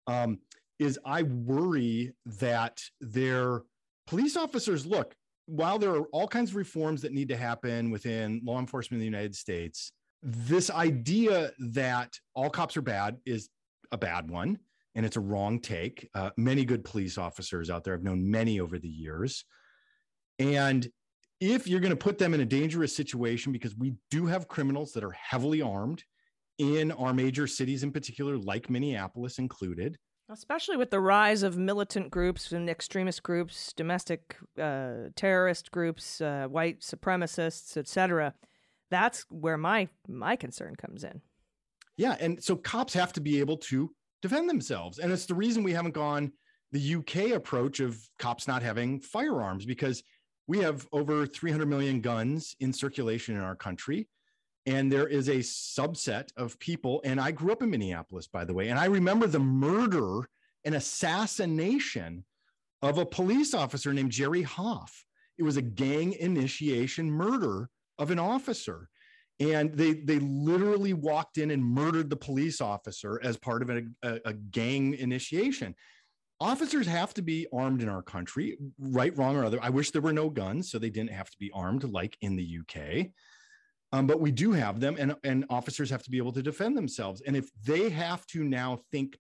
um, 0.07 0.39
is 0.79 0.99
I 1.05 1.23
worry 1.23 2.13
that 2.25 2.81
their 2.99 3.61
police 4.07 4.35
officers 4.35 4.85
look 4.85 5.15
while 5.45 5.79
there 5.79 5.91
are 5.91 6.05
all 6.11 6.27
kinds 6.27 6.51
of 6.51 6.57
reforms 6.57 7.01
that 7.01 7.13
need 7.13 7.29
to 7.29 7.37
happen 7.37 7.89
within 7.89 8.41
law 8.43 8.59
enforcement 8.59 8.97
in 8.97 8.99
the 8.99 9.17
United 9.17 9.35
States. 9.35 9.91
This 10.21 10.69
idea 10.69 11.51
that 11.71 12.13
all 12.35 12.49
cops 12.49 12.75
are 12.77 12.81
bad 12.81 13.17
is 13.25 13.49
a 13.91 13.97
bad 13.97 14.29
one, 14.29 14.59
and 14.95 15.05
it's 15.05 15.15
a 15.15 15.21
wrong 15.21 15.59
take. 15.59 16.07
Uh, 16.13 16.29
many 16.37 16.65
good 16.65 16.83
police 16.83 17.17
officers 17.17 17.69
out 17.69 17.83
there. 17.83 17.93
I've 17.93 18.03
known 18.03 18.29
many 18.29 18.59
over 18.59 18.77
the 18.77 18.89
years, 18.89 19.45
and 20.37 20.87
if 21.39 21.67
you're 21.67 21.79
going 21.79 21.91
to 21.91 21.95
put 21.95 22.17
them 22.17 22.33
in 22.33 22.41
a 22.41 22.45
dangerous 22.45 22.95
situation, 22.95 23.51
because 23.51 23.75
we 23.75 23.93
do 24.11 24.25
have 24.25 24.47
criminals 24.47 24.91
that 24.93 25.03
are 25.03 25.11
heavily 25.11 25.61
armed 25.61 26.03
in 26.57 26.91
our 26.91 27.13
major 27.13 27.47
cities 27.47 27.83
in 27.83 27.91
particular, 27.91 28.37
like 28.37 28.69
Minneapolis 28.69 29.39
included. 29.39 29.97
Especially 30.29 30.77
with 30.77 30.91
the 30.91 30.99
rise 30.99 31.41
of 31.41 31.57
militant 31.57 32.11
groups 32.11 32.51
and 32.51 32.69
extremist 32.69 33.23
groups, 33.23 33.73
domestic 33.73 34.35
uh, 34.61 35.09
terrorist 35.15 35.71
groups, 35.71 36.21
uh, 36.21 36.45
white 36.47 36.81
supremacists, 36.81 37.77
etc. 37.77 38.35
That's 38.91 39.25
where 39.29 39.57
my 39.57 39.87
my 40.07 40.35
concern 40.35 40.75
comes 40.75 41.03
in. 41.03 41.21
Yeah, 41.97 42.15
and 42.19 42.43
so 42.43 42.55
cops 42.55 42.93
have 42.93 43.11
to 43.13 43.21
be 43.21 43.39
able 43.39 43.57
to 43.57 43.89
defend 44.21 44.49
themselves, 44.49 44.99
and 44.99 45.11
it's 45.11 45.25
the 45.25 45.33
reason 45.33 45.63
we 45.63 45.73
haven't 45.73 45.95
gone 45.95 46.31
the 46.71 46.95
UK 46.95 47.31
approach 47.31 47.79
of 47.79 47.97
cops 48.19 48.47
not 48.47 48.61
having 48.61 48.99
firearms 48.99 49.65
because 49.65 50.03
we 50.49 50.57
have 50.57 50.87
over 50.91 51.27
300 51.27 51.67
million 51.67 52.01
guns 52.01 52.55
in 52.59 52.73
circulation 52.73 53.35
in 53.35 53.41
our 53.41 53.55
country. 53.55 54.07
And 54.65 54.91
there 54.91 55.07
is 55.07 55.29
a 55.29 55.37
subset 55.37 56.29
of 56.37 56.57
people, 56.57 57.01
and 57.05 57.21
I 57.21 57.29
grew 57.29 57.51
up 57.51 57.61
in 57.61 57.69
Minneapolis, 57.69 58.27
by 58.27 58.45
the 58.45 58.53
way, 58.55 58.69
and 58.69 58.79
I 58.79 58.85
remember 58.85 59.27
the 59.27 59.39
murder 59.39 60.27
and 60.65 60.73
assassination 60.73 62.25
of 62.81 62.97
a 62.97 63.05
police 63.05 63.53
officer 63.53 63.93
named 63.93 64.11
Jerry 64.11 64.43
Haaf. 64.43 64.89
It 65.37 65.43
was 65.43 65.57
a 65.57 65.61
gang 65.61 66.13
initiation 66.13 67.11
murder 67.11 67.69
of 67.99 68.09
an 68.09 68.17
officer. 68.17 68.89
And 69.39 69.71
they, 69.73 69.93
they 69.93 70.17
literally 70.17 70.93
walked 70.93 71.37
in 71.37 71.51
and 71.51 71.63
murdered 71.63 72.09
the 72.09 72.15
police 72.15 72.59
officer 72.59 73.21
as 73.23 73.37
part 73.37 73.61
of 73.61 73.69
a, 73.69 73.83
a, 74.01 74.19
a 74.25 74.33
gang 74.33 74.95
initiation 74.95 75.75
officers 76.39 76.87
have 76.87 77.13
to 77.15 77.21
be 77.21 77.47
armed 77.53 77.81
in 77.81 77.89
our 77.89 78.01
country, 78.01 78.57
right, 78.79 79.15
wrong, 79.17 79.35
or 79.35 79.43
other. 79.43 79.59
I 79.61 79.69
wish 79.69 79.91
there 79.91 80.01
were 80.01 80.13
no 80.13 80.29
guns, 80.29 80.71
so 80.71 80.79
they 80.79 80.89
didn't 80.89 81.11
have 81.11 81.29
to 81.29 81.37
be 81.37 81.51
armed 81.53 81.83
like 81.83 82.17
in 82.21 82.35
the 82.35 82.59
UK. 82.61 83.07
Um, 83.91 84.07
but 84.07 84.21
we 84.21 84.31
do 84.31 84.51
have 84.51 84.79
them, 84.79 84.95
and, 84.99 85.15
and 85.23 85.45
officers 85.49 85.89
have 85.89 86.03
to 86.03 86.11
be 86.11 86.17
able 86.17 86.31
to 86.33 86.43
defend 86.43 86.77
themselves. 86.77 87.21
And 87.25 87.35
if 87.35 87.49
they 87.63 87.89
have 87.89 88.25
to 88.27 88.43
now 88.43 88.79
think 88.91 89.17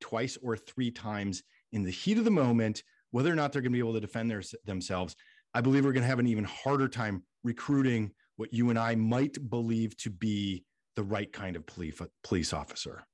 twice 0.00 0.38
or 0.42 0.56
three 0.56 0.90
times 0.90 1.42
in 1.72 1.82
the 1.82 1.90
heat 1.90 2.18
of 2.18 2.24
the 2.24 2.30
moment 2.30 2.82
whether 3.12 3.30
or 3.30 3.36
not 3.36 3.52
they're 3.52 3.62
going 3.62 3.72
to 3.72 3.76
be 3.76 3.78
able 3.78 3.92
to 3.92 4.00
defend 4.00 4.30
their, 4.30 4.42
themselves, 4.64 5.14
I 5.54 5.60
believe 5.60 5.84
we're 5.84 5.92
going 5.92 6.02
to 6.02 6.08
have 6.08 6.18
an 6.18 6.26
even 6.26 6.44
harder 6.44 6.88
time 6.88 7.22
recruiting 7.44 8.10
what 8.36 8.54
you 8.54 8.70
and 8.70 8.78
I 8.78 8.94
might 8.94 9.50
believe 9.50 9.96
to 9.98 10.10
be 10.10 10.64
the 10.96 11.02
right 11.02 11.30
kind 11.30 11.54
of 11.56 11.66
police 11.66 12.00
police 12.24 12.52
officer. 12.52 13.04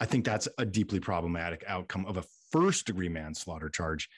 I 0.00 0.04
think 0.04 0.24
that's 0.24 0.48
a 0.58 0.64
deeply 0.64 1.00
problematic 1.00 1.64
outcome 1.66 2.06
of 2.06 2.16
a 2.16 2.22
first 2.50 2.86
degree 2.86 3.08
manslaughter 3.08 3.68
charge, 3.68 4.08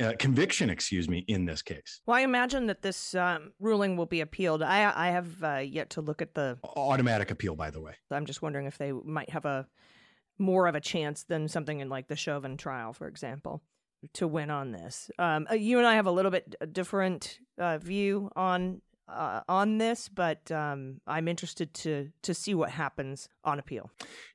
uh, 0.00 0.12
conviction, 0.18 0.70
excuse 0.70 1.08
me, 1.08 1.24
in 1.28 1.44
this 1.44 1.62
case. 1.62 2.00
Well, 2.06 2.16
I 2.16 2.20
imagine 2.20 2.66
that 2.66 2.82
this 2.82 3.14
um, 3.14 3.52
ruling 3.58 3.96
will 3.96 4.06
be 4.06 4.20
appealed. 4.20 4.62
I 4.62 4.92
I 4.94 5.10
have 5.10 5.42
uh, 5.42 5.56
yet 5.56 5.90
to 5.90 6.00
look 6.00 6.22
at 6.22 6.34
the. 6.34 6.58
Automatic 6.76 7.30
appeal, 7.30 7.56
by 7.56 7.70
the 7.70 7.80
way. 7.80 7.94
I'm 8.10 8.26
just 8.26 8.42
wondering 8.42 8.66
if 8.66 8.78
they 8.78 8.92
might 8.92 9.30
have 9.30 9.44
a 9.44 9.66
more 10.38 10.68
of 10.68 10.74
a 10.74 10.80
chance 10.80 11.24
than 11.24 11.48
something 11.48 11.80
in 11.80 11.88
like 11.88 12.06
the 12.06 12.16
Chauvin 12.16 12.56
trial, 12.56 12.92
for 12.92 13.08
example, 13.08 13.62
to 14.14 14.28
win 14.28 14.50
on 14.50 14.70
this. 14.70 15.10
Um, 15.18 15.48
uh, 15.50 15.54
you 15.54 15.78
and 15.78 15.86
I 15.86 15.94
have 15.94 16.06
a 16.06 16.12
little 16.12 16.30
bit 16.30 16.54
different 16.72 17.38
uh, 17.58 17.78
view 17.78 18.30
on 18.36 18.80
uh, 19.08 19.40
on 19.48 19.78
this, 19.78 20.08
but 20.08 20.50
um, 20.50 21.00
I'm 21.06 21.28
interested 21.28 21.72
to 21.74 22.10
to 22.22 22.34
see 22.34 22.54
what 22.54 22.70
happens 22.70 23.28
on 23.44 23.58
appeal. 23.58 23.90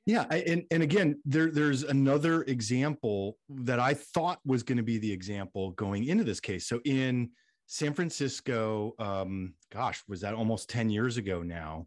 Yeah, 0.06 0.24
and 0.24 0.64
and 0.70 0.82
again, 0.82 1.20
there 1.24 1.50
there's 1.50 1.82
another 1.82 2.42
example 2.42 3.38
that 3.48 3.78
I 3.78 3.94
thought 3.94 4.40
was 4.44 4.62
going 4.62 4.78
to 4.78 4.84
be 4.84 4.98
the 4.98 5.12
example 5.12 5.72
going 5.72 6.04
into 6.04 6.24
this 6.24 6.40
case. 6.40 6.66
So 6.66 6.80
in 6.84 7.30
San 7.66 7.94
Francisco, 7.94 8.94
um, 8.98 9.54
gosh, 9.72 10.02
was 10.08 10.20
that 10.22 10.34
almost 10.34 10.68
ten 10.68 10.90
years 10.90 11.16
ago 11.16 11.42
now? 11.42 11.86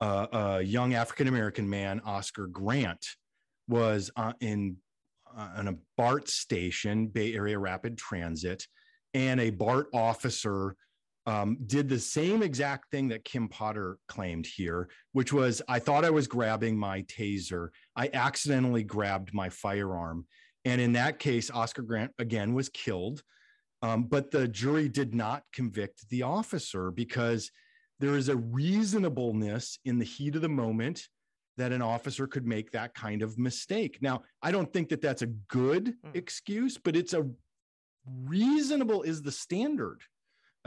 Uh, 0.00 0.26
a 0.32 0.62
young 0.62 0.94
African 0.94 1.26
American 1.26 1.68
man, 1.68 2.00
Oscar 2.04 2.46
Grant, 2.46 3.04
was 3.66 4.10
uh, 4.16 4.32
in 4.40 4.76
uh, 5.36 5.48
on 5.56 5.68
a 5.68 5.76
BART 5.96 6.28
station, 6.28 7.08
Bay 7.08 7.34
Area 7.34 7.58
Rapid 7.58 7.98
Transit, 7.98 8.66
and 9.14 9.40
a 9.40 9.50
BART 9.50 9.88
officer 9.92 10.76
um, 11.28 11.58
did 11.66 11.90
the 11.90 11.98
same 11.98 12.42
exact 12.42 12.90
thing 12.90 13.08
that 13.08 13.22
Kim 13.22 13.48
Potter 13.48 13.98
claimed 14.08 14.46
here, 14.46 14.88
which 15.12 15.30
was 15.30 15.60
I 15.68 15.78
thought 15.78 16.06
I 16.06 16.10
was 16.10 16.26
grabbing 16.26 16.78
my 16.78 17.02
taser. 17.02 17.68
I 17.94 18.08
accidentally 18.14 18.82
grabbed 18.82 19.34
my 19.34 19.50
firearm. 19.50 20.26
And 20.64 20.80
in 20.80 20.92
that 20.94 21.18
case, 21.18 21.50
Oscar 21.50 21.82
Grant 21.82 22.12
again 22.18 22.54
was 22.54 22.70
killed. 22.70 23.22
Um, 23.82 24.04
but 24.04 24.30
the 24.30 24.48
jury 24.48 24.88
did 24.88 25.14
not 25.14 25.42
convict 25.52 26.08
the 26.08 26.22
officer 26.22 26.90
because 26.90 27.50
there 28.00 28.16
is 28.16 28.30
a 28.30 28.36
reasonableness 28.36 29.78
in 29.84 29.98
the 29.98 30.06
heat 30.06 30.34
of 30.34 30.40
the 30.42 30.48
moment 30.48 31.08
that 31.58 31.72
an 31.72 31.82
officer 31.82 32.26
could 32.26 32.46
make 32.46 32.70
that 32.70 32.94
kind 32.94 33.20
of 33.20 33.36
mistake. 33.38 33.98
Now, 34.00 34.22
I 34.42 34.50
don't 34.50 34.72
think 34.72 34.88
that 34.88 35.02
that's 35.02 35.22
a 35.22 35.26
good 35.26 35.94
Mm. 36.06 36.16
excuse, 36.16 36.78
but 36.78 36.96
it's 36.96 37.12
a 37.12 37.28
reasonable 38.06 39.02
is 39.02 39.20
the 39.20 39.32
standard 39.32 40.00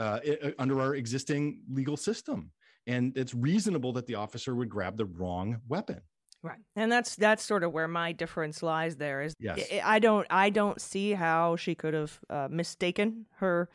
uh, 0.01 0.19
i- 0.25 0.53
under 0.57 0.79
our 0.81 0.95
existing 0.95 1.61
legal 1.69 1.97
system. 1.97 2.51
And 2.87 3.15
it's 3.17 3.33
reasonable 3.35 3.93
that 3.93 4.07
the 4.07 4.15
officer 4.15 4.55
would 4.55 4.69
grab 4.69 4.97
the 4.97 5.05
wrong 5.05 5.61
weapon. 5.67 6.01
Right, 6.43 6.57
and 6.75 6.91
that's 6.91 7.15
that's 7.15 7.43
sort 7.43 7.63
of 7.63 7.71
where 7.71 7.87
my 7.87 8.11
difference 8.13 8.63
lies. 8.63 8.95
There 8.97 9.21
is, 9.21 9.35
Yes. 9.39 9.61
I- 9.83 9.99
don't 9.99 10.25
I 10.31 10.49
don't 10.49 10.81
see 10.81 11.11
how 11.13 11.55
she 11.55 11.75
could 11.75 11.93
have 11.93 12.19
uh, 12.31 12.47
mistaken 12.49 13.27
her 13.35 13.69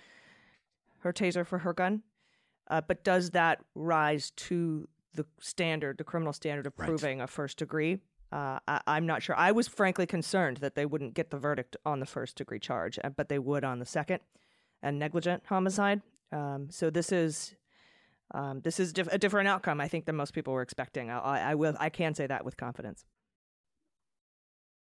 her 1.04 1.12
taser 1.12 1.46
for 1.46 1.58
her 1.58 1.72
gun, 1.72 2.02
uh, 2.68 2.80
but 2.80 3.04
does 3.04 3.30
that 3.30 3.60
rise 3.76 4.32
to 4.32 4.88
the 5.14 5.24
standard, 5.40 5.98
the 5.98 6.04
criminal 6.04 6.32
standard 6.32 6.66
of 6.66 6.72
Right. 6.76 6.88
proving 6.88 7.20
a 7.20 7.28
first 7.28 7.56
degree? 7.58 8.00
Uh, 8.32 8.58
I, 8.66 8.80
I'm 8.88 9.06
not 9.06 9.22
sure. 9.22 9.36
I 9.36 9.52
was 9.52 9.68
frankly 9.68 10.04
concerned 10.06 10.56
that 10.56 10.74
they 10.74 10.84
wouldn't 10.86 11.14
get 11.14 11.30
the 11.30 11.38
verdict 11.38 11.76
on 11.86 12.00
the 12.00 12.06
first 12.06 12.36
degree 12.36 12.58
charge, 12.58 12.98
uh, 13.04 13.10
but 13.10 13.28
they 13.28 13.38
would 13.38 13.62
on 13.62 13.78
the 13.78 13.86
second 13.86 14.18
and 14.82 14.98
negligent 14.98 15.44
homicide. 15.46 16.02
Um, 16.32 16.68
so 16.70 16.90
this 16.90 17.12
is 17.12 17.54
um, 18.34 18.60
this 18.60 18.80
is 18.80 18.92
diff- 18.92 19.12
a 19.12 19.18
different 19.18 19.48
outcome, 19.48 19.80
I 19.80 19.88
think, 19.88 20.04
than 20.04 20.16
most 20.16 20.34
people 20.34 20.52
were 20.52 20.62
expecting. 20.62 21.10
I, 21.10 21.50
I, 21.50 21.54
will 21.54 21.76
I 21.78 21.90
can 21.90 22.14
say 22.14 22.26
that 22.26 22.44
with 22.44 22.56
confidence. 22.56 23.04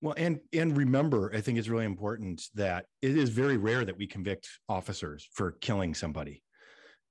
Well, 0.00 0.14
and 0.16 0.38
and 0.52 0.76
remember, 0.76 1.32
I 1.34 1.40
think 1.40 1.58
it's 1.58 1.68
really 1.68 1.86
important 1.86 2.42
that 2.54 2.86
it 3.02 3.16
is 3.16 3.30
very 3.30 3.56
rare 3.56 3.84
that 3.84 3.96
we 3.96 4.06
convict 4.06 4.48
officers 4.68 5.28
for 5.32 5.52
killing 5.52 5.94
somebody, 5.94 6.42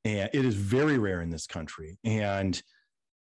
and 0.06 0.30
it 0.32 0.46
is 0.46 0.56
very 0.56 0.98
rare 0.98 1.22
in 1.22 1.30
this 1.30 1.48
country. 1.48 1.98
And 2.04 2.62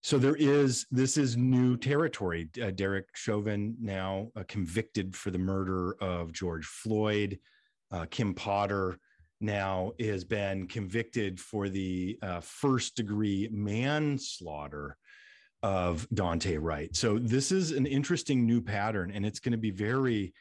so 0.02 0.18
there 0.18 0.34
is 0.34 0.86
this 0.90 1.16
is 1.16 1.36
new 1.36 1.76
territory. 1.76 2.50
Uh, 2.60 2.72
Derek 2.72 3.06
Chauvin 3.14 3.76
now 3.80 4.32
uh, 4.34 4.42
convicted 4.48 5.14
for 5.14 5.30
the 5.30 5.38
murder 5.38 5.96
of 6.00 6.32
George 6.32 6.66
Floyd. 6.66 7.38
Uh, 7.92 8.06
Kim 8.10 8.34
Potter 8.34 8.98
now 9.42 9.92
has 10.00 10.24
been 10.24 10.66
convicted 10.66 11.40
for 11.40 11.68
the 11.68 12.18
uh, 12.22 12.40
first 12.40 12.96
degree 12.96 13.48
manslaughter 13.52 14.96
of 15.62 16.08
Daunte 16.14 16.58
Wright. 16.60 16.94
So 16.94 17.18
this 17.18 17.52
is 17.52 17.72
an 17.72 17.86
interesting 17.86 18.46
new 18.46 18.60
pattern, 18.60 19.12
and 19.12 19.24
it's 19.24 19.40
going 19.40 19.52
to 19.52 19.58
be 19.58 19.70
very, 19.70 20.32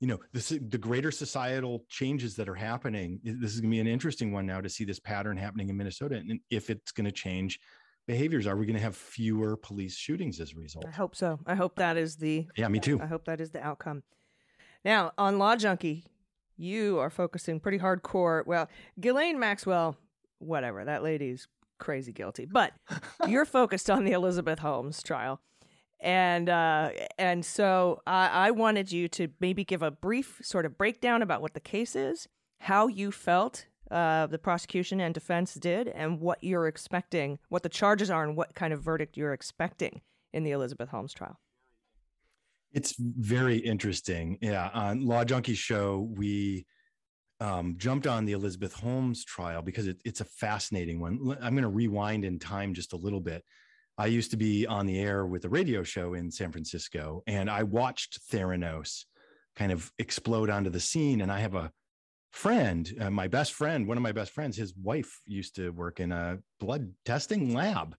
you 0.00 0.08
know, 0.08 0.18
this 0.32 0.48
the 0.48 0.78
greater 0.78 1.10
societal 1.10 1.84
changes 1.88 2.36
that 2.36 2.48
are 2.48 2.54
happening. 2.54 3.20
This 3.22 3.54
is 3.54 3.60
going 3.60 3.70
to 3.70 3.74
be 3.74 3.80
an 3.80 3.86
interesting 3.86 4.32
one 4.32 4.46
now 4.46 4.60
to 4.60 4.68
see 4.68 4.84
this 4.84 5.00
pattern 5.00 5.36
happening 5.36 5.68
in 5.68 5.76
Minnesota, 5.76 6.16
and 6.16 6.40
if 6.50 6.70
it's 6.70 6.92
going 6.92 7.06
to 7.06 7.12
change 7.12 7.58
behaviors. 8.06 8.46
Are 8.46 8.56
we 8.56 8.66
going 8.66 8.76
to 8.76 8.82
have 8.82 8.96
fewer 8.96 9.56
police 9.56 9.96
shootings 9.96 10.40
as 10.40 10.52
a 10.52 10.56
result? 10.56 10.86
I 10.86 10.92
hope 10.92 11.16
so. 11.16 11.40
I 11.46 11.54
hope 11.54 11.76
that 11.76 11.96
is 11.96 12.16
the 12.16 12.46
Yeah, 12.56 12.68
me 12.68 12.78
too. 12.78 13.00
I 13.00 13.06
hope 13.06 13.24
that 13.26 13.40
is 13.40 13.50
the 13.50 13.64
outcome. 13.64 14.02
Now, 14.84 15.12
on 15.18 15.38
Law 15.38 15.56
Junkie, 15.56 16.04
you 16.56 16.98
are 16.98 17.10
focusing 17.10 17.60
pretty 17.60 17.78
hardcore. 17.78 18.46
Well, 18.46 18.68
Ghislaine 19.00 19.38
Maxwell, 19.38 19.96
whatever, 20.38 20.84
that 20.84 21.02
lady's 21.02 21.48
crazy 21.78 22.12
guilty. 22.12 22.46
But 22.46 22.72
you're 23.28 23.44
focused 23.44 23.90
on 23.90 24.04
the 24.04 24.12
Elizabeth 24.12 24.60
Holmes 24.60 25.02
trial. 25.02 25.40
And 26.00 26.48
uh, 26.48 26.90
and 27.18 27.44
so 27.44 28.02
I, 28.06 28.28
I 28.28 28.50
wanted 28.50 28.92
you 28.92 29.08
to 29.08 29.28
maybe 29.40 29.64
give 29.64 29.82
a 29.82 29.90
brief 29.90 30.40
sort 30.42 30.66
of 30.66 30.76
breakdown 30.76 31.22
about 31.22 31.40
what 31.40 31.54
the 31.54 31.60
case 31.60 31.96
is, 31.96 32.28
how 32.60 32.86
you 32.86 33.10
felt 33.10 33.66
uh, 33.90 34.26
the 34.26 34.38
prosecution 34.38 35.00
and 35.00 35.14
defense 35.14 35.54
did, 35.54 35.88
and 35.88 36.20
what 36.20 36.42
you're 36.44 36.66
expecting, 36.66 37.38
what 37.48 37.62
the 37.62 37.70
charges 37.70 38.10
are, 38.10 38.24
and 38.24 38.36
what 38.36 38.54
kind 38.54 38.74
of 38.74 38.82
verdict 38.82 39.16
you're 39.16 39.32
expecting 39.32 40.02
in 40.34 40.44
the 40.44 40.50
Elizabeth 40.50 40.90
Holmes 40.90 41.14
trial. 41.14 41.38
It's 42.76 42.94
very 42.98 43.56
interesting. 43.56 44.36
Yeah. 44.42 44.68
On 44.74 45.00
Law 45.00 45.24
Junkie's 45.24 45.56
show, 45.56 46.10
we 46.14 46.66
um, 47.40 47.76
jumped 47.78 48.06
on 48.06 48.26
the 48.26 48.32
Elizabeth 48.32 48.74
Holmes 48.74 49.24
trial 49.24 49.62
because 49.62 49.86
it, 49.86 49.96
it's 50.04 50.20
a 50.20 50.26
fascinating 50.26 51.00
one. 51.00 51.38
I'm 51.40 51.54
going 51.54 51.62
to 51.62 51.68
rewind 51.70 52.26
in 52.26 52.38
time 52.38 52.74
just 52.74 52.92
a 52.92 52.98
little 52.98 53.20
bit. 53.20 53.42
I 53.96 54.08
used 54.08 54.30
to 54.32 54.36
be 54.36 54.66
on 54.66 54.84
the 54.84 54.98
air 54.98 55.24
with 55.24 55.46
a 55.46 55.48
radio 55.48 55.82
show 55.82 56.12
in 56.12 56.30
San 56.30 56.52
Francisco, 56.52 57.22
and 57.26 57.48
I 57.48 57.62
watched 57.62 58.20
Theranos 58.30 59.06
kind 59.56 59.72
of 59.72 59.90
explode 59.98 60.50
onto 60.50 60.68
the 60.68 60.78
scene. 60.78 61.22
And 61.22 61.32
I 61.32 61.40
have 61.40 61.54
a 61.54 61.72
friend, 62.32 62.94
uh, 63.00 63.08
my 63.08 63.26
best 63.26 63.54
friend, 63.54 63.88
one 63.88 63.96
of 63.96 64.02
my 64.02 64.12
best 64.12 64.32
friends, 64.32 64.54
his 64.54 64.74
wife 64.76 65.18
used 65.24 65.56
to 65.56 65.70
work 65.70 65.98
in 65.98 66.12
a 66.12 66.40
blood 66.60 66.92
testing 67.06 67.54
lab. 67.54 67.96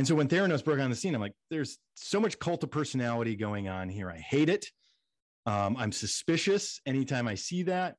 And 0.00 0.08
so 0.08 0.14
when 0.14 0.28
Theranos 0.28 0.64
broke 0.64 0.80
on 0.80 0.88
the 0.88 0.96
scene, 0.96 1.14
I'm 1.14 1.20
like, 1.20 1.34
there's 1.50 1.76
so 1.94 2.18
much 2.18 2.38
cult 2.38 2.64
of 2.64 2.70
personality 2.70 3.36
going 3.36 3.68
on 3.68 3.90
here. 3.90 4.10
I 4.10 4.16
hate 4.16 4.48
it. 4.48 4.64
Um, 5.44 5.76
I'm 5.76 5.92
suspicious 5.92 6.80
anytime 6.86 7.28
I 7.28 7.34
see 7.34 7.64
that. 7.64 7.96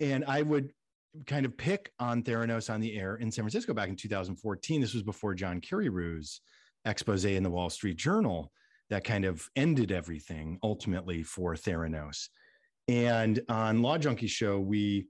And 0.00 0.24
I 0.24 0.40
would 0.40 0.72
kind 1.26 1.44
of 1.44 1.54
pick 1.54 1.92
on 1.98 2.22
Theranos 2.22 2.72
on 2.72 2.80
the 2.80 2.98
air 2.98 3.16
in 3.16 3.30
San 3.30 3.42
Francisco 3.42 3.74
back 3.74 3.90
in 3.90 3.96
2014. 3.96 4.80
This 4.80 4.94
was 4.94 5.02
before 5.02 5.34
John 5.34 5.60
Carreyrou's 5.60 6.40
expose 6.86 7.26
in 7.26 7.42
the 7.42 7.50
Wall 7.50 7.68
Street 7.68 7.98
Journal 7.98 8.50
that 8.88 9.04
kind 9.04 9.26
of 9.26 9.46
ended 9.54 9.92
everything 9.92 10.58
ultimately 10.62 11.22
for 11.22 11.56
Theranos. 11.56 12.30
And 12.88 13.42
on 13.50 13.82
Law 13.82 13.98
Junkie 13.98 14.28
show, 14.28 14.58
we 14.58 15.08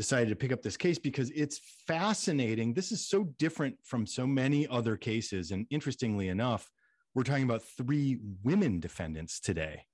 decided 0.00 0.30
to 0.30 0.34
pick 0.34 0.50
up 0.50 0.62
this 0.62 0.78
case 0.78 0.98
because 0.98 1.30
it's 1.32 1.60
fascinating. 1.86 2.72
This 2.72 2.90
is 2.90 3.06
so 3.06 3.24
different 3.38 3.76
from 3.84 4.06
so 4.06 4.26
many 4.26 4.66
other 4.66 4.96
cases. 4.96 5.50
And 5.50 5.66
interestingly 5.68 6.28
enough, 6.28 6.70
we're 7.14 7.22
talking 7.22 7.44
about 7.44 7.60
three 7.76 8.18
women 8.42 8.80
defendants 8.80 9.40
today. 9.40 9.84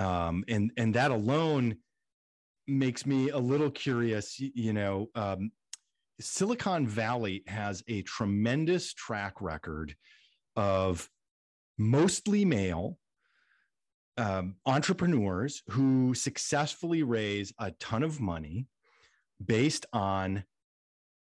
Um, 0.00 0.42
and, 0.48 0.72
and 0.76 0.92
that 0.94 1.12
alone 1.12 1.76
makes 2.66 3.06
me 3.06 3.28
a 3.28 3.38
little 3.38 3.70
curious. 3.70 4.40
You 4.40 4.72
know, 4.72 5.10
um, 5.14 5.52
Silicon 6.20 6.88
Valley 6.88 7.44
has 7.46 7.84
a 7.86 8.02
tremendous 8.02 8.92
track 8.94 9.40
record 9.40 9.94
of 10.56 11.08
mostly 11.78 12.44
male 12.44 12.98
um, 14.18 14.56
entrepreneurs 14.66 15.62
who 15.68 16.14
successfully 16.14 17.04
raise 17.04 17.52
a 17.60 17.70
ton 17.78 18.02
of 18.02 18.20
money 18.20 18.66
based 19.44 19.86
on, 19.92 20.44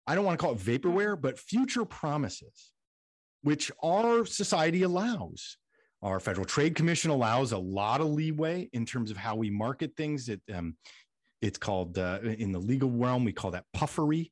I 0.08 0.16
don't 0.16 0.26
want 0.26 0.40
to 0.40 0.44
call 0.46 0.54
it 0.54 0.60
vaporware, 0.60 1.20
but 1.20 1.40
future 1.40 1.86
promises, 1.86 2.72
which 3.42 3.72
our 3.84 4.26
society 4.26 4.84
allows. 4.84 5.58
Our 6.02 6.20
Federal 6.20 6.46
Trade 6.46 6.76
Commission 6.76 7.12
allows 7.12 7.54
a 7.54 7.58
lot 7.58 8.02
of 8.02 8.08
leeway 8.08 8.70
in 8.74 8.86
terms 8.86 9.10
of 9.10 9.16
how 9.18 9.36
we 9.36 9.50
market 9.50 9.96
things. 9.96 10.28
It, 10.28 10.42
um, 10.54 10.76
it's 11.42 11.58
called, 11.58 11.98
uh, 11.98 12.20
in 12.24 12.52
the 12.52 12.60
legal 12.60 12.92
realm, 12.92 13.24
we 13.24 13.32
call 13.34 13.52
that 13.52 13.66
puffery. 13.74 14.32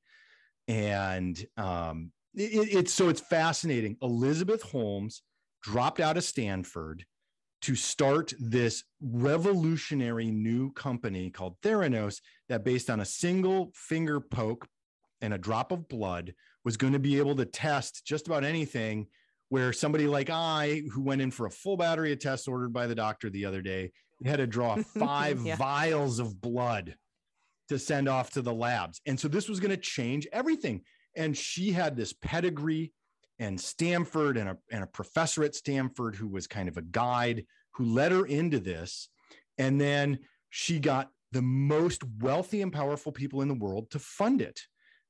And 0.67 1.43
um, 1.57 2.11
it, 2.35 2.51
it- 2.53 2.75
it's 2.75 2.93
so 2.93 3.09
it's 3.09 3.21
fascinating. 3.21 3.97
Elizabeth 4.01 4.61
Holmes 4.63 5.23
dropped 5.63 5.99
out 5.99 6.17
of 6.17 6.23
Stanford 6.23 7.05
to 7.61 7.75
start 7.75 8.33
this 8.39 8.83
revolutionary 9.01 10.31
new 10.31 10.71
company 10.73 11.29
called 11.29 11.55
Theranos 11.61 12.19
that 12.49 12.63
based 12.63 12.89
on 12.89 12.99
a 12.99 13.05
single 13.05 13.71
finger 13.75 14.19
poke 14.19 14.67
and 15.21 15.33
a 15.33 15.37
drop 15.37 15.71
of 15.71 15.87
blood 15.87 16.33
was 16.65 16.77
going 16.77 16.93
to 16.93 16.99
be 16.99 17.17
able 17.17 17.35
to 17.35 17.45
test 17.45 18.05
just 18.05 18.27
about 18.27 18.43
anything 18.43 19.07
where 19.49 19.73
somebody 19.73 20.07
like 20.07 20.29
I 20.29 20.81
who 20.91 21.01
went 21.01 21.21
in 21.21 21.29
for 21.31 21.45
a 21.45 21.51
full 21.51 21.77
battery 21.77 22.11
of 22.13 22.19
tests 22.19 22.47
ordered 22.47 22.73
by 22.73 22.87
the 22.87 22.95
doctor 22.95 23.29
the 23.29 23.45
other 23.45 23.61
day 23.61 23.91
had 24.25 24.37
to 24.37 24.47
draw 24.47 24.75
five 24.97 25.41
Yeah. 25.45 25.55
vials 25.55 26.19
of 26.19 26.39
blood 26.41 26.95
to 27.69 27.77
send 27.79 28.07
off 28.09 28.31
to 28.31 28.41
the 28.41 28.53
labs. 28.53 29.01
And 29.05 29.19
so 29.19 29.27
this 29.27 29.47
was 29.49 29.59
going 29.59 29.71
to 29.71 29.77
change 29.77 30.27
everything. 30.33 30.81
And 31.15 31.35
she 31.37 31.71
had 31.71 31.95
this 31.95 32.13
pedigree 32.13 32.91
and 33.41 33.59
Stanford 33.59 34.37
and 34.37 34.49
a, 34.49 34.57
and 34.71 34.83
a 34.83 34.87
professor 34.87 35.43
at 35.43 35.55
Stanford 35.55 36.15
who 36.15 36.27
was 36.27 36.45
kind 36.45 36.69
of 36.69 36.77
a 36.77 36.83
guide 36.83 37.43
who 37.71 37.85
led 37.85 38.11
her 38.11 38.27
into 38.27 38.59
this. 38.59 39.09
And 39.57 39.81
then 39.81 40.19
she 40.51 40.79
got 40.79 41.09
the 41.31 41.41
most 41.41 42.03
wealthy 42.19 42.61
and 42.61 42.71
powerful 42.71 43.11
people 43.11 43.41
in 43.41 43.47
the 43.47 43.55
world 43.55 43.89
to 43.91 43.99
fund 43.99 44.43
it 44.43 44.61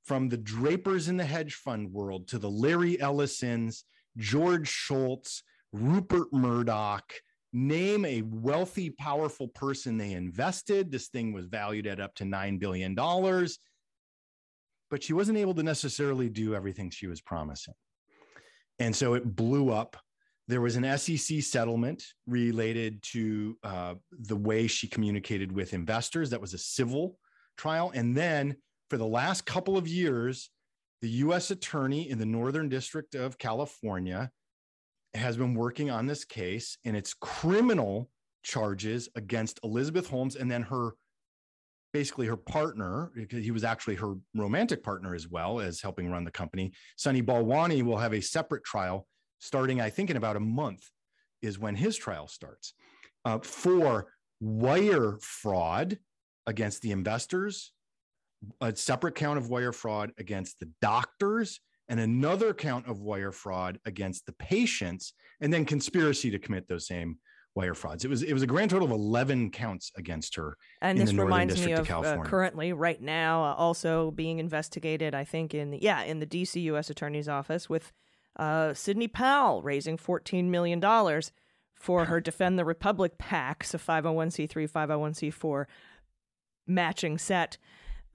from 0.05 0.29
the 0.29 0.37
Drapers 0.37 1.09
in 1.09 1.17
the 1.17 1.25
hedge 1.25 1.55
fund 1.55 1.91
world 1.91 2.29
to 2.29 2.39
the 2.39 2.49
Larry 2.49 2.99
Ellisons, 3.01 3.83
George 4.15 4.69
Shultz, 4.69 5.43
Rupert 5.73 6.31
Murdoch. 6.31 7.11
Name 7.51 8.05
a 8.05 8.21
wealthy, 8.21 8.91
powerful 8.91 9.49
person 9.49 9.97
they 9.97 10.13
invested. 10.13 10.89
This 10.89 11.09
thing 11.09 11.33
was 11.33 11.47
valued 11.47 11.85
at 11.85 11.99
up 11.99 12.15
to 12.15 12.23
$9 12.23 12.59
billion, 12.59 12.95
but 12.95 15.03
she 15.03 15.11
wasn't 15.11 15.37
able 15.37 15.55
to 15.55 15.63
necessarily 15.63 16.29
do 16.29 16.55
everything 16.55 16.89
she 16.89 17.07
was 17.07 17.19
promising. 17.19 17.73
And 18.81 18.95
so 18.95 19.13
it 19.13 19.35
blew 19.35 19.69
up. 19.69 19.95
There 20.47 20.59
was 20.59 20.75
an 20.75 20.97
SEC 20.97 21.43
settlement 21.43 22.03
related 22.25 23.03
to 23.13 23.55
uh, 23.63 23.93
the 24.11 24.35
way 24.35 24.65
she 24.65 24.87
communicated 24.87 25.51
with 25.51 25.75
investors. 25.75 26.31
That 26.31 26.41
was 26.41 26.55
a 26.55 26.57
civil 26.57 27.19
trial. 27.57 27.91
And 27.93 28.17
then 28.17 28.55
for 28.89 28.97
the 28.97 29.05
last 29.05 29.45
couple 29.45 29.77
of 29.77 29.87
years, 29.87 30.49
the 31.03 31.09
US 31.09 31.51
attorney 31.51 32.09
in 32.09 32.17
the 32.17 32.25
Northern 32.25 32.69
District 32.69 33.13
of 33.13 33.37
California 33.37 34.31
has 35.13 35.37
been 35.37 35.53
working 35.53 35.91
on 35.91 36.07
this 36.07 36.25
case, 36.25 36.79
and 36.83 36.97
it's 36.97 37.13
criminal 37.13 38.09
charges 38.41 39.09
against 39.15 39.59
Elizabeth 39.63 40.07
Holmes 40.07 40.35
and 40.35 40.49
then 40.49 40.63
her 40.63 40.95
basically 41.93 42.27
her 42.27 42.37
partner, 42.37 43.11
he 43.29 43.51
was 43.51 43.63
actually 43.63 43.95
her 43.95 44.15
romantic 44.35 44.83
partner 44.83 45.13
as 45.13 45.27
well 45.27 45.59
as 45.59 45.81
helping 45.81 46.09
run 46.09 46.23
the 46.23 46.31
company. 46.31 46.71
Sunny 46.95 47.21
Balwani 47.21 47.83
will 47.83 47.97
have 47.97 48.13
a 48.13 48.21
separate 48.21 48.63
trial 48.63 49.07
starting, 49.39 49.81
I 49.81 49.89
think, 49.89 50.09
in 50.09 50.17
about 50.17 50.35
a 50.35 50.41
month, 50.41 50.83
is 51.41 51.59
when 51.59 51.75
his 51.75 51.97
trial 51.97 52.27
starts 52.27 52.73
uh, 53.25 53.39
for 53.39 54.13
wire 54.39 55.17
fraud 55.21 55.97
against 56.47 56.81
the 56.81 56.91
investors, 56.91 57.71
a 58.59 58.75
separate 58.75 59.15
count 59.15 59.37
of 59.37 59.49
wire 59.49 59.71
fraud 59.71 60.11
against 60.17 60.59
the 60.59 60.69
doctors, 60.81 61.59
and 61.89 61.99
another 61.99 62.53
count 62.53 62.87
of 62.87 63.01
wire 63.01 63.31
fraud 63.31 63.79
against 63.85 64.25
the 64.25 64.33
patients, 64.33 65.13
and 65.41 65.53
then 65.53 65.65
conspiracy 65.65 66.31
to 66.31 66.39
commit 66.39 66.67
those 66.67 66.87
same 66.87 67.17
wire 67.55 67.73
frauds. 67.73 68.05
It 68.05 68.09
was 68.09 68.23
it 68.23 68.33
was 68.33 68.43
a 68.43 68.47
grand 68.47 68.71
total 68.71 68.85
of 68.85 68.91
eleven 68.91 69.49
counts 69.49 69.91
against 69.97 70.35
her. 70.35 70.57
And 70.81 70.97
this 70.97 71.13
reminds 71.13 71.55
me 71.55 71.67
District 71.67 71.91
of 71.91 72.05
of 72.05 72.19
uh, 72.19 72.23
currently, 72.23 72.73
right 72.73 73.01
now, 73.01 73.43
uh, 73.43 73.53
also 73.53 74.11
being 74.11 74.39
investigated. 74.39 75.13
I 75.13 75.23
think 75.23 75.53
in 75.53 75.71
the, 75.71 75.79
yeah, 75.81 76.03
in 76.03 76.19
the 76.19 76.25
D.C. 76.25 76.59
U.S. 76.61 76.89
Attorney's 76.89 77.27
Office 77.27 77.69
with 77.69 77.91
uh, 78.37 78.73
Sidney 78.73 79.07
Powell 79.07 79.61
raising 79.61 79.97
fourteen 79.97 80.49
million 80.51 80.79
dollars 80.79 81.31
for 81.73 82.05
her 82.05 82.21
Defend 82.21 82.57
the 82.59 82.65
Republic 82.65 83.17
PACs, 83.17 83.73
a 83.73 83.77
five 83.77 84.03
hundred 84.03 84.15
one 84.15 84.31
c 84.31 84.47
three, 84.47 84.67
five 84.67 84.89
hundred 84.89 84.99
one 84.99 85.13
c 85.13 85.29
four 85.29 85.67
matching 86.67 87.17
set 87.17 87.57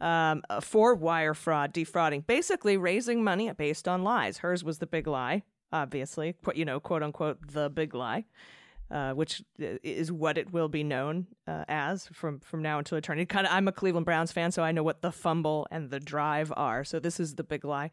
um, 0.01 0.43
uh, 0.49 0.61
for 0.61 0.95
wire 0.95 1.35
fraud, 1.35 1.73
defrauding, 1.73 2.23
basically 2.23 2.77
raising 2.77 3.23
money 3.23 3.53
based 3.53 3.87
on 3.89 4.03
lies. 4.03 4.39
Hers 4.39 4.65
was 4.65 4.79
the 4.79 4.87
big 4.87 5.07
lie, 5.07 5.43
obviously, 5.73 6.35
you 6.55 6.65
know, 6.65 6.81
quote 6.81 7.03
unquote, 7.03 7.39
the 7.53 7.69
big 7.69 7.95
lie 7.95 8.25
uh, 8.91 9.13
which 9.13 9.43
is 9.59 10.13
what 10.13 10.39
it 10.39 10.53
will 10.53 10.69
be 10.69 10.85
known 10.85 11.27
uh, 11.47 11.65
as 11.69 12.07
from 12.13 12.41
from 12.41 12.63
now 12.63 12.79
until 12.79 12.99
eternity. 12.99 13.27
Kind 13.27 13.47
of, 13.47 13.53
I'm 13.53 13.69
a 13.69 13.73
Cleveland 13.73 14.07
Browns 14.07 14.33
fan, 14.33 14.53
so 14.53 14.63
I 14.63 14.73
know 14.73 14.83
what 14.83 15.03
the 15.03 15.13
fumble 15.13 15.67
and 15.71 15.91
the 15.91 16.01
drive 16.01 16.53
are. 16.57 16.85
So 16.85 16.99
this 16.99 17.19
is 17.19 17.35
the 17.35 17.45
big 17.45 17.65
lie. 17.65 17.91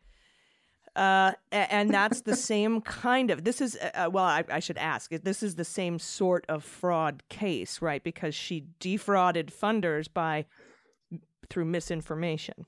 Uh, 0.95 1.31
and 1.51 1.91
that's 1.91 2.21
the 2.21 2.35
same 2.51 2.81
kind 2.81 3.31
of. 3.31 3.43
This 3.43 3.61
is 3.61 3.77
uh, 3.95 4.09
well, 4.11 4.25
I, 4.25 4.43
I 4.49 4.59
should 4.59 4.77
ask. 4.77 5.09
This 5.09 5.41
is 5.41 5.55
the 5.55 5.65
same 5.65 5.97
sort 5.97 6.45
of 6.47 6.63
fraud 6.63 7.23
case, 7.29 7.81
right? 7.81 8.03
Because 8.03 8.35
she 8.35 8.65
defrauded 8.79 9.51
funders 9.51 10.07
by 10.11 10.45
through 11.49 11.65
misinformation. 11.65 12.65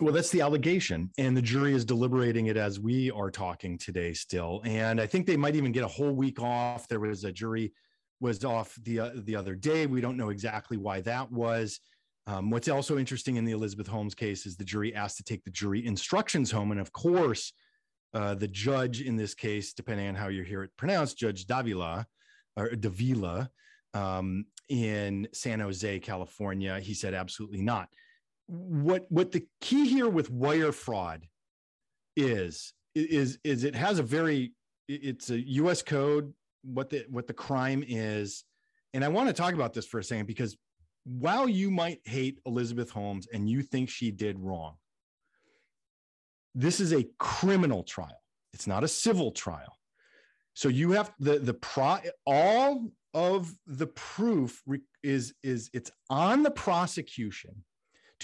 Well, 0.00 0.12
that's 0.12 0.30
the 0.30 0.40
allegation, 0.40 1.10
and 1.18 1.36
the 1.36 1.42
jury 1.42 1.72
is 1.72 1.84
deliberating 1.84 2.46
it 2.46 2.56
as 2.56 2.80
we 2.80 3.12
are 3.12 3.30
talking 3.30 3.78
today 3.78 4.12
still. 4.12 4.60
And 4.64 5.00
I 5.00 5.06
think 5.06 5.24
they 5.24 5.36
might 5.36 5.54
even 5.54 5.70
get 5.70 5.84
a 5.84 5.88
whole 5.88 6.12
week 6.12 6.40
off. 6.40 6.88
There 6.88 6.98
was 6.98 7.22
a 7.22 7.30
jury 7.30 7.72
was 8.20 8.44
off 8.44 8.76
the 8.82 9.00
uh, 9.00 9.10
the 9.14 9.36
other 9.36 9.54
day. 9.54 9.86
We 9.86 10.00
don't 10.00 10.16
know 10.16 10.30
exactly 10.30 10.78
why 10.78 11.00
that 11.02 11.30
was. 11.30 11.78
Um, 12.26 12.50
what's 12.50 12.68
also 12.68 12.98
interesting 12.98 13.36
in 13.36 13.44
the 13.44 13.52
Elizabeth 13.52 13.86
Holmes 13.86 14.14
case 14.16 14.46
is 14.46 14.56
the 14.56 14.64
jury 14.64 14.94
asked 14.94 15.18
to 15.18 15.22
take 15.24 15.44
the 15.44 15.50
jury 15.50 15.86
instructions 15.86 16.50
home, 16.50 16.72
and 16.72 16.80
of 16.80 16.92
course, 16.92 17.52
uh, 18.14 18.34
the 18.34 18.48
judge 18.48 19.00
in 19.00 19.16
this 19.16 19.34
case, 19.34 19.74
depending 19.74 20.08
on 20.08 20.16
how 20.16 20.26
you 20.26 20.42
hear 20.42 20.64
it 20.64 20.70
pronounced, 20.76 21.18
Judge 21.18 21.46
Davila 21.46 22.04
or 22.56 22.70
Davila 22.70 23.48
um, 23.92 24.46
in 24.68 25.28
San 25.32 25.60
Jose, 25.60 26.00
California, 26.00 26.80
he 26.80 26.94
said 26.94 27.14
absolutely 27.14 27.62
not 27.62 27.88
what 28.46 29.06
what 29.08 29.32
the 29.32 29.46
key 29.60 29.86
here 29.86 30.08
with 30.08 30.30
wire 30.30 30.72
fraud 30.72 31.26
is 32.16 32.74
is 32.94 33.38
is 33.44 33.64
it 33.64 33.74
has 33.74 33.98
a 33.98 34.02
very 34.02 34.52
it's 34.88 35.30
a 35.30 35.40
US 35.40 35.82
code 35.82 36.32
what 36.62 36.90
the 36.90 37.04
what 37.08 37.26
the 37.26 37.34
crime 37.34 37.84
is. 37.86 38.44
And 38.92 39.04
I 39.04 39.08
want 39.08 39.28
to 39.28 39.32
talk 39.32 39.54
about 39.54 39.74
this 39.74 39.86
for 39.86 39.98
a 39.98 40.04
second 40.04 40.26
because 40.26 40.56
while 41.04 41.48
you 41.48 41.70
might 41.70 42.00
hate 42.04 42.38
Elizabeth 42.46 42.90
Holmes 42.90 43.26
and 43.32 43.48
you 43.48 43.62
think 43.62 43.88
she 43.88 44.10
did 44.10 44.38
wrong 44.38 44.76
this 46.54 46.80
is 46.80 46.92
a 46.92 47.06
criminal 47.18 47.82
trial. 47.82 48.22
It's 48.52 48.66
not 48.66 48.84
a 48.84 48.88
civil 48.88 49.32
trial. 49.32 49.76
So 50.54 50.68
you 50.68 50.92
have 50.92 51.12
the 51.18 51.38
the 51.40 51.54
pro 51.54 51.98
all 52.26 52.90
of 53.12 53.52
the 53.66 53.88
proof 53.88 54.62
is 55.02 55.34
is 55.42 55.68
it's 55.72 55.90
on 56.10 56.42
the 56.42 56.50
prosecution 56.50 57.64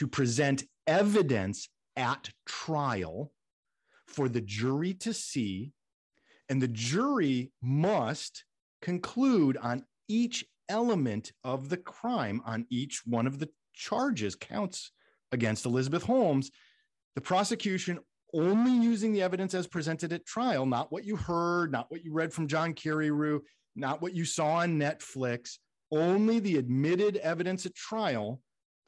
to 0.00 0.06
present 0.06 0.64
evidence 0.86 1.68
at 1.94 2.30
trial 2.46 3.30
for 4.06 4.30
the 4.30 4.40
jury 4.40 4.94
to 4.94 5.12
see, 5.12 5.72
and 6.48 6.60
the 6.62 6.68
jury 6.68 7.52
must 7.60 8.46
conclude 8.80 9.58
on 9.58 9.84
each 10.08 10.42
element 10.70 11.32
of 11.44 11.68
the 11.68 11.76
crime, 11.76 12.40
on 12.46 12.64
each 12.70 13.02
one 13.04 13.26
of 13.26 13.38
the 13.38 13.50
charges, 13.74 14.34
counts 14.34 14.90
against 15.32 15.66
Elizabeth 15.66 16.04
Holmes. 16.04 16.50
The 17.14 17.20
prosecution 17.20 17.98
only 18.32 18.72
using 18.72 19.12
the 19.12 19.20
evidence 19.20 19.52
as 19.52 19.66
presented 19.66 20.14
at 20.14 20.24
trial, 20.24 20.64
not 20.64 20.90
what 20.90 21.04
you 21.04 21.16
heard, 21.16 21.70
not 21.70 21.90
what 21.90 22.02
you 22.02 22.14
read 22.14 22.32
from 22.32 22.48
John 22.48 22.72
Carreyrou, 22.72 23.40
not 23.76 24.00
what 24.00 24.14
you 24.14 24.24
saw 24.24 24.60
on 24.60 24.78
Netflix, 24.78 25.58
only 25.92 26.38
the 26.38 26.56
admitted 26.56 27.18
evidence 27.18 27.66
at 27.66 27.74
trial 27.74 28.40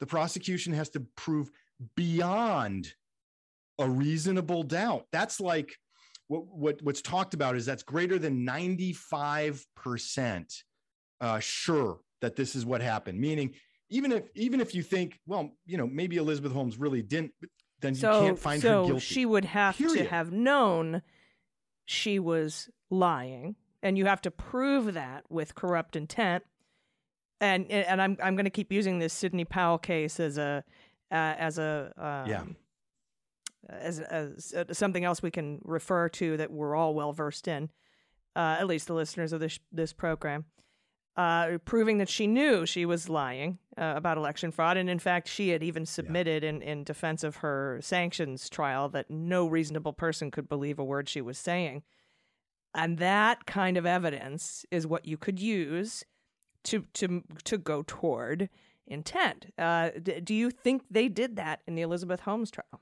the 0.03 0.07
prosecution 0.07 0.73
has 0.73 0.89
to 0.89 0.99
prove 1.15 1.49
beyond 1.95 2.93
a 3.79 3.89
reasonable 3.89 4.63
doubt. 4.63 5.05
That's 5.13 5.39
like 5.39 5.77
what, 6.27 6.45
what 6.45 6.81
what's 6.81 7.01
talked 7.01 7.33
about 7.33 7.55
is 7.55 7.65
that's 7.65 7.83
greater 7.83 8.19
than 8.19 8.45
95% 8.45 10.63
uh, 11.21 11.39
sure 11.39 11.99
that 12.19 12.35
this 12.35 12.53
is 12.53 12.65
what 12.65 12.81
happened. 12.81 13.17
Meaning, 13.17 13.53
even 13.89 14.11
if 14.11 14.23
even 14.35 14.59
if 14.59 14.75
you 14.75 14.83
think, 14.83 15.21
well, 15.25 15.51
you 15.65 15.77
know, 15.77 15.87
maybe 15.87 16.17
Elizabeth 16.17 16.51
Holmes 16.51 16.77
really 16.77 17.01
didn't, 17.01 17.31
then 17.79 17.95
So, 17.95 18.19
you 18.19 18.27
can't 18.27 18.39
find 18.39 18.61
so 18.61 18.81
her 18.81 18.87
guilty. 18.87 19.05
she 19.05 19.25
would 19.25 19.45
have 19.45 19.77
to 19.77 20.03
have 20.03 20.33
known 20.33 21.01
she 21.85 22.19
was 22.19 22.69
lying, 22.89 23.55
and 23.81 23.97
you 23.97 24.07
have 24.07 24.21
to 24.23 24.31
prove 24.31 24.95
that 24.95 25.23
with 25.29 25.55
corrupt 25.55 25.95
intent. 25.95 26.43
And 27.41 27.69
and 27.69 28.01
I'm 28.01 28.17
I'm 28.23 28.35
going 28.35 28.45
to 28.45 28.51
keep 28.51 28.71
using 28.71 28.99
this 28.99 29.13
Sidney 29.13 29.45
Powell 29.45 29.77
case 29.77 30.19
as 30.19 30.37
a 30.37 30.63
uh, 31.11 31.15
as 31.15 31.57
a 31.57 31.91
um, 31.97 32.29
Yeah. 32.29 32.43
as, 33.69 33.99
as 33.99 34.53
uh, 34.53 34.73
something 34.73 35.03
else 35.03 35.21
we 35.21 35.31
can 35.31 35.59
refer 35.63 36.09
to 36.09 36.37
that 36.37 36.51
we're 36.51 36.75
all 36.75 36.93
well 36.93 37.11
versed 37.13 37.47
in, 37.47 37.69
uh, 38.35 38.57
at 38.59 38.67
least 38.67 38.87
the 38.87 38.93
listeners 38.93 39.33
of 39.33 39.39
this 39.39 39.59
this 39.71 39.93
program. 39.93 40.45
uh, 41.15 41.59
proving 41.63 41.99
that 41.99 42.09
she 42.09 42.25
knew 42.25 42.65
she 42.65 42.85
was 42.87 43.07
lying 43.07 43.59
uh, 43.77 43.93
about 43.95 44.17
election 44.17 44.51
fraud. 44.51 44.77
And 44.77 44.89
in 44.89 44.97
fact, 44.97 45.27
she 45.27 45.49
had 45.49 45.61
even 45.61 45.85
submitted 45.85 46.43
in, 46.43 46.61
in 46.63 46.83
defense 46.83 47.23
of 47.23 47.37
her 47.37 47.77
sanctions 47.81 48.49
trial 48.49 48.89
that 48.89 49.11
no 49.11 49.45
reasonable 49.45 49.93
person 49.93 50.31
could 50.31 50.49
believe 50.49 50.79
a 50.79 50.83
word 50.83 51.07
she 51.07 51.21
was 51.21 51.37
saying. 51.37 51.83
And 52.73 52.97
that 52.97 53.45
kind 53.45 53.77
of 53.77 53.85
evidence 53.85 54.65
is 54.71 54.87
what 54.87 55.05
you 55.05 55.17
could 55.17 55.39
use 55.39 56.03
to 56.65 56.85
to 56.93 57.23
to 57.43 57.57
go 57.57 57.83
toward 57.85 58.49
intent. 58.87 59.47
Uh, 59.57 59.91
d- 60.01 60.19
do 60.21 60.33
you 60.33 60.51
think 60.51 60.83
they 60.89 61.07
did 61.07 61.35
that 61.37 61.61
in 61.67 61.75
the 61.75 61.81
Elizabeth 61.81 62.21
Holmes 62.21 62.51
trial? 62.51 62.81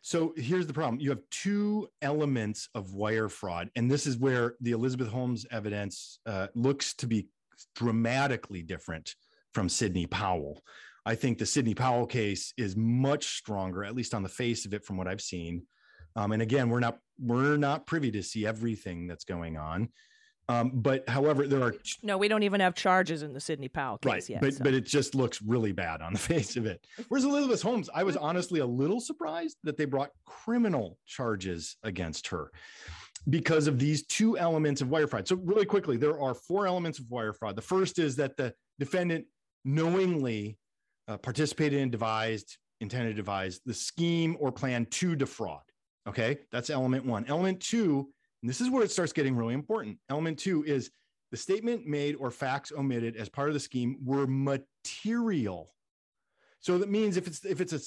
So 0.00 0.32
here's 0.36 0.66
the 0.66 0.72
problem. 0.72 1.00
You 1.00 1.10
have 1.10 1.22
two 1.30 1.88
elements 2.02 2.68
of 2.74 2.94
wire 2.94 3.28
fraud. 3.28 3.70
And 3.76 3.90
this 3.90 4.06
is 4.06 4.16
where 4.16 4.54
the 4.60 4.70
Elizabeth 4.70 5.08
Holmes 5.08 5.44
evidence 5.50 6.20
uh, 6.24 6.46
looks 6.54 6.94
to 6.94 7.06
be 7.06 7.28
dramatically 7.74 8.62
different 8.62 9.14
from 9.52 9.68
Sidney 9.68 10.06
Powell. 10.06 10.62
I 11.04 11.14
think 11.14 11.38
the 11.38 11.46
Sidney 11.46 11.74
Powell 11.74 12.06
case 12.06 12.52
is 12.56 12.76
much 12.76 13.38
stronger, 13.38 13.84
at 13.84 13.94
least 13.94 14.14
on 14.14 14.22
the 14.22 14.28
face 14.28 14.66
of 14.66 14.74
it, 14.74 14.84
from 14.84 14.96
what 14.96 15.08
I've 15.08 15.20
seen. 15.20 15.62
Um, 16.16 16.32
and 16.32 16.42
again, 16.42 16.68
we're 16.68 16.80
not 16.80 16.98
we're 17.18 17.56
not 17.56 17.86
privy 17.86 18.10
to 18.12 18.22
see 18.22 18.46
everything 18.46 19.06
that's 19.06 19.24
going 19.24 19.56
on. 19.56 19.88
Um, 20.50 20.70
but 20.74 21.06
however, 21.08 21.46
there 21.46 21.62
are 21.62 21.74
No, 22.02 22.16
we 22.16 22.26
don't 22.26 22.42
even 22.42 22.60
have 22.60 22.74
charges 22.74 23.22
in 23.22 23.34
the 23.34 23.40
Sidney 23.40 23.68
Powell 23.68 23.98
case 23.98 24.10
right, 24.10 24.28
yet. 24.30 24.40
but 24.40 24.54
so. 24.54 24.64
but 24.64 24.72
it 24.72 24.86
just 24.86 25.14
looks 25.14 25.42
really 25.42 25.72
bad 25.72 26.00
on 26.00 26.12
the 26.14 26.18
face 26.32 26.56
of 26.56 26.64
it. 26.64 26.86
Whereas 27.08 27.24
Elizabeth 27.24 27.60
Holmes, 27.60 27.90
I 27.94 28.02
was 28.02 28.16
honestly 28.16 28.60
a 28.60 28.66
little 28.66 29.00
surprised 29.00 29.58
that 29.64 29.76
they 29.76 29.84
brought 29.84 30.10
criminal 30.24 30.98
charges 31.06 31.76
against 31.82 32.26
her 32.28 32.50
because 33.28 33.66
of 33.66 33.78
these 33.78 34.06
two 34.06 34.38
elements 34.38 34.80
of 34.80 34.88
wire 34.88 35.06
fraud. 35.06 35.28
So 35.28 35.36
really 35.36 35.66
quickly, 35.66 35.98
there 35.98 36.18
are 36.20 36.34
four 36.34 36.66
elements 36.66 36.98
of 36.98 37.10
wire 37.10 37.34
fraud. 37.34 37.54
The 37.56 37.62
first 37.62 37.98
is 37.98 38.16
that 38.16 38.36
the 38.36 38.54
defendant 38.78 39.26
knowingly 39.66 40.56
uh, 41.08 41.18
participated 41.18 41.78
in, 41.78 41.90
devised, 41.90 42.56
intended 42.80 43.10
to 43.10 43.14
devise 43.16 43.60
the 43.66 43.74
scheme 43.74 44.36
or 44.40 44.50
plan 44.50 44.86
to 44.86 45.14
defraud. 45.14 45.60
Okay, 46.08 46.38
that's 46.50 46.70
element 46.70 47.04
one. 47.04 47.26
Element 47.28 47.60
two, 47.60 48.08
and 48.42 48.48
this 48.48 48.60
is 48.60 48.70
where 48.70 48.82
it 48.84 48.90
starts 48.90 49.12
getting 49.12 49.36
really 49.36 49.54
important. 49.54 49.98
Element 50.08 50.38
two 50.38 50.64
is 50.64 50.90
the 51.30 51.36
statement 51.36 51.86
made 51.86 52.14
or 52.16 52.30
facts 52.30 52.72
omitted 52.76 53.16
as 53.16 53.28
part 53.28 53.48
of 53.48 53.54
the 53.54 53.60
scheme 53.60 53.98
were 54.04 54.26
material. 54.26 55.70
So 56.60 56.78
that 56.78 56.90
means 56.90 57.16
if 57.16 57.26
it's 57.26 57.44
if 57.44 57.60
it's 57.60 57.72
a 57.72 57.80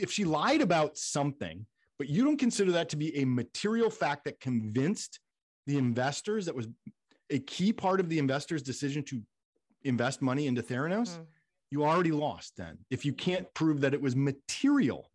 if 0.00 0.10
she 0.10 0.24
lied 0.24 0.60
about 0.60 0.96
something, 0.96 1.64
but 1.98 2.08
you 2.08 2.24
don't 2.24 2.36
consider 2.38 2.72
that 2.72 2.88
to 2.90 2.96
be 2.96 3.16
a 3.16 3.24
material 3.24 3.90
fact 3.90 4.24
that 4.24 4.40
convinced 4.40 5.20
the 5.66 5.78
investors 5.78 6.46
that 6.46 6.54
was 6.54 6.68
a 7.30 7.38
key 7.40 7.72
part 7.72 8.00
of 8.00 8.08
the 8.08 8.18
investors' 8.18 8.62
decision 8.62 9.02
to 9.04 9.22
invest 9.84 10.22
money 10.22 10.46
into 10.46 10.62
Theranos, 10.62 11.18
Mm. 11.18 11.26
you 11.70 11.84
already 11.84 12.10
lost 12.10 12.56
then. 12.56 12.78
If 12.90 13.04
you 13.04 13.12
can't 13.12 13.52
prove 13.54 13.80
that 13.82 13.92
it 13.94 14.00
was 14.00 14.16
material 14.16 15.10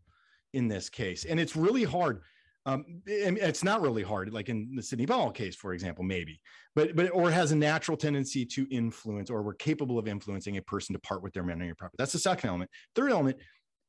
in 0.53 0.67
this 0.67 0.89
case, 0.89 1.26
and 1.26 1.39
it's 1.39 1.55
really 1.55 1.84
hard. 1.84 2.21
Um, 2.66 3.01
it's 3.05 3.64
not 3.64 3.82
really 3.82 4.03
hard, 4.03 4.32
like 4.32 4.47
in 4.47 4.74
the 4.76 4.82
Sidney 4.82 5.05
Powell 5.05 5.32
case, 5.32 5.55
for 5.55 5.74
example, 5.74 6.03
maybe, 6.03 6.39
but 6.76 6.95
but 6.95 7.09
or 7.11 7.30
has 7.30 7.51
a 7.51 7.55
natural 7.57 7.97
tendency 7.97 8.45
to 8.45 8.66
influence, 8.72 9.30
or 9.30 9.43
we're 9.43 9.53
capable 9.53 9.99
of 9.99 10.07
influencing 10.07 10.55
a 10.55 10.61
person 10.61 10.93
to 10.93 10.99
part 10.99 11.22
with 11.22 11.34
their 11.34 11.43
money 11.43 11.70
or 11.70 11.76
property. 11.76 11.95
That's 11.97 12.14
the 12.14 12.20
second 12.20 12.49
element. 12.49 12.72
Third 12.95 13.11
element, 13.11 13.38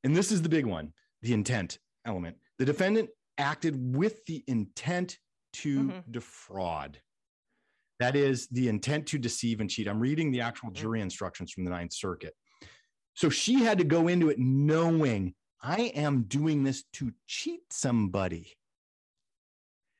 and 0.02 0.16
this 0.16 0.32
is 0.32 0.42
the 0.42 0.48
big 0.48 0.66
one, 0.66 0.92
the 1.22 1.32
intent 1.32 1.78
element. 2.04 2.36
The 2.58 2.64
defendant 2.64 3.10
acted 3.38 3.76
with 3.96 4.24
the 4.26 4.42
intent 4.48 5.18
to 5.54 5.84
Mhm. 5.84 6.10
defraud. 6.10 7.00
That 8.00 8.16
is 8.16 8.48
the 8.48 8.68
intent 8.68 9.06
to 9.08 9.18
deceive 9.18 9.60
and 9.60 9.70
cheat. 9.70 9.86
I'm 9.86 10.00
reading 10.00 10.32
the 10.32 10.40
actual 10.40 10.70
Mhm. 10.70 10.74
jury 10.74 11.00
instructions 11.00 11.52
from 11.52 11.62
the 11.64 11.70
Ninth 11.70 11.92
Circuit. 11.92 12.34
So 13.14 13.28
she 13.30 13.54
had 13.62 13.78
to 13.78 13.84
go 13.84 14.08
into 14.08 14.30
it 14.30 14.38
knowing 14.40 15.36
I 15.62 15.92
am 15.94 16.24
doing 16.24 16.64
this 16.64 16.82
to 16.94 17.14
cheat 17.28 17.72
somebody. 17.72 18.52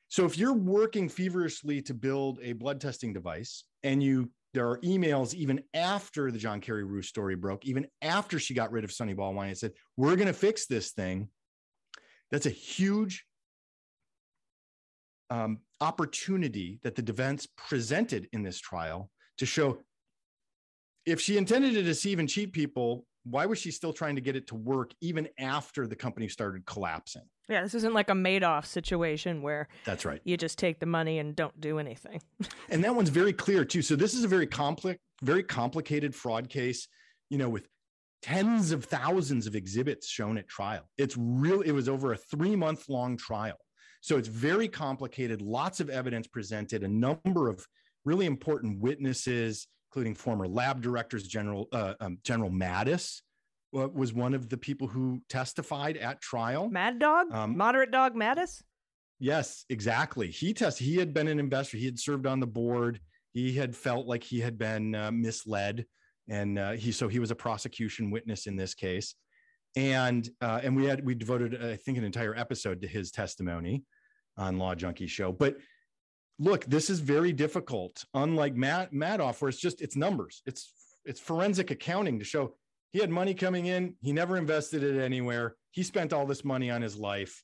So 0.07 0.25
if 0.25 0.37
you're 0.37 0.53
working 0.53 1.09
feverishly 1.09 1.81
to 1.83 1.93
build 1.93 2.39
a 2.41 2.53
blood 2.53 2.79
testing 2.79 3.13
device 3.13 3.63
and 3.83 4.01
you 4.01 4.29
there 4.53 4.69
are 4.69 4.79
emails 4.79 5.33
even 5.33 5.61
after 5.73 6.31
the 6.31 6.37
John 6.37 6.61
Carreyrou 6.61 7.03
story 7.03 7.35
broke, 7.35 7.65
even 7.65 7.87
after 8.01 8.39
she 8.39 8.53
got 8.53 8.71
rid 8.71 8.85
of 8.85 8.91
Sunny 8.91 9.13
Balwani 9.13 9.47
and 9.47 9.57
said, 9.57 9.73
we're 9.97 10.15
going 10.15 10.29
to 10.29 10.33
fix 10.33 10.65
this 10.65 10.91
thing. 10.91 11.27
That's 12.31 12.45
a 12.45 12.51
huge 12.51 13.25
um, 15.29 15.59
opportunity 15.81 16.79
that 16.83 16.95
the 16.95 17.01
defense 17.01 17.47
presented 17.57 18.29
in 18.31 18.43
this 18.43 18.57
trial 18.57 19.11
to 19.39 19.45
show 19.45 19.79
if 21.05 21.19
she 21.19 21.37
intended 21.37 21.73
to 21.73 21.83
deceive 21.83 22.19
and 22.19 22.29
cheat 22.29 22.53
people, 22.53 23.05
why 23.25 23.45
was 23.45 23.59
she 23.59 23.71
still 23.71 23.91
trying 23.91 24.15
to 24.15 24.21
get 24.21 24.35
it 24.35 24.47
to 24.47 24.55
work 24.55 24.91
even 25.01 25.27
after 25.37 25.87
the 25.87 25.95
company 25.95 26.29
started 26.29 26.65
collapsing? 26.65 27.23
yeah, 27.47 27.61
this 27.61 27.75
isn't 27.75 27.93
like 27.93 28.09
a 28.09 28.13
Madoff 28.13 28.65
situation 28.65 29.41
where 29.41 29.67
That's 29.85 30.05
right. 30.05 30.21
you 30.23 30.35
just 30.35 30.57
take 30.57 30.79
the 30.79 30.85
money 30.85 31.19
and 31.19 31.35
don't 31.35 31.59
do 31.59 31.79
anything. 31.79 32.21
And 32.69 32.83
that 32.83 32.95
one's 32.95 33.09
very 33.09 33.31
clear 33.31 33.63
too. 33.63 33.83
So 33.83 33.95
this 33.95 34.15
is 34.15 34.23
a 34.23 34.27
very 34.27 34.47
complex, 34.47 34.99
very 35.21 35.43
complicated 35.43 36.15
fraud 36.15 36.49
case, 36.49 36.87
you 37.29 37.37
know, 37.37 37.47
with 37.47 37.67
tens 38.23 38.71
of 38.71 38.85
thousands 38.85 39.45
of 39.45 39.55
exhibits 39.55 40.07
shown 40.09 40.39
at 40.39 40.47
trial. 40.47 40.89
It's 40.97 41.15
real. 41.15 41.61
It 41.61 41.71
was 41.71 41.87
over 41.87 42.13
a 42.13 42.17
three 42.17 42.55
month 42.55 42.89
long 42.89 43.17
trial. 43.17 43.57
So 44.01 44.17
it's 44.17 44.27
very 44.27 44.67
complicated, 44.67 45.43
lots 45.43 45.79
of 45.79 45.89
evidence 45.91 46.27
presented, 46.27 46.83
a 46.83 46.87
number 46.87 47.49
of 47.49 47.63
really 48.03 48.25
important 48.25 48.79
witnesses, 48.79 49.67
including 49.95 50.13
former 50.13 50.45
lab 50.45 50.81
directors, 50.81 51.23
General 51.25 51.69
uh, 51.71 51.93
um, 52.01 52.17
General 52.21 52.49
Mattis 52.49 53.21
wa- 53.71 53.87
was 53.87 54.11
one 54.11 54.33
of 54.33 54.49
the 54.49 54.57
people 54.57 54.87
who 54.87 55.21
testified 55.29 55.95
at 55.95 56.21
trial. 56.21 56.69
Mad 56.69 56.99
Dog? 56.99 57.31
Um, 57.31 57.55
Moderate 57.55 57.91
Dog 57.91 58.13
Mattis? 58.13 58.61
Yes, 59.19 59.63
exactly. 59.69 60.27
He 60.27 60.53
test. 60.53 60.79
He 60.79 60.97
had 60.97 61.13
been 61.13 61.29
an 61.29 61.39
investor. 61.39 61.77
He 61.77 61.85
had 61.85 61.97
served 61.97 62.27
on 62.27 62.41
the 62.41 62.47
board. 62.47 62.99
He 63.31 63.53
had 63.53 63.73
felt 63.73 64.05
like 64.05 64.21
he 64.21 64.41
had 64.41 64.57
been 64.57 64.95
uh, 64.95 65.11
misled, 65.13 65.85
and 66.27 66.59
uh, 66.59 66.71
he 66.71 66.91
so 66.91 67.07
he 67.07 67.19
was 67.19 67.31
a 67.31 67.35
prosecution 67.35 68.11
witness 68.11 68.47
in 68.47 68.57
this 68.57 68.73
case. 68.73 69.15
And 69.77 70.29
uh, 70.41 70.59
and 70.61 70.75
we 70.75 70.83
had 70.83 71.05
we 71.05 71.15
devoted 71.15 71.63
I 71.63 71.77
think 71.77 71.97
an 71.97 72.03
entire 72.03 72.35
episode 72.35 72.81
to 72.81 72.87
his 72.87 73.11
testimony 73.11 73.85
on 74.35 74.57
Law 74.57 74.75
Junkie 74.75 75.07
Show. 75.07 75.31
But 75.31 75.55
look, 76.39 76.65
this 76.65 76.89
is 76.89 76.99
very 76.99 77.33
difficult. 77.33 78.05
Unlike 78.13 78.55
Matt 78.55 78.93
Madoff, 78.93 79.41
where 79.41 79.49
it's 79.49 79.59
just 79.59 79.81
it's 79.81 79.95
numbers. 79.95 80.41
It's 80.45 80.71
it's 81.05 81.19
forensic 81.19 81.71
accounting 81.71 82.19
to 82.19 82.25
show 82.25 82.55
he 82.91 82.99
had 82.99 83.09
money 83.09 83.33
coming 83.33 83.65
in. 83.65 83.95
He 84.01 84.13
never 84.13 84.37
invested 84.37 84.81
it 84.81 85.01
anywhere. 85.01 85.55
He 85.71 85.83
spent 85.83 86.13
all 86.13 86.25
this 86.25 86.45
money 86.45 86.71
on 86.71 86.81
his 86.81 86.95
life. 86.95 87.43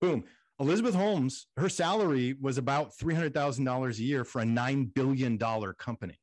Boom. 0.00 0.24
Elizabeth 0.60 0.94
Holmes, 0.94 1.46
her 1.56 1.70
salary 1.70 2.36
was 2.38 2.58
about 2.58 2.92
$300,000 2.98 3.98
a 3.98 4.02
year 4.02 4.24
for 4.24 4.42
a 4.42 4.44
$9 4.44 4.92
billion 4.92 5.38
company. 5.38 6.20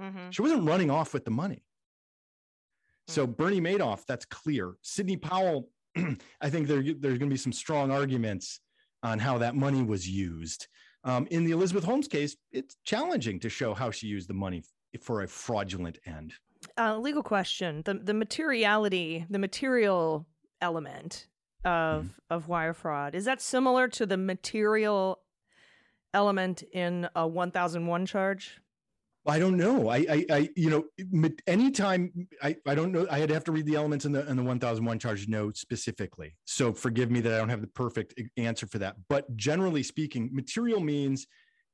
Mm-hmm. 0.00 0.30
She 0.30 0.40
wasn't 0.40 0.66
running 0.66 0.90
off 0.90 1.12
with 1.12 1.26
the 1.26 1.30
money. 1.30 1.62
So 3.06 3.26
Bernie 3.26 3.60
Madoff, 3.60 4.06
that's 4.06 4.24
clear. 4.24 4.74
Sidney 4.80 5.18
Powell, 5.18 5.68
I 6.40 6.48
think 6.48 6.68
there, 6.68 6.82
there's 6.82 7.18
going 7.18 7.20
to 7.20 7.26
be 7.26 7.36
some 7.36 7.52
strong 7.52 7.90
arguments 7.90 8.60
on 9.02 9.18
how 9.18 9.38
that 9.38 9.56
money 9.56 9.82
was 9.82 10.08
used. 10.08 10.68
Um, 11.04 11.26
in 11.30 11.44
the 11.44 11.52
Elizabeth 11.52 11.84
Holmes 11.84 12.08
case, 12.08 12.36
it's 12.52 12.76
challenging 12.84 13.40
to 13.40 13.48
show 13.48 13.72
how 13.74 13.90
she 13.90 14.06
used 14.06 14.28
the 14.28 14.34
money 14.34 14.62
for 15.00 15.22
a 15.22 15.28
fraudulent 15.28 15.98
end. 16.06 16.34
Uh, 16.76 16.98
legal 16.98 17.22
question: 17.22 17.82
the 17.84 17.94
the 17.94 18.12
materiality, 18.14 19.24
the 19.30 19.38
material 19.38 20.26
element 20.60 21.26
of 21.64 22.04
Mm-hmm. 22.04 22.08
of 22.30 22.48
wire 22.48 22.72
fraud 22.72 23.14
is 23.14 23.26
that 23.26 23.42
similar 23.42 23.86
to 23.88 24.06
the 24.06 24.16
material 24.16 25.20
element 26.14 26.62
in 26.72 27.06
a 27.14 27.26
one 27.28 27.50
thousand 27.50 27.86
one 27.86 28.06
charge? 28.06 28.60
I 29.26 29.38
don't 29.38 29.56
know. 29.56 29.88
I, 29.88 29.98
I, 29.98 30.24
I 30.30 30.48
you 30.56 30.70
know, 30.70 30.84
anytime 31.46 32.10
I, 32.42 32.56
I 32.66 32.74
don't 32.74 32.90
know. 32.90 33.06
I 33.10 33.18
had 33.18 33.28
to 33.28 33.34
have 33.34 33.44
to 33.44 33.52
read 33.52 33.66
the 33.66 33.76
elements 33.76 34.06
in 34.06 34.12
the 34.12 34.26
in 34.28 34.36
the 34.36 34.42
1001 34.42 34.98
charge 34.98 35.28
note 35.28 35.58
specifically. 35.58 36.36
So 36.46 36.72
forgive 36.72 37.10
me 37.10 37.20
that 37.20 37.34
I 37.34 37.36
don't 37.36 37.50
have 37.50 37.60
the 37.60 37.66
perfect 37.66 38.14
answer 38.38 38.66
for 38.66 38.78
that. 38.78 38.96
But 39.08 39.36
generally 39.36 39.82
speaking, 39.82 40.30
material 40.32 40.80
means 40.80 41.26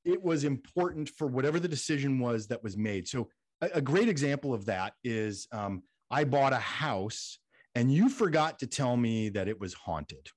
it 0.05 0.21
was 0.23 0.45
important 0.45 1.09
for 1.09 1.29
whatever 1.29 1.61
the 1.61 1.69
decision 1.69 2.19
was 2.19 2.49
that 2.49 2.63
was 2.63 2.77
made. 2.77 3.07
So 3.07 3.29
a, 3.61 3.71
a 3.75 3.81
great 3.81 4.09
example 4.09 4.53
of 4.53 4.67
that 4.67 4.95
is 5.05 5.47
um, 5.53 5.83
I 6.11 6.25
bought 6.25 6.53
a 6.53 6.59
house 6.59 7.39
and 7.75 7.93
you 7.93 8.09
forgot 8.09 8.59
to 8.61 8.67
tell 8.67 8.97
me 8.97 9.29
that 9.31 9.49
it 9.49 9.61
was 9.61 9.75
haunted. 9.75 10.29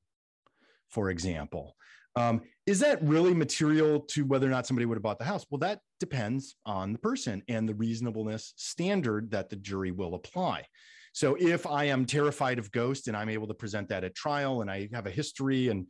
For 0.89 1.09
example, 1.09 1.75
um, 2.15 2.41
is 2.65 2.79
that 2.79 3.01
really 3.01 3.33
material 3.33 4.01
to 4.09 4.25
whether 4.25 4.47
or 4.47 4.49
not 4.49 4.67
somebody 4.67 4.85
would 4.85 4.95
have 4.95 5.03
bought 5.03 5.19
the 5.19 5.25
house? 5.25 5.45
Well, 5.49 5.59
that 5.59 5.79
depends 5.99 6.55
on 6.65 6.93
the 6.93 6.99
person 6.99 7.43
and 7.47 7.67
the 7.67 7.75
reasonableness 7.75 8.53
standard 8.55 9.31
that 9.31 9.49
the 9.49 9.55
jury 9.55 9.91
will 9.91 10.15
apply. 10.15 10.65
So 11.13 11.35
if 11.39 11.65
I 11.65 11.85
am 11.85 12.05
terrified 12.05 12.59
of 12.59 12.71
ghosts 12.71 13.07
and 13.07 13.17
I'm 13.17 13.29
able 13.29 13.47
to 13.47 13.53
present 13.53 13.89
that 13.89 14.03
at 14.03 14.15
trial 14.15 14.61
and 14.61 14.69
I 14.69 14.89
have 14.93 15.07
a 15.07 15.11
history 15.11 15.69
and 15.69 15.87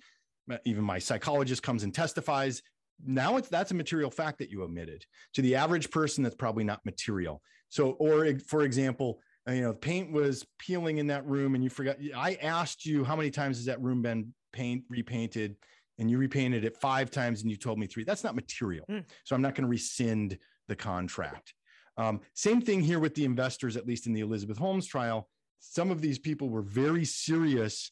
even 0.66 0.84
my 0.84 1.00
psychologist 1.00 1.62
comes 1.62 1.84
and 1.84 1.94
testifies, 1.94 2.62
now 3.06 3.38
it's 3.38 3.50
that's 3.50 3.72
a 3.72 3.76
material 3.76 4.10
fact 4.10 4.40
that 4.40 4.50
you 4.50 4.64
omitted. 4.64 5.06
To 5.36 5.42
the 5.42 5.56
average 5.56 5.90
person, 5.92 6.24
that's 6.24 6.36
probably 6.36 6.64
not 6.64 6.84
material. 6.86 7.42
So, 7.70 7.92
or 7.92 8.40
for 8.48 8.64
example, 8.64 9.20
uh, 9.48 9.54
you 9.54 9.62
know, 9.62 9.74
paint 9.74 10.12
was 10.12 10.46
peeling 10.58 10.98
in 10.98 11.08
that 11.08 11.26
room 11.26 11.56
and 11.56 11.64
you 11.64 11.70
forgot. 11.70 11.98
I 12.16 12.36
asked 12.42 12.86
you 12.86 13.04
how 13.04 13.16
many 13.16 13.32
times 13.32 13.58
has 13.58 13.66
that 13.66 13.82
room 13.82 14.02
been 14.02 14.34
paint 14.52 14.84
repainted, 14.90 15.56
and 16.00 16.10
you 16.10 16.18
repainted 16.18 16.64
it 16.64 16.78
five 16.78 17.12
times, 17.12 17.42
and 17.42 17.52
you 17.52 17.58
told 17.58 17.78
me 17.78 17.86
three. 17.86 18.04
That's 18.04 18.24
not 18.24 18.36
material. 18.36 18.86
Mm. 18.90 19.04
So 19.26 19.36
I'm 19.36 19.42
not 19.42 19.54
going 19.54 19.66
to 19.66 19.70
rescind 19.70 20.38
the 20.68 20.76
contract. 20.76 21.54
Um, 21.98 22.22
same 22.34 22.62
thing 22.62 22.82
here 22.82 23.00
with 23.00 23.14
the 23.14 23.26
investors, 23.26 23.76
at 23.76 23.86
least 23.86 24.08
in 24.08 24.14
the 24.14 24.22
Elizabeth 24.22 24.58
Holmes 24.58 24.88
trial. 24.88 25.28
Some 25.60 25.92
of 25.92 26.02
these 26.02 26.18
people 26.18 26.50
were 26.50 26.62
very 26.62 27.04
serious 27.04 27.92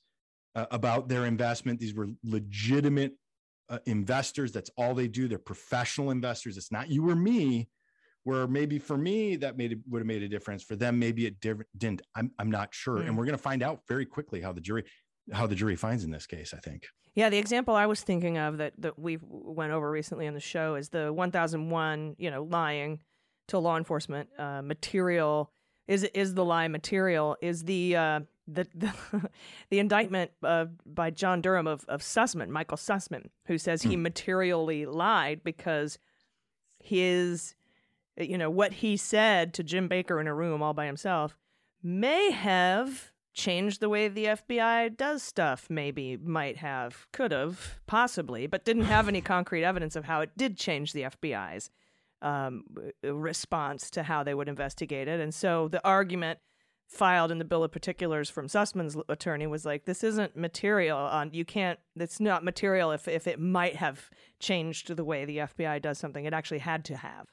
uh, 0.56 0.66
about 0.72 1.10
their 1.10 1.26
investment. 1.26 1.80
These 1.80 1.94
were 1.94 2.08
legitimate 2.24 3.14
uh, 3.70 3.80
investors. 3.86 4.54
That's 4.54 4.72
all 4.78 4.94
they 4.94 5.10
do. 5.10 5.28
They're 5.28 5.38
professional 5.38 6.12
investors. 6.12 6.56
It's 6.56 6.72
not 6.72 6.90
you 6.90 7.10
or 7.10 7.16
me. 7.16 7.70
Where 8.24 8.46
maybe 8.46 8.78
for 8.78 8.98
me 8.98 9.38
that 9.38 9.56
made 9.56 9.72
it 9.72 9.80
would 9.90 10.00
have 10.00 10.08
made 10.08 10.22
a 10.22 10.28
difference. 10.28 10.62
For 10.62 10.76
them, 10.76 11.00
maybe 11.00 11.26
it 11.26 11.40
didn't. 11.40 12.02
I'm 12.14 12.32
I'm 12.38 12.52
not 12.52 12.74
sure. 12.74 12.98
Mm. 12.98 13.08
And 13.08 13.18
we're 13.18 13.24
going 13.24 13.38
to 13.38 13.42
find 13.42 13.64
out 13.64 13.82
very 13.88 14.06
quickly 14.06 14.42
how 14.42 14.52
the 14.52 14.60
jury 14.60 14.84
how 15.34 15.48
the 15.48 15.56
jury 15.56 15.76
finds 15.76 16.04
in 16.04 16.12
this 16.12 16.26
case. 16.26 16.54
I 16.54 16.60
think. 16.60 16.88
Yeah, 17.16 17.30
the 17.30 17.38
example 17.40 17.74
I 17.74 17.88
was 17.88 18.02
thinking 18.02 18.38
of 18.38 18.58
that 18.58 18.74
that 18.78 19.00
we 19.00 19.18
went 19.22 19.72
over 19.72 19.90
recently 19.90 20.28
on 20.28 20.34
the 20.34 20.40
show 20.40 20.76
is 20.76 20.90
the 20.90 21.12
1001, 21.12 22.16
you 22.20 22.30
know, 22.30 22.44
lying 22.44 23.00
to 23.48 23.60
law 23.60 23.78
enforcement 23.78 24.30
uh, 24.38 24.62
material 24.62 25.52
is 25.88 26.04
is 26.04 26.34
the 26.34 26.46
lie 26.46 26.68
material 26.68 27.38
is 27.42 27.64
the 27.64 27.96
uh, 27.96 28.20
the 28.48 28.68
the, 28.76 29.30
the 29.70 29.80
indictment 29.80 30.32
uh, 30.44 30.66
by 30.86 31.10
John 31.10 31.42
Durham 31.42 31.68
of 31.68 31.86
of 31.88 32.02
Sussmann, 32.02 32.50
Michael 32.50 32.78
Sussmann, 32.78 33.30
who 33.46 33.58
says 33.58 33.82
he 33.82 33.96
materially 33.96 34.86
lied 34.86 35.44
because 35.44 35.98
his 36.80 37.56
you 38.18 38.38
know 38.38 38.50
what 38.50 38.74
he 38.74 38.98
said 38.98 39.54
to 39.56 39.64
Jim 39.64 39.88
Baker 39.88 40.20
in 40.20 40.28
a 40.28 40.34
room 40.34 40.62
all 40.62 40.74
by 40.74 40.86
himself 40.86 41.38
may 41.82 42.32
have 42.32 43.12
changed 43.38 43.80
the 43.80 43.88
way 43.88 44.08
the 44.08 44.26
FBI 44.26 44.98
does 44.98 45.22
stuff, 45.22 45.68
maybe, 45.70 46.18
might 46.18 46.58
have, 46.58 47.08
could 47.14 47.32
have, 47.32 47.80
possibly, 47.86 48.48
but 48.48 48.66
didn't 48.66 48.86
have 48.86 49.08
any 49.08 49.22
concrete 49.36 49.64
evidence 49.64 49.96
of 49.96 50.06
how 50.06 50.20
it 50.22 50.32
did 50.36 50.58
change 50.58 50.92
the 50.92 51.04
FBI's 51.04 51.70
um, 52.22 52.64
response 53.04 53.92
to 53.92 54.04
how 54.04 54.24
they 54.24 54.34
would 54.34 54.50
investigate 54.50 55.08
it. 55.08 55.20
And 55.20 55.34
so 55.34 55.68
the 55.68 55.86
argument 55.88 56.40
filed 56.88 57.32
in 57.32 57.38
the 57.38 57.46
bill 57.46 57.64
of 57.64 57.72
particulars 57.72 58.30
from 58.30 58.48
Sussmann's 58.48 58.98
attorney 59.08 59.46
was 59.46 59.66
like, 59.66 59.86
this 59.86 60.04
isn't 60.04 60.36
material 60.36 60.98
on, 60.98 61.30
you 61.32 61.46
can't, 61.46 61.80
it's 61.96 62.20
not 62.20 62.44
material 62.44 62.92
if, 62.92 63.08
if 63.08 63.28
it 63.28 63.40
might 63.40 63.76
have 63.76 64.10
changed 64.40 64.96
the 64.96 65.04
way 65.04 65.26
the 65.26 65.38
FBI 65.38 65.82
does 65.82 66.00
something. 66.00 66.26
It 66.26 66.34
actually 66.34 66.60
had 66.60 66.84
to 66.86 66.98
have. 66.98 67.28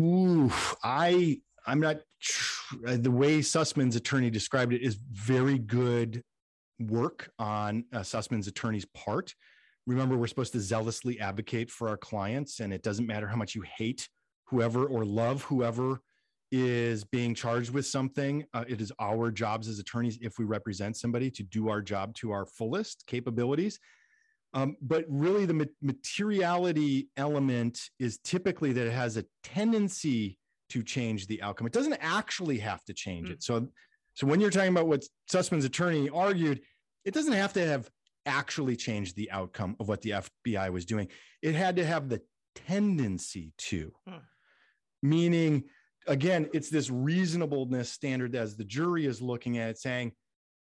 Ooh, 0.00 0.50
I 0.82 1.40
I'm 1.66 1.80
not 1.80 1.98
uh, 2.86 2.96
the 2.96 3.10
way 3.10 3.38
Sussmann's 3.38 3.96
attorney 3.96 4.30
described 4.30 4.72
it 4.72 4.82
is 4.82 4.98
very 5.12 5.58
good 5.58 6.22
work 6.80 7.30
on 7.38 7.84
uh, 7.92 8.00
Sussmann's 8.00 8.48
attorney's 8.48 8.86
part. 8.86 9.34
Remember, 9.86 10.16
we're 10.16 10.26
supposed 10.28 10.52
to 10.52 10.60
zealously 10.60 11.20
advocate 11.20 11.70
for 11.70 11.88
our 11.88 11.96
clients, 11.96 12.60
and 12.60 12.72
it 12.72 12.82
doesn't 12.82 13.06
matter 13.06 13.26
how 13.26 13.36
much 13.36 13.54
you 13.54 13.62
hate 13.62 14.08
whoever 14.44 14.86
or 14.86 15.04
love 15.04 15.42
whoever 15.44 16.00
is 16.52 17.02
being 17.02 17.34
charged 17.34 17.70
with 17.70 17.86
something. 17.86 18.44
Uh, 18.52 18.64
it 18.68 18.80
is 18.80 18.92
our 19.00 19.30
jobs 19.30 19.68
as 19.68 19.78
attorneys, 19.78 20.18
if 20.20 20.38
we 20.38 20.44
represent 20.44 20.96
somebody, 20.96 21.30
to 21.30 21.42
do 21.42 21.68
our 21.68 21.80
job 21.80 22.14
to 22.14 22.30
our 22.30 22.44
fullest 22.44 23.04
capabilities. 23.06 23.78
Um, 24.54 24.76
but 24.82 25.06
really, 25.08 25.46
the 25.46 25.54
ma- 25.54 25.64
materiality 25.80 27.08
element 27.16 27.80
is 27.98 28.18
typically 28.18 28.72
that 28.74 28.86
it 28.86 28.92
has 28.92 29.16
a 29.16 29.24
tendency 29.42 30.38
to 30.72 30.82
change 30.82 31.26
the 31.26 31.42
outcome. 31.42 31.66
It 31.66 31.72
doesn't 31.74 31.98
actually 32.00 32.58
have 32.58 32.82
to 32.84 32.94
change 32.94 33.28
Mm. 33.28 33.32
it. 33.32 33.42
So, 33.42 33.68
so 34.14 34.26
when 34.26 34.40
you're 34.40 34.50
talking 34.50 34.70
about 34.72 34.86
what 34.88 35.04
Sussmann's 35.30 35.66
attorney 35.66 36.08
argued, 36.08 36.62
it 37.04 37.12
doesn't 37.12 37.34
have 37.34 37.52
to 37.54 37.66
have 37.66 37.90
actually 38.24 38.76
changed 38.76 39.14
the 39.16 39.30
outcome 39.30 39.76
of 39.80 39.88
what 39.88 40.00
the 40.00 40.10
FBI 40.12 40.70
was 40.72 40.86
doing. 40.86 41.08
It 41.42 41.54
had 41.54 41.76
to 41.76 41.84
have 41.84 42.08
the 42.08 42.22
tendency 42.54 43.52
to, 43.58 43.92
Hmm. 44.06 44.16
meaning, 45.02 45.64
again, 46.06 46.48
it's 46.54 46.70
this 46.70 46.88
reasonableness 46.88 47.90
standard 47.92 48.34
as 48.34 48.56
the 48.56 48.64
jury 48.64 49.04
is 49.04 49.20
looking 49.20 49.58
at 49.58 49.70
it, 49.70 49.78
saying, 49.78 50.12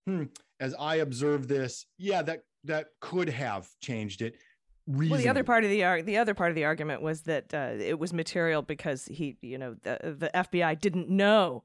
"Hmm, 0.06 0.24
as 0.60 0.72
I 0.74 0.96
observe 0.96 1.48
this, 1.48 1.86
yeah, 1.98 2.22
that 2.22 2.42
that 2.64 2.88
could 3.00 3.28
have 3.28 3.68
changed 3.82 4.22
it." 4.22 4.40
Well, 4.86 5.18
the 5.18 5.28
other 5.28 5.42
part 5.44 5.64
of 5.64 5.70
the 5.70 5.84
ar- 5.84 6.02
the 6.02 6.16
other 6.18 6.34
part 6.34 6.50
of 6.50 6.54
the 6.54 6.64
argument 6.64 7.02
was 7.02 7.22
that 7.22 7.52
uh, 7.52 7.72
it 7.78 7.98
was 7.98 8.12
material 8.12 8.62
because 8.62 9.06
he, 9.06 9.36
you 9.42 9.58
know, 9.58 9.74
the 9.82 10.16
the 10.18 10.30
FBI 10.32 10.80
didn't 10.80 11.08
know 11.08 11.64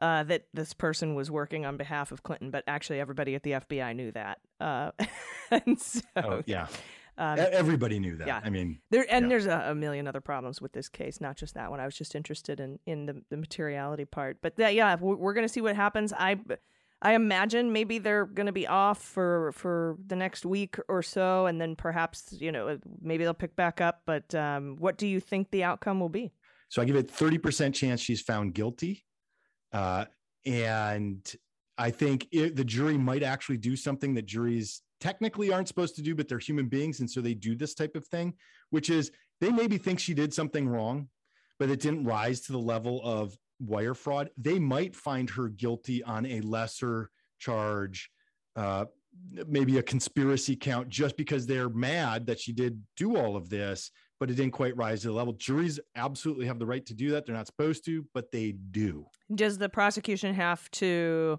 uh, 0.00 0.22
that 0.24 0.46
this 0.54 0.72
person 0.72 1.14
was 1.14 1.30
working 1.30 1.64
on 1.66 1.76
behalf 1.76 2.12
of 2.12 2.22
Clinton, 2.22 2.50
but 2.50 2.62
actually 2.66 3.00
everybody 3.00 3.34
at 3.34 3.42
the 3.42 3.52
FBI 3.52 3.96
knew 3.96 4.12
that. 4.12 4.38
Uh, 4.60 4.90
and 5.50 5.80
so, 5.80 6.00
Oh, 6.16 6.42
yeah. 6.46 6.66
um, 7.18 7.38
Everybody 7.38 7.98
knew 7.98 8.16
that. 8.16 8.26
yeah. 8.26 8.40
I 8.44 8.50
mean, 8.50 8.78
there 8.90 9.06
and 9.10 9.24
yeah. 9.24 9.28
there's 9.28 9.46
a, 9.46 9.68
a 9.70 9.74
million 9.74 10.06
other 10.06 10.20
problems 10.20 10.60
with 10.60 10.72
this 10.72 10.88
case, 10.88 11.20
not 11.20 11.36
just 11.36 11.54
that 11.54 11.70
one. 11.70 11.80
I 11.80 11.84
was 11.86 11.96
just 11.96 12.14
interested 12.14 12.60
in 12.60 12.78
in 12.86 13.06
the, 13.06 13.22
the 13.30 13.36
materiality 13.36 14.04
part, 14.04 14.38
but 14.42 14.56
that, 14.56 14.74
yeah, 14.74 14.96
we're, 15.00 15.16
we're 15.16 15.34
going 15.34 15.46
to 15.46 15.52
see 15.52 15.62
what 15.62 15.74
happens. 15.76 16.12
I 16.12 16.38
I 17.02 17.14
imagine 17.14 17.72
maybe 17.72 17.98
they're 17.98 18.24
going 18.24 18.46
to 18.46 18.52
be 18.52 18.66
off 18.66 19.02
for 19.02 19.52
for 19.52 19.96
the 20.06 20.16
next 20.16 20.46
week 20.46 20.76
or 20.88 21.02
so, 21.02 21.46
and 21.46 21.60
then 21.60 21.76
perhaps 21.76 22.32
you 22.32 22.50
know 22.50 22.78
maybe 23.02 23.24
they'll 23.24 23.34
pick 23.34 23.54
back 23.54 23.80
up. 23.80 24.02
But 24.06 24.34
um, 24.34 24.76
what 24.78 24.96
do 24.96 25.06
you 25.06 25.20
think 25.20 25.50
the 25.50 25.64
outcome 25.64 26.00
will 26.00 26.08
be? 26.08 26.32
So 26.68 26.82
I 26.82 26.84
give 26.84 26.96
it 26.96 27.12
30% 27.12 27.74
chance 27.74 28.00
she's 28.00 28.20
found 28.20 28.54
guilty. 28.54 29.04
Uh, 29.72 30.06
and 30.44 31.24
I 31.78 31.90
think 31.90 32.26
it, 32.32 32.56
the 32.56 32.64
jury 32.64 32.96
might 32.96 33.22
actually 33.22 33.58
do 33.58 33.76
something 33.76 34.14
that 34.14 34.26
juries 34.26 34.82
technically 35.00 35.52
aren't 35.52 35.68
supposed 35.68 35.96
to 35.96 36.02
do, 36.02 36.14
but 36.14 36.28
they're 36.28 36.38
human 36.38 36.68
beings. 36.68 37.00
And 37.00 37.10
so 37.10 37.20
they 37.20 37.34
do 37.34 37.54
this 37.54 37.74
type 37.74 37.96
of 37.96 38.06
thing, 38.06 38.34
which 38.70 38.90
is 38.90 39.10
they 39.40 39.50
maybe 39.50 39.78
think 39.78 40.00
she 40.00 40.14
did 40.14 40.32
something 40.32 40.68
wrong, 40.68 41.08
but 41.58 41.70
it 41.70 41.80
didn't 41.80 42.04
rise 42.04 42.40
to 42.42 42.52
the 42.52 42.58
level 42.58 43.00
of 43.04 43.36
wire 43.60 43.94
fraud. 43.94 44.30
They 44.36 44.58
might 44.58 44.94
find 44.94 45.28
her 45.30 45.48
guilty 45.48 46.02
on 46.02 46.26
a 46.26 46.40
lesser 46.40 47.10
charge, 47.38 48.10
uh, 48.54 48.86
maybe 49.46 49.78
a 49.78 49.82
conspiracy 49.82 50.56
count, 50.56 50.88
just 50.88 51.16
because 51.16 51.46
they're 51.46 51.68
mad 51.68 52.26
that 52.26 52.38
she 52.40 52.52
did 52.52 52.82
do 52.96 53.16
all 53.16 53.36
of 53.36 53.48
this 53.48 53.90
but 54.18 54.30
it 54.30 54.34
didn't 54.34 54.52
quite 54.52 54.76
rise 54.76 55.02
to 55.02 55.08
the 55.08 55.12
level. 55.12 55.32
Juries 55.34 55.78
absolutely 55.94 56.46
have 56.46 56.58
the 56.58 56.66
right 56.66 56.84
to 56.86 56.94
do 56.94 57.10
that. 57.10 57.26
They're 57.26 57.34
not 57.34 57.46
supposed 57.46 57.84
to, 57.86 58.04
but 58.14 58.30
they 58.32 58.52
do. 58.70 59.06
Does 59.34 59.58
the 59.58 59.68
prosecution 59.68 60.34
have 60.34 60.70
to 60.72 61.38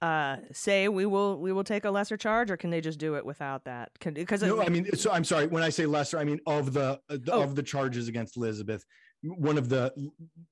uh, 0.00 0.36
say 0.52 0.88
we 0.88 1.06
will 1.06 1.38
we 1.40 1.52
will 1.52 1.64
take 1.64 1.84
a 1.84 1.90
lesser 1.90 2.16
charge, 2.16 2.50
or 2.50 2.56
can 2.56 2.70
they 2.70 2.80
just 2.80 2.98
do 2.98 3.16
it 3.16 3.26
without 3.26 3.64
that? 3.64 3.90
Because 4.00 4.42
No, 4.42 4.62
I 4.62 4.68
mean, 4.68 4.90
so 4.94 5.10
I'm 5.10 5.24
sorry. 5.24 5.48
When 5.48 5.62
I 5.62 5.70
say 5.70 5.86
lesser, 5.86 6.18
I 6.18 6.24
mean 6.24 6.40
of 6.46 6.72
the, 6.72 7.00
uh, 7.10 7.18
the 7.20 7.32
Oh. 7.32 7.42
of 7.42 7.54
the 7.54 7.62
charges 7.62 8.08
against 8.08 8.36
Elizabeth, 8.36 8.84
one 9.22 9.58
of 9.58 9.68
the 9.68 9.92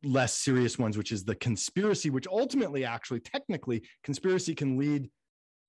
less 0.03 0.35
serious 0.35 0.79
ones, 0.79 0.97
which 0.97 1.13
is 1.13 1.25
the 1.25 1.35
conspiracy, 1.35 2.11
which 2.11 2.27
ultimately, 2.27 2.85
actually, 2.85 3.21
technically, 3.21 3.83
conspiracy 4.03 4.55
can 4.55 4.77
lead 4.77 5.11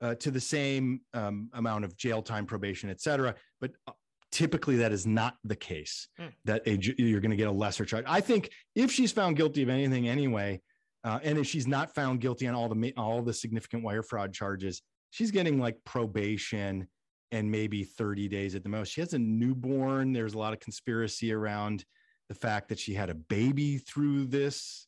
uh, 0.02 0.16
to 0.16 0.32
the 0.32 0.40
same 0.40 1.02
um, 1.14 1.50
amount 1.54 1.86
of 1.86 1.96
jail 1.98 2.22
time, 2.22 2.46
probation, 2.46 2.90
et 2.90 3.02
cetera. 3.02 3.36
But 3.62 3.72
uh, 3.88 3.92
typically, 4.32 4.78
that 4.78 4.92
is 4.92 5.06
not 5.06 5.36
the 5.44 5.56
case. 5.56 6.08
Mm. 6.20 6.34
That 6.46 6.68
a, 6.68 6.78
you're 6.98 7.22
going 7.22 7.32
to 7.32 7.38
get 7.38 7.48
a 7.48 7.52
lesser 7.52 7.86
charge. 7.86 8.06
I 8.08 8.22
think 8.22 8.50
if 8.76 8.92
she's 8.92 9.12
found 9.12 9.38
guilty 9.38 9.64
of 9.64 9.70
anything 9.70 10.08
anyway, 10.08 10.62
uh, 11.04 11.20
and 11.24 11.38
if 11.38 11.48
she's 11.48 11.68
not 11.68 11.94
found 11.94 12.22
guilty 12.22 12.48
on 12.48 12.56
all 12.56 12.68
the 12.68 12.94
all 12.98 13.22
the 13.22 13.34
significant 13.34 13.84
wire 13.84 14.04
fraud 14.04 14.34
charges, 14.34 14.82
she's 15.12 15.32
getting 15.32 15.60
like 15.60 15.78
probation 15.86 16.88
and 17.32 17.50
maybe 17.52 17.84
30 17.84 18.28
days 18.28 18.56
at 18.56 18.64
the 18.64 18.70
most. 18.70 18.90
She 18.90 19.02
has 19.02 19.14
a 19.14 19.20
newborn. 19.20 20.14
There's 20.14 20.34
a 20.34 20.38
lot 20.38 20.54
of 20.54 20.60
conspiracy 20.60 21.34
around 21.34 21.84
the 22.30 22.36
fact 22.36 22.70
that 22.70 22.80
she 22.80 22.94
had 22.94 23.10
a 23.10 23.16
baby 23.16 23.78
through 23.78 24.26
this. 24.26 24.88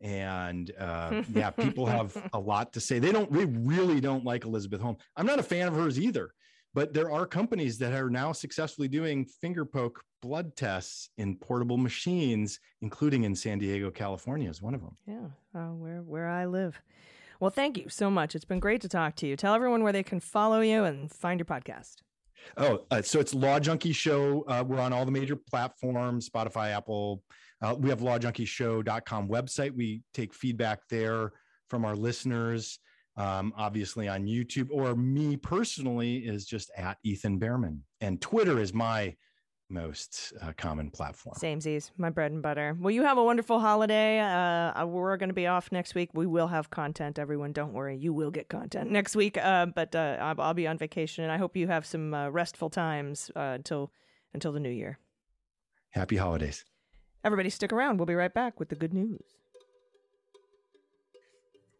And 0.00 0.70
uh, 0.78 1.22
yeah, 1.32 1.50
people 1.50 1.86
have 1.86 2.16
a 2.32 2.38
lot 2.38 2.72
to 2.74 2.80
say. 2.80 2.98
They 2.98 3.12
don't, 3.12 3.32
they 3.32 3.46
really 3.46 4.00
don't 4.00 4.24
like 4.24 4.44
Elizabeth 4.44 4.80
Holmes. 4.80 4.98
I'm 5.16 5.26
not 5.26 5.38
a 5.38 5.42
fan 5.42 5.68
of 5.68 5.74
hers 5.74 5.98
either, 5.98 6.30
but 6.74 6.92
there 6.92 7.10
are 7.10 7.26
companies 7.26 7.78
that 7.78 7.92
are 7.92 8.10
now 8.10 8.32
successfully 8.32 8.88
doing 8.88 9.24
finger 9.24 9.64
poke 9.64 10.02
blood 10.22 10.56
tests 10.56 11.10
in 11.18 11.36
portable 11.36 11.78
machines, 11.78 12.58
including 12.82 13.24
in 13.24 13.34
San 13.34 13.58
Diego, 13.58 13.90
California, 13.90 14.50
is 14.50 14.60
one 14.60 14.74
of 14.74 14.82
them. 14.82 14.96
Yeah, 15.06 15.60
uh, 15.60 15.72
where 15.72 16.02
where 16.02 16.28
I 16.28 16.46
live. 16.46 16.80
Well, 17.40 17.50
thank 17.50 17.76
you 17.76 17.88
so 17.88 18.10
much. 18.10 18.34
It's 18.34 18.44
been 18.44 18.60
great 18.60 18.80
to 18.80 18.88
talk 18.88 19.14
to 19.16 19.26
you. 19.26 19.36
Tell 19.36 19.54
everyone 19.54 19.82
where 19.82 19.92
they 19.92 20.02
can 20.02 20.20
follow 20.20 20.60
you 20.60 20.84
and 20.84 21.10
find 21.10 21.38
your 21.38 21.44
podcast. 21.44 21.96
Oh, 22.56 22.84
uh, 22.90 23.02
so 23.02 23.20
it's 23.20 23.34
Law 23.34 23.60
Junkie 23.60 23.92
Show. 23.92 24.44
Uh, 24.48 24.64
we're 24.66 24.80
on 24.80 24.92
all 24.92 25.04
the 25.04 25.10
major 25.10 25.36
platforms, 25.36 26.28
Spotify, 26.28 26.70
Apple. 26.74 27.22
Uh, 27.62 27.74
we 27.78 27.88
have 27.88 28.00
lawjunkieshow.com 28.00 29.28
website. 29.28 29.74
We 29.74 30.02
take 30.12 30.34
feedback 30.34 30.80
there 30.90 31.32
from 31.68 31.84
our 31.84 31.96
listeners. 31.96 32.78
Um, 33.18 33.54
obviously 33.56 34.08
on 34.08 34.26
YouTube, 34.26 34.68
or 34.70 34.94
me 34.94 35.38
personally 35.38 36.18
is 36.18 36.44
just 36.44 36.70
at 36.76 36.98
Ethan 37.02 37.38
Bearman. 37.38 37.80
And 38.02 38.20
Twitter 38.20 38.58
is 38.60 38.74
my 38.74 39.14
most 39.68 40.32
uh, 40.40 40.52
common 40.56 40.90
platform. 40.90 41.36
Samesies, 41.38 41.90
my 41.98 42.10
bread 42.10 42.32
and 42.32 42.42
butter. 42.42 42.76
Well, 42.78 42.90
you 42.90 43.02
have 43.02 43.18
a 43.18 43.24
wonderful 43.24 43.58
holiday. 43.60 44.20
Uh, 44.20 44.86
we're 44.86 45.16
going 45.16 45.28
to 45.28 45.34
be 45.34 45.46
off 45.46 45.72
next 45.72 45.94
week. 45.94 46.10
We 46.14 46.26
will 46.26 46.48
have 46.48 46.70
content, 46.70 47.18
everyone. 47.18 47.52
Don't 47.52 47.72
worry. 47.72 47.96
You 47.96 48.12
will 48.12 48.30
get 48.30 48.48
content 48.48 48.90
next 48.90 49.16
week. 49.16 49.36
Uh, 49.36 49.66
but 49.66 49.94
uh, 49.94 50.18
I'll, 50.20 50.40
I'll 50.40 50.54
be 50.54 50.66
on 50.66 50.78
vacation, 50.78 51.24
and 51.24 51.32
I 51.32 51.36
hope 51.36 51.56
you 51.56 51.66
have 51.66 51.84
some 51.84 52.14
uh, 52.14 52.28
restful 52.28 52.70
times 52.70 53.30
uh, 53.34 53.54
until 53.54 53.90
until 54.32 54.52
the 54.52 54.60
new 54.60 54.70
year. 54.70 54.98
Happy 55.90 56.16
holidays. 56.16 56.64
Everybody, 57.24 57.50
stick 57.50 57.72
around. 57.72 57.96
We'll 57.96 58.06
be 58.06 58.14
right 58.14 58.32
back 58.32 58.60
with 58.60 58.68
the 58.68 58.76
good 58.76 58.92
news. 58.92 59.22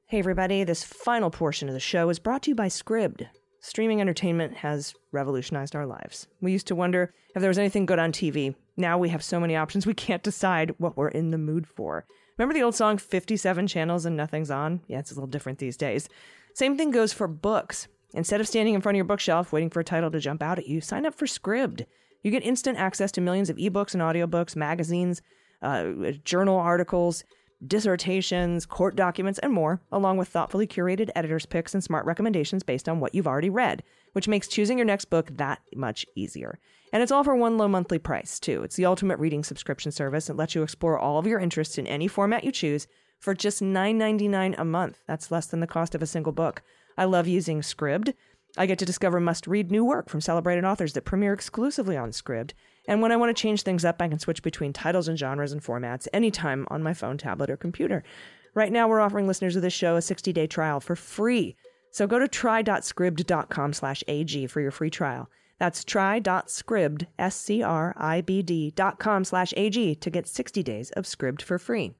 Hey, 0.06 0.18
everybody. 0.18 0.64
This 0.64 0.82
final 0.82 1.30
portion 1.30 1.68
of 1.68 1.74
the 1.74 1.80
show 1.80 2.08
is 2.08 2.18
brought 2.18 2.42
to 2.44 2.50
you 2.50 2.54
by 2.54 2.68
Scribd. 2.68 3.28
Streaming 3.66 4.00
entertainment 4.00 4.58
has 4.58 4.94
revolutionized 5.10 5.74
our 5.74 5.86
lives. 5.86 6.28
We 6.40 6.52
used 6.52 6.68
to 6.68 6.76
wonder 6.76 7.12
if 7.34 7.40
there 7.40 7.50
was 7.50 7.58
anything 7.58 7.84
good 7.84 7.98
on 7.98 8.12
TV. 8.12 8.54
Now 8.76 8.96
we 8.96 9.08
have 9.08 9.24
so 9.24 9.40
many 9.40 9.56
options, 9.56 9.84
we 9.84 9.92
can't 9.92 10.22
decide 10.22 10.76
what 10.78 10.96
we're 10.96 11.08
in 11.08 11.32
the 11.32 11.36
mood 11.36 11.66
for. 11.66 12.06
Remember 12.38 12.54
the 12.54 12.62
old 12.62 12.76
song 12.76 12.96
57 12.96 13.66
channels 13.66 14.06
and 14.06 14.16
nothing's 14.16 14.52
on? 14.52 14.82
Yeah, 14.86 15.00
it's 15.00 15.10
a 15.10 15.14
little 15.14 15.26
different 15.26 15.58
these 15.58 15.76
days. 15.76 16.08
Same 16.54 16.76
thing 16.76 16.92
goes 16.92 17.12
for 17.12 17.26
books. 17.26 17.88
Instead 18.14 18.40
of 18.40 18.46
standing 18.46 18.74
in 18.74 18.80
front 18.80 18.94
of 18.94 18.98
your 18.98 19.04
bookshelf 19.04 19.52
waiting 19.52 19.70
for 19.70 19.80
a 19.80 19.84
title 19.84 20.12
to 20.12 20.20
jump 20.20 20.44
out 20.44 20.60
at 20.60 20.68
you, 20.68 20.80
sign 20.80 21.04
up 21.04 21.16
for 21.16 21.26
Scribd. 21.26 21.86
You 22.22 22.30
get 22.30 22.44
instant 22.44 22.78
access 22.78 23.10
to 23.12 23.20
millions 23.20 23.50
of 23.50 23.56
ebooks 23.56 23.94
and 23.94 24.00
audiobooks, 24.00 24.54
magazines, 24.54 25.22
uh, 25.60 26.12
journal 26.22 26.56
articles, 26.56 27.24
dissertations, 27.64 28.66
court 28.66 28.96
documents, 28.96 29.38
and 29.38 29.52
more, 29.52 29.80
along 29.92 30.16
with 30.16 30.28
thoughtfully 30.28 30.66
curated 30.66 31.10
editor's 31.14 31.46
picks 31.46 31.74
and 31.74 31.82
smart 31.82 32.04
recommendations 32.04 32.62
based 32.62 32.88
on 32.88 33.00
what 33.00 33.14
you've 33.14 33.26
already 33.26 33.50
read, 33.50 33.82
which 34.12 34.28
makes 34.28 34.48
choosing 34.48 34.78
your 34.78 34.84
next 34.84 35.06
book 35.06 35.30
that 35.32 35.60
much 35.74 36.04
easier. 36.14 36.58
And 36.92 37.02
it's 37.02 37.12
all 37.12 37.24
for 37.24 37.34
one 37.34 37.58
low 37.58 37.68
monthly 37.68 37.98
price, 37.98 38.38
too. 38.38 38.62
It's 38.62 38.76
the 38.76 38.86
ultimate 38.86 39.18
reading 39.18 39.42
subscription 39.42 39.92
service 39.92 40.26
that 40.26 40.36
lets 40.36 40.54
you 40.54 40.62
explore 40.62 40.98
all 40.98 41.18
of 41.18 41.26
your 41.26 41.40
interests 41.40 41.78
in 41.78 41.86
any 41.86 42.08
format 42.08 42.44
you 42.44 42.52
choose 42.52 42.86
for 43.18 43.34
just 43.34 43.62
$9.99 43.62 44.54
a 44.58 44.64
month. 44.64 45.02
That's 45.06 45.30
less 45.30 45.46
than 45.46 45.60
the 45.60 45.66
cost 45.66 45.94
of 45.94 46.02
a 46.02 46.06
single 46.06 46.32
book. 46.32 46.62
I 46.96 47.04
love 47.04 47.26
using 47.26 47.60
Scribd. 47.60 48.14
I 48.58 48.66
get 48.66 48.78
to 48.78 48.86
discover 48.86 49.20
must 49.20 49.46
read 49.46 49.70
new 49.70 49.84
work 49.84 50.08
from 50.08 50.20
celebrated 50.20 50.64
authors 50.64 50.94
that 50.94 51.04
premiere 51.04 51.32
exclusively 51.32 51.96
on 51.96 52.10
Scribd. 52.10 52.52
And 52.88 53.02
when 53.02 53.12
I 53.12 53.16
want 53.16 53.36
to 53.36 53.40
change 53.40 53.62
things 53.62 53.84
up, 53.84 54.00
I 54.00 54.08
can 54.08 54.18
switch 54.18 54.42
between 54.42 54.72
titles 54.72 55.08
and 55.08 55.18
genres 55.18 55.52
and 55.52 55.62
formats 55.62 56.06
anytime 56.12 56.66
on 56.70 56.82
my 56.82 56.94
phone, 56.94 57.18
tablet, 57.18 57.50
or 57.50 57.56
computer. 57.56 58.04
Right 58.54 58.72
now, 58.72 58.88
we're 58.88 59.00
offering 59.00 59.26
listeners 59.26 59.56
of 59.56 59.62
this 59.62 59.72
show 59.72 59.96
a 59.96 60.00
60-day 60.00 60.46
trial 60.46 60.80
for 60.80 60.96
free. 60.96 61.56
So 61.90 62.06
go 62.06 62.18
to 62.18 62.28
try.scribd.com 62.28 63.72
slash 63.72 64.04
AG 64.08 64.46
for 64.46 64.60
your 64.60 64.70
free 64.70 64.90
trial. 64.90 65.28
That's 65.58 65.84
try.scribd, 65.84 67.06
S-C-R-I-B-D 67.18 68.70
dot 68.72 68.98
com 68.98 69.24
slash 69.24 69.54
AG 69.56 69.94
to 69.94 70.10
get 70.10 70.28
60 70.28 70.62
days 70.62 70.90
of 70.90 71.04
Scribd 71.04 71.42
for 71.42 71.58
free. 71.58 71.94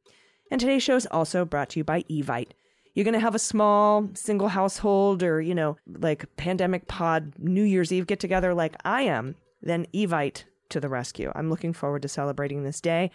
And 0.51 0.61
today's 0.61 0.82
show 0.82 0.97
is 0.97 1.07
also 1.07 1.45
brought 1.45 1.70
to 1.70 1.80
you 1.80 1.84
by 1.84 2.03
Evite. 2.05 2.51
You're 2.95 3.05
going 3.05 3.14
to 3.14 3.20
have 3.20 3.34
a 3.34 3.39
small 3.39 4.09
single 4.14 4.49
household 4.49 5.22
or, 5.22 5.41
you 5.41 5.55
know, 5.55 5.76
like 5.87 6.24
pandemic 6.37 6.87
pod 6.87 7.32
New 7.39 7.62
Year's 7.62 7.93
Eve 7.93 8.07
get 8.07 8.20
together 8.20 8.55
like 8.55 8.76
I 8.84 9.03
am, 9.03 9.34
then 9.62 9.87
Evite 9.93 10.45
to 10.71 10.81
the 10.81 10.89
rescue. 10.89 11.33
I'm 11.35 11.51
looking 11.51 11.73
forward 11.73 12.03
to 12.03 12.09
celebrating 12.09 12.62
this 12.62 12.81
day. 12.81 13.11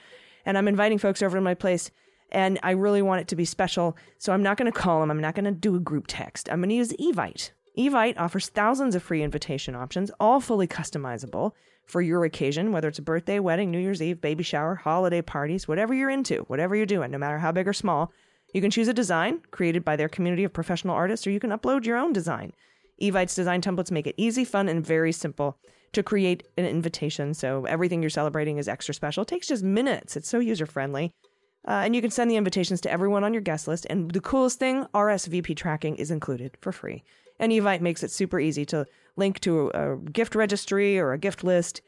And 0.45 0.57
I'm 0.57 0.67
inviting 0.67 0.97
folks 0.97 1.21
over 1.21 1.37
to 1.37 1.41
my 1.41 1.53
place. 1.53 1.91
And 2.31 2.59
I 2.63 2.71
really 2.71 3.01
want 3.01 3.21
it 3.21 3.27
to 3.29 3.35
be 3.35 3.45
special. 3.45 3.97
So 4.17 4.33
I'm 4.33 4.43
not 4.43 4.57
going 4.57 4.71
to 4.71 4.77
call 4.77 4.99
them. 4.99 5.11
I'm 5.11 5.21
not 5.21 5.35
going 5.35 5.45
to 5.45 5.51
do 5.51 5.75
a 5.75 5.79
group 5.79 6.05
text. 6.07 6.49
I'm 6.49 6.59
going 6.59 6.69
to 6.69 6.75
use 6.75 6.93
Evite. 6.93 7.51
Evite 7.77 8.19
offers 8.19 8.49
thousands 8.49 8.95
of 8.95 9.03
free 9.03 9.23
invitation 9.23 9.75
options, 9.75 10.11
all 10.19 10.39
fully 10.39 10.67
customizable 10.67 11.53
for 11.85 12.01
your 12.01 12.25
occasion, 12.25 12.71
whether 12.71 12.87
it's 12.87 12.99
a 12.99 13.03
birthday, 13.03 13.39
wedding, 13.39 13.71
New 13.71 13.79
Year's 13.79 14.01
Eve, 14.01 14.21
baby 14.21 14.43
shower, 14.43 14.75
holiday 14.75 15.21
parties, 15.21 15.67
whatever 15.67 15.93
you're 15.93 16.09
into, 16.09 16.43
whatever 16.47 16.75
you're 16.75 16.85
doing, 16.85 17.11
no 17.11 17.17
matter 17.17 17.39
how 17.39 17.51
big 17.51 17.67
or 17.67 17.73
small. 17.73 18.11
You 18.53 18.61
can 18.61 18.71
choose 18.71 18.87
a 18.89 18.93
design 18.93 19.41
created 19.51 19.85
by 19.85 19.95
their 19.95 20.09
community 20.09 20.43
of 20.43 20.53
professional 20.53 20.95
artists, 20.95 21.25
or 21.25 21.31
you 21.31 21.39
can 21.39 21.51
upload 21.51 21.85
your 21.85 21.97
own 21.97 22.11
design. 22.11 22.53
Evite's 23.01 23.35
design 23.35 23.61
templates 23.61 23.91
make 23.91 24.07
it 24.07 24.15
easy, 24.17 24.45
fun, 24.45 24.69
and 24.69 24.85
very 24.85 25.11
simple 25.11 25.57
to 25.93 26.03
create 26.03 26.47
an 26.57 26.65
invitation. 26.65 27.33
So 27.33 27.65
everything 27.65 28.01
you're 28.01 28.09
celebrating 28.09 28.57
is 28.57 28.67
extra 28.67 28.93
special. 28.93 29.23
It 29.23 29.27
takes 29.27 29.47
just 29.47 29.63
minutes. 29.63 30.15
It's 30.15 30.29
so 30.29 30.39
user 30.39 30.65
friendly. 30.65 31.13
Uh, 31.67 31.81
and 31.85 31.95
you 31.95 32.01
can 32.01 32.09
send 32.09 32.31
the 32.31 32.37
invitations 32.37 32.81
to 32.81 32.91
everyone 32.91 33.23
on 33.23 33.33
your 33.33 33.41
guest 33.41 33.67
list. 33.67 33.85
And 33.89 34.11
the 34.11 34.21
coolest 34.21 34.59
thing, 34.59 34.85
RSVP 34.93 35.55
tracking 35.55 35.95
is 35.95 36.09
included 36.09 36.57
for 36.61 36.71
free. 36.71 37.03
And 37.39 37.51
Evite 37.51 37.81
makes 37.81 38.03
it 38.03 38.11
super 38.11 38.39
easy 38.39 38.65
to 38.65 38.85
link 39.15 39.39
to 39.41 39.71
a, 39.73 39.93
a 39.93 39.97
gift 39.97 40.35
registry 40.35 40.99
or 40.99 41.11
a 41.11 41.17
gift 41.17 41.43
list. 41.43 41.81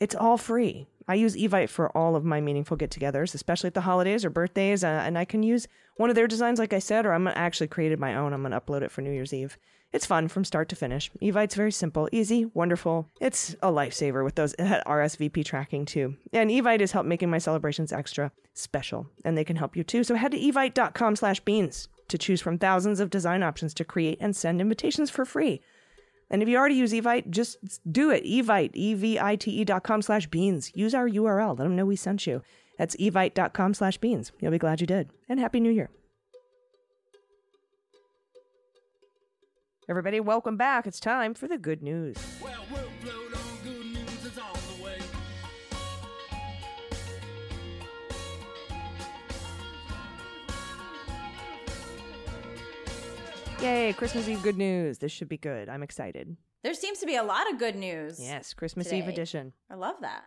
It's 0.00 0.14
all 0.14 0.36
free. 0.36 0.86
I 1.08 1.14
use 1.14 1.36
Evite 1.36 1.68
for 1.68 1.96
all 1.96 2.16
of 2.16 2.24
my 2.24 2.40
meaningful 2.40 2.76
get 2.76 2.90
togethers, 2.90 3.34
especially 3.34 3.68
at 3.68 3.74
the 3.74 3.82
holidays 3.82 4.24
or 4.24 4.30
birthdays. 4.30 4.82
Uh, 4.82 5.02
and 5.04 5.16
I 5.16 5.24
can 5.24 5.42
use 5.42 5.68
one 5.96 6.10
of 6.10 6.16
their 6.16 6.26
designs, 6.26 6.58
like 6.58 6.72
I 6.72 6.78
said, 6.78 7.06
or 7.06 7.12
I'm 7.12 7.28
actually 7.28 7.68
created 7.68 8.00
my 8.00 8.14
own. 8.14 8.32
I'm 8.32 8.42
going 8.42 8.52
to 8.52 8.60
upload 8.60 8.82
it 8.82 8.90
for 8.90 9.02
New 9.02 9.12
Year's 9.12 9.32
Eve. 9.32 9.56
It's 9.92 10.06
fun 10.06 10.28
from 10.28 10.44
start 10.44 10.68
to 10.70 10.76
finish. 10.76 11.10
Evite's 11.22 11.54
very 11.54 11.72
simple, 11.72 12.08
easy, 12.12 12.44
wonderful. 12.46 13.08
It's 13.20 13.54
a 13.62 13.68
lifesaver 13.68 14.24
with 14.24 14.34
those 14.34 14.54
RSVP 14.56 15.44
tracking 15.44 15.84
too. 15.86 16.16
And 16.32 16.50
Evite 16.50 16.80
has 16.80 16.92
helped 16.92 17.08
making 17.08 17.30
my 17.30 17.38
celebrations 17.38 17.92
extra 17.92 18.32
special, 18.52 19.08
and 19.24 19.38
they 19.38 19.44
can 19.44 19.56
help 19.56 19.76
you 19.76 19.84
too. 19.84 20.04
So 20.04 20.14
head 20.14 20.32
to 20.32 20.38
evite.com 20.38 21.16
slash 21.16 21.40
beans 21.40 21.88
to 22.08 22.18
choose 22.18 22.40
from 22.40 22.58
thousands 22.58 23.00
of 23.00 23.10
design 23.10 23.42
options 23.42 23.74
to 23.74 23.84
create 23.84 24.18
and 24.20 24.34
send 24.36 24.60
invitations 24.60 25.10
for 25.10 25.24
free. 25.24 25.60
And 26.30 26.42
if 26.42 26.48
you 26.48 26.56
already 26.56 26.74
use 26.74 26.92
Evite, 26.92 27.30
just 27.30 27.56
do 27.90 28.10
it. 28.10 28.24
Evite, 28.24 28.70
E-V-I-T-E 28.74 29.64
dot 29.64 29.84
com 29.84 30.02
slash 30.02 30.26
beans. 30.26 30.72
Use 30.74 30.94
our 30.94 31.08
URL. 31.08 31.56
Let 31.56 31.64
them 31.64 31.76
know 31.76 31.86
we 31.86 31.96
sent 31.96 32.26
you. 32.26 32.42
That's 32.78 32.96
evite.com 32.96 33.74
slash 33.74 33.98
beans. 33.98 34.32
You'll 34.40 34.50
be 34.50 34.58
glad 34.58 34.80
you 34.80 34.86
did. 34.86 35.10
And 35.28 35.38
Happy 35.40 35.60
New 35.60 35.70
Year. 35.70 35.88
Everybody, 39.88 40.18
welcome 40.18 40.56
back. 40.56 40.84
It's 40.88 40.98
time 40.98 41.32
for 41.32 41.46
the 41.46 41.58
good 41.58 41.80
news. 41.80 42.16
Well, 42.42 42.64
workload 42.72 43.36
on 43.36 43.58
good 43.62 43.86
news 43.86 44.24
is 44.24 44.36
on 44.36 44.52
the 44.76 44.82
way. 44.82 44.98
Yay, 53.62 53.92
Christmas 53.92 54.26
Eve 54.26 54.42
good 54.42 54.58
news. 54.58 54.98
This 54.98 55.12
should 55.12 55.28
be 55.28 55.38
good. 55.38 55.68
I'm 55.68 55.84
excited. 55.84 56.36
There 56.64 56.74
seems 56.74 56.98
to 56.98 57.06
be 57.06 57.14
a 57.14 57.22
lot 57.22 57.48
of 57.52 57.60
good 57.60 57.76
news. 57.76 58.18
Yes, 58.20 58.54
Christmas 58.54 58.92
Eve 58.92 59.06
edition. 59.06 59.52
I 59.70 59.76
love 59.76 60.00
that. 60.00 60.24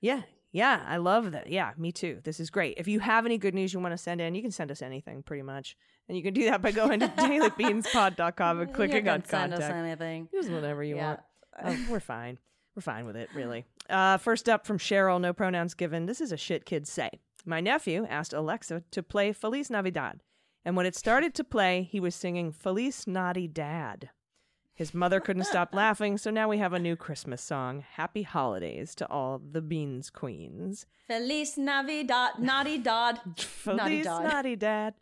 Yeah, 0.00 0.22
yeah, 0.52 0.84
I 0.86 0.98
love 0.98 1.32
that. 1.32 1.50
Yeah, 1.50 1.72
me 1.76 1.90
too. 1.90 2.20
This 2.22 2.38
is 2.38 2.50
great. 2.50 2.78
If 2.78 2.86
you 2.86 3.00
have 3.00 3.26
any 3.26 3.36
good 3.36 3.52
news 3.52 3.74
you 3.74 3.80
want 3.80 3.94
to 3.94 3.98
send 3.98 4.20
in, 4.20 4.36
you 4.36 4.42
can 4.42 4.52
send 4.52 4.70
us 4.70 4.80
anything 4.80 5.24
pretty 5.24 5.42
much. 5.42 5.76
And 6.08 6.16
you 6.16 6.22
can 6.22 6.34
do 6.34 6.44
that 6.44 6.62
by 6.62 6.70
going 6.72 7.00
to 7.00 7.08
dailybeanspod.com 7.16 8.60
and 8.60 8.72
clicking 8.72 9.08
on 9.08 9.24
send 9.24 9.54
us 9.54 9.62
anything. 9.62 10.28
Use 10.32 10.48
whatever 10.48 10.82
you 10.84 10.96
Yeah. 10.96 11.06
want. 11.08 11.20
Oh, 11.64 11.86
we're 11.90 12.00
fine. 12.14 12.38
We're 12.74 12.82
fine 12.82 13.06
with 13.06 13.16
it, 13.16 13.28
really. 13.34 13.64
Uh, 13.88 14.18
first 14.18 14.48
up 14.48 14.66
from 14.66 14.78
Cheryl, 14.78 15.20
no 15.20 15.32
pronouns 15.32 15.74
given. 15.74 16.06
This 16.06 16.20
is 16.20 16.32
a 16.32 16.36
shit 16.36 16.64
kid 16.66 16.86
say. 16.86 17.10
My 17.44 17.60
nephew 17.60 18.06
asked 18.08 18.32
Alexa 18.32 18.82
to 18.90 19.02
play 19.02 19.32
Feliz 19.32 19.70
Navidad. 19.70 20.20
And 20.64 20.76
when 20.76 20.84
it 20.86 20.96
started 20.96 21.32
to 21.34 21.44
play, 21.44 21.88
he 21.90 22.00
was 22.00 22.14
singing 22.14 22.50
Feliz 22.52 23.06
Naughty 23.06 23.46
Dad. 23.46 24.10
His 24.74 24.92
mother 24.92 25.20
couldn't 25.20 25.44
stop 25.44 25.70
laughing, 25.74 26.18
so 26.18 26.30
now 26.30 26.48
we 26.48 26.58
have 26.58 26.72
a 26.74 26.78
new 26.78 26.96
Christmas 26.96 27.40
song. 27.40 27.82
Happy 27.94 28.22
holidays 28.22 28.94
to 28.96 29.08
all 29.08 29.40
the 29.40 29.62
Beans 29.62 30.10
Queens. 30.10 30.84
Feliz 31.06 31.56
Navidad, 31.56 32.38
Naughty 32.40 32.76
dad, 32.78 33.20
Feliz 33.38 34.04
Dad. 34.04 34.24
Naughty 34.24 34.56
Dad. 34.56 34.94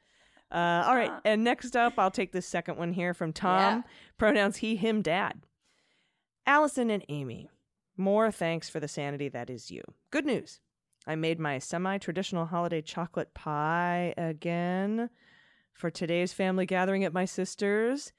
Uh, 0.50 0.84
all 0.86 0.94
right, 0.94 1.10
Uh. 1.10 1.20
and 1.24 1.42
next 1.42 1.74
up, 1.76 1.94
I'll 1.98 2.10
take 2.10 2.32
this 2.32 2.46
second 2.46 2.76
one 2.78 2.92
here 2.92 3.12
from 3.14 3.32
Tom. 3.32 3.78
Yeah. 3.78 3.82
Pronouns 4.18 4.58
he, 4.58 4.76
him, 4.76 5.02
dad. 5.02 5.42
Allison 6.46 6.90
and 6.90 7.04
Aimee, 7.08 7.48
more 7.96 8.30
thanks 8.30 8.68
for 8.68 8.78
the 8.80 8.88
sanity 8.88 9.28
that 9.28 9.50
is 9.50 9.70
you. 9.70 9.82
Good 10.10 10.26
news. 10.26 10.60
I 11.06 11.16
made 11.16 11.38
my 11.40 11.58
semi 11.58 11.98
traditional 11.98 12.46
holiday 12.46 12.82
chocolate 12.82 13.34
pie 13.34 14.14
again 14.16 15.10
for 15.72 15.90
today's 15.90 16.32
family 16.32 16.66
gathering 16.66 17.04
at 17.04 17.12
my 17.12 17.24
sister's. 17.24 18.12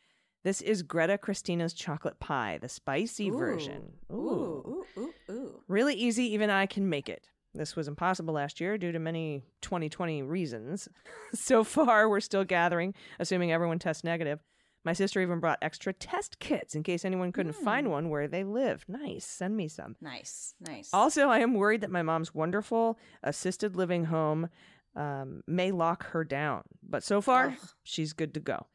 This 0.43 0.61
is 0.61 0.83
Greta 0.83 1.17
Christina's 1.17 1.73
chocolate 1.73 2.19
pie, 2.19 2.59
the 2.61 2.69
spicy 2.69 3.31
version. 3.31 3.93
Ooh, 4.11 4.15
ooh, 4.17 4.85
ooh, 5.01 5.13
ooh. 5.31 5.63
Really 5.67 5.95
easy, 5.95 6.23
even 6.33 6.51
I 6.51 6.67
can 6.67 6.87
make 6.87 7.09
it. 7.09 7.29
This 7.55 7.75
was 7.75 7.87
impossible 7.87 8.33
last 8.33 8.59
year 8.59 8.77
due 8.77 8.91
to 8.91 8.99
many 8.99 9.43
2020 9.61 10.21
reasons. 10.23 10.89
so 11.33 11.63
far, 11.63 12.09
we're 12.09 12.19
still 12.19 12.43
gathering, 12.43 12.93
assuming 13.19 13.51
everyone 13.51 13.79
tests 13.79 14.03
negative. 14.03 14.39
My 14.83 14.93
sister 14.93 15.19
even 15.21 15.39
brought 15.39 15.57
extra 15.63 15.93
test 15.93 16.37
kits 16.39 16.75
in 16.75 16.83
case 16.83 17.05
anyone 17.05 17.31
couldn't 17.31 17.53
find 17.55 17.89
one 17.89 18.09
where 18.09 18.27
they 18.27 18.43
live. 18.43 18.85
Nice. 18.87 19.25
Send 19.25 19.57
me 19.57 19.67
some. 19.67 19.95
Nice, 19.99 20.53
nice. 20.59 20.89
Also, 20.93 21.29
I 21.29 21.39
am 21.39 21.55
worried 21.55 21.81
that 21.81 21.89
my 21.89 22.03
mom's 22.03 22.35
wonderful 22.35 22.99
assisted 23.23 23.75
living 23.75 24.05
home 24.05 24.49
um, 24.95 25.41
may 25.47 25.71
lock 25.71 26.05
her 26.11 26.23
down. 26.23 26.61
But 26.87 27.03
so 27.03 27.19
far, 27.19 27.47
Ugh. 27.47 27.69
she's 27.83 28.13
good 28.13 28.33
to 28.35 28.39
go. 28.39 28.67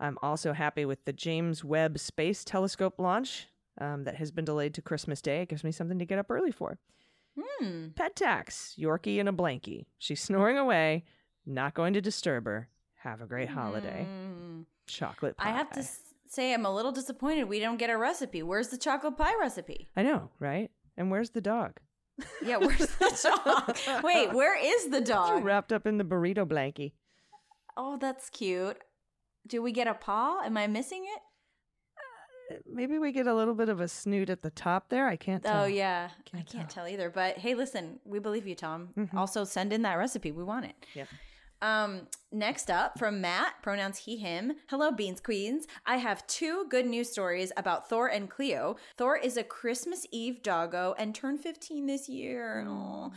I'm 0.00 0.18
also 0.20 0.52
happy 0.52 0.84
with 0.84 1.04
the 1.04 1.12
James 1.12 1.62
Webb 1.62 1.98
Space 1.98 2.44
Telescope 2.44 2.94
launch. 2.98 3.46
um, 3.80 4.02
that 4.04 4.16
has 4.16 4.30
been 4.32 4.44
delayed 4.44 4.74
to 4.74 4.82
Christmas 4.82 5.22
Day. 5.22 5.42
It 5.42 5.48
gives 5.48 5.64
me 5.64 5.70
something 5.72 5.98
to 5.98 6.04
get 6.04 6.18
up 6.18 6.30
early 6.30 6.50
for. 6.50 6.78
Hmm. 7.40 7.88
Pet 7.94 8.14
tax, 8.16 8.74
Yorkie 8.78 9.18
and 9.18 9.28
a 9.28 9.32
blankie. 9.32 9.86
She's 9.98 10.20
snoring 10.20 10.58
away. 10.58 11.04
Not 11.46 11.74
going 11.74 11.94
to 11.94 12.00
disturb 12.00 12.44
her. 12.46 12.68
Have 13.02 13.20
a 13.20 13.26
great 13.26 13.48
holiday. 13.48 14.06
Mm. 14.08 14.64
Chocolate 14.86 15.36
pie. 15.36 15.48
I 15.48 15.52
have 15.52 15.70
to 15.72 15.84
say, 16.28 16.54
I'm 16.54 16.66
a 16.66 16.74
little 16.74 16.92
disappointed 16.92 17.44
we 17.44 17.58
don't 17.58 17.78
get 17.78 17.90
a 17.90 17.96
recipe. 17.96 18.42
Where's 18.42 18.68
the 18.68 18.78
chocolate 18.78 19.16
pie 19.16 19.34
recipe? 19.40 19.88
I 19.96 20.02
know, 20.02 20.30
right? 20.38 20.70
And 20.96 21.10
where's 21.10 21.30
the 21.30 21.40
dog? 21.40 21.78
Yeah, 22.44 22.58
where's 22.58 22.78
the 22.78 23.30
dog? 23.44 24.04
Wait, 24.04 24.32
where 24.32 24.56
is 24.56 24.90
the 24.90 25.00
dog? 25.00 25.42
Wrapped 25.44 25.72
up 25.72 25.86
in 25.86 25.98
the 25.98 26.04
burrito 26.04 26.46
blankie. 26.46 26.92
Oh, 27.76 27.96
that's 27.96 28.28
cute. 28.30 28.76
Do 29.46 29.62
we 29.62 29.72
get 29.72 29.86
a 29.88 29.94
paw? 29.94 30.42
Am 30.44 30.56
I 30.56 30.66
missing 30.66 31.04
it? 31.04 31.20
Maybe 32.66 32.98
we 32.98 33.12
get 33.12 33.26
a 33.26 33.34
little 33.34 33.54
bit 33.54 33.68
of 33.68 33.80
a 33.80 33.88
snoot 33.88 34.30
at 34.30 34.42
the 34.42 34.50
top 34.50 34.88
there. 34.88 35.06
I 35.06 35.16
can't 35.16 35.42
tell. 35.44 35.62
Oh 35.64 35.66
yeah, 35.66 36.08
Can't 36.24 36.46
I 36.48 36.52
can't 36.52 36.68
tell. 36.70 36.84
tell 36.84 36.92
either. 36.92 37.10
But 37.10 37.38
hey, 37.38 37.54
listen, 37.54 38.00
we 38.04 38.18
believe 38.18 38.46
you, 38.46 38.54
Tom. 38.54 38.90
Mhm. 38.96 39.14
Also, 39.14 39.44
send 39.44 39.72
in 39.72 39.82
that 39.82 39.94
recipe. 39.94 40.32
We 40.32 40.44
want 40.44 40.66
it. 40.66 40.74
Yep. 40.94 41.08
Um, 41.60 42.08
next 42.32 42.70
up 42.70 42.98
from 42.98 43.20
Matt, 43.20 43.54
pronouns 43.62 43.98
he, 43.98 44.16
him. 44.16 44.54
Hello, 44.68 44.90
Beans 44.90 45.20
Queens. 45.20 45.66
I 45.86 45.98
have 45.98 46.26
two 46.26 46.66
good 46.68 46.86
news 46.86 47.08
stories 47.10 47.52
about 47.56 47.88
Thor 47.88 48.08
and 48.08 48.28
Cleo. 48.28 48.74
Thor 48.96 49.16
is 49.16 49.36
a 49.36 49.44
Christmas 49.44 50.04
Eve 50.10 50.42
doggo 50.42 50.96
and 50.98 51.14
turned 51.14 51.38
15 51.40 51.86
this 51.86 52.08
year. 52.08 52.66
Aw. 52.68 53.10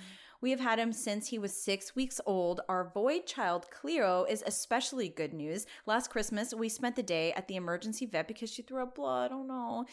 We 0.45 0.51
have 0.51 0.59
had 0.59 0.77
him 0.77 0.93
since 0.93 1.29
he 1.29 1.39
was 1.39 1.59
six 1.59 1.95
weeks 1.95 2.21
old. 2.23 2.61
Our 2.69 2.91
void 2.93 3.25
child, 3.25 3.65
Cleo, 3.71 4.25
is 4.25 4.43
especially 4.45 5.09
good 5.09 5.33
news. 5.33 5.65
Last 5.87 6.11
Christmas, 6.11 6.53
we 6.53 6.69
spent 6.69 6.95
the 6.95 7.01
day 7.01 7.33
at 7.33 7.47
the 7.47 7.55
emergency 7.55 8.05
vet 8.05 8.27
because 8.27 8.51
she 8.51 8.61
threw 8.61 8.83
up 8.83 8.93
blood. 8.93 9.31
Oh 9.33 9.41
no. 9.41 9.85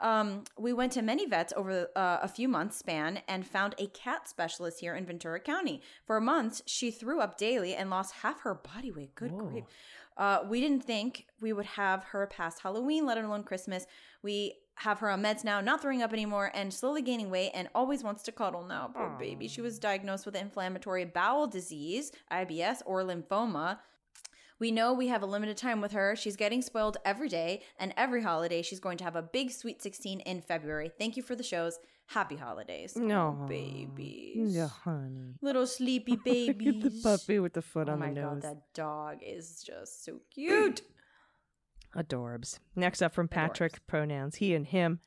Um, 0.00 0.44
we 0.56 0.72
went 0.72 0.92
to 0.92 1.02
many 1.02 1.26
vets 1.26 1.52
over 1.56 1.88
uh, 1.96 2.18
a 2.22 2.28
few 2.28 2.46
months 2.46 2.76
span 2.76 3.18
and 3.26 3.44
found 3.44 3.74
a 3.78 3.88
cat 3.88 4.28
specialist 4.28 4.78
here 4.78 4.94
in 4.94 5.06
Ventura 5.06 5.40
County. 5.40 5.82
For 6.04 6.20
months, 6.20 6.62
she 6.66 6.92
threw 6.92 7.18
up 7.20 7.36
daily 7.36 7.74
and 7.74 7.90
lost 7.90 8.14
half 8.22 8.42
her 8.42 8.54
body 8.54 8.92
weight. 8.92 9.16
Good 9.16 9.32
Whoa. 9.32 9.46
grief. 9.46 9.64
Uh, 10.16 10.44
we 10.48 10.60
didn't 10.60 10.84
think 10.84 11.26
we 11.40 11.52
would 11.52 11.66
have 11.66 12.04
her 12.04 12.28
past 12.28 12.60
Halloween, 12.60 13.06
let 13.06 13.18
alone 13.18 13.42
Christmas. 13.42 13.86
We 14.22 14.54
have 14.76 14.98
her 15.00 15.10
on 15.10 15.22
meds 15.22 15.42
now, 15.44 15.60
not 15.60 15.80
throwing 15.82 16.02
up 16.02 16.12
anymore, 16.12 16.50
and 16.54 16.72
slowly 16.72 17.02
gaining 17.02 17.30
weight, 17.30 17.50
and 17.54 17.68
always 17.74 18.02
wants 18.04 18.22
to 18.24 18.32
cuddle 18.32 18.64
now. 18.64 18.90
Poor 18.94 19.16
baby. 19.18 19.48
She 19.48 19.60
was 19.60 19.78
diagnosed 19.78 20.26
with 20.26 20.36
inflammatory 20.36 21.04
bowel 21.04 21.46
disease, 21.46 22.12
IBS, 22.30 22.82
or 22.86 23.02
lymphoma. 23.02 23.78
We 24.58 24.70
know 24.70 24.94
we 24.94 25.08
have 25.08 25.22
a 25.22 25.26
limited 25.26 25.56
time 25.58 25.80
with 25.82 25.92
her. 25.92 26.16
She's 26.16 26.36
getting 26.36 26.62
spoiled 26.62 26.96
every 27.04 27.28
day, 27.28 27.62
and 27.78 27.92
every 27.96 28.22
holiday 28.22 28.62
she's 28.62 28.80
going 28.80 28.96
to 28.98 29.04
have 29.04 29.16
a 29.16 29.22
big 29.22 29.50
sweet 29.50 29.82
16 29.82 30.20
in 30.20 30.40
February. 30.40 30.90
Thank 30.98 31.16
you 31.16 31.22
for 31.22 31.34
the 31.34 31.42
shows. 31.42 31.78
Happy 32.08 32.36
holidays. 32.36 32.96
No. 32.96 33.36
Oh, 33.42 33.46
babies. 33.46 34.54
Yeah, 34.54 34.68
honey. 34.68 35.34
Little 35.42 35.66
sleepy 35.66 36.16
babies. 36.24 36.82
the 36.82 37.00
puppy 37.02 37.38
with 37.38 37.52
the 37.54 37.62
foot 37.62 37.88
Oh 37.88 37.92
on 37.92 37.98
my 37.98 38.06
god, 38.10 38.14
nose. 38.34 38.42
that 38.42 38.62
dog 38.74 39.18
is 39.26 39.62
just 39.66 40.04
so 40.04 40.20
cute. 40.32 40.82
Adorbs. 41.96 42.58
Next 42.74 43.02
up 43.02 43.14
from 43.14 43.28
Patrick, 43.28 43.74
Adorbs. 43.74 43.86
pronouns 43.86 44.36
he 44.36 44.54
and 44.54 44.66
him. 44.66 45.00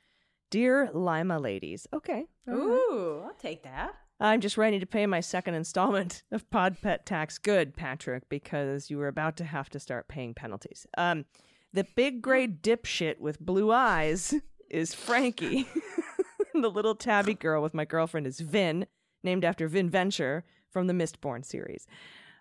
Dear 0.49 0.89
Lima 0.93 1.39
ladies. 1.39 1.87
Okay. 1.93 2.25
all 2.47 2.55
right. 2.55 2.63
Ooh, 2.63 3.21
I'll 3.25 3.33
take 3.35 3.63
that. 3.63 3.93
I'm 4.19 4.41
just 4.41 4.57
ready 4.57 4.79
to 4.79 4.85
pay 4.85 5.05
my 5.05 5.21
second 5.21 5.53
installment 5.53 6.23
of 6.31 6.49
Pod 6.49 6.77
Pet 6.81 7.05
Tax. 7.05 7.37
Good, 7.37 7.75
Patrick, 7.75 8.27
because 8.27 8.89
you 8.89 8.97
were 8.97 9.07
about 9.07 9.37
to 9.37 9.45
have 9.45 9.69
to 9.69 9.79
start 9.79 10.07
paying 10.09 10.33
penalties. 10.33 10.85
Um, 10.97 11.25
the 11.71 11.85
big 11.95 12.21
gray 12.21 12.47
dipshit 12.47 13.19
with 13.19 13.39
blue 13.39 13.71
eyes 13.71 14.33
is 14.69 14.93
Frankie. 14.93 15.67
the 16.53 16.69
little 16.69 16.95
tabby 16.95 17.33
girl 17.33 17.61
with 17.61 17.73
my 17.73 17.85
girlfriend 17.85 18.27
is 18.27 18.39
Vin, 18.39 18.87
named 19.23 19.45
after 19.45 19.67
Vin 19.67 19.89
Venture 19.89 20.43
from 20.69 20.87
the 20.87 20.93
Mistborn 20.93 21.45
series. 21.45 21.87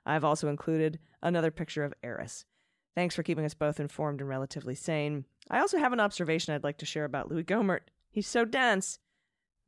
I've 0.05 0.25
also 0.25 0.49
included 0.49 0.99
another 1.23 1.51
picture 1.51 1.85
of 1.85 1.95
Eris. 2.03 2.45
Thanks 2.99 3.15
for 3.15 3.23
keeping 3.23 3.45
us 3.45 3.55
both 3.55 3.79
informed 3.79 4.21
and 4.21 4.29
relatively 4.29 4.75
sane. 4.75 5.25
I 5.49 5.61
also 5.61 5.79
have 5.79 5.93
an 5.93 6.01
observation 6.01 6.53
I'd 6.53 6.65
like 6.65 6.79
to 6.79 6.85
share 6.85 7.05
about 7.05 7.31
Louie 7.31 7.45
Gohmert. 7.45 7.83
He's 8.11 8.27
so 8.27 8.45
dense 8.45 8.99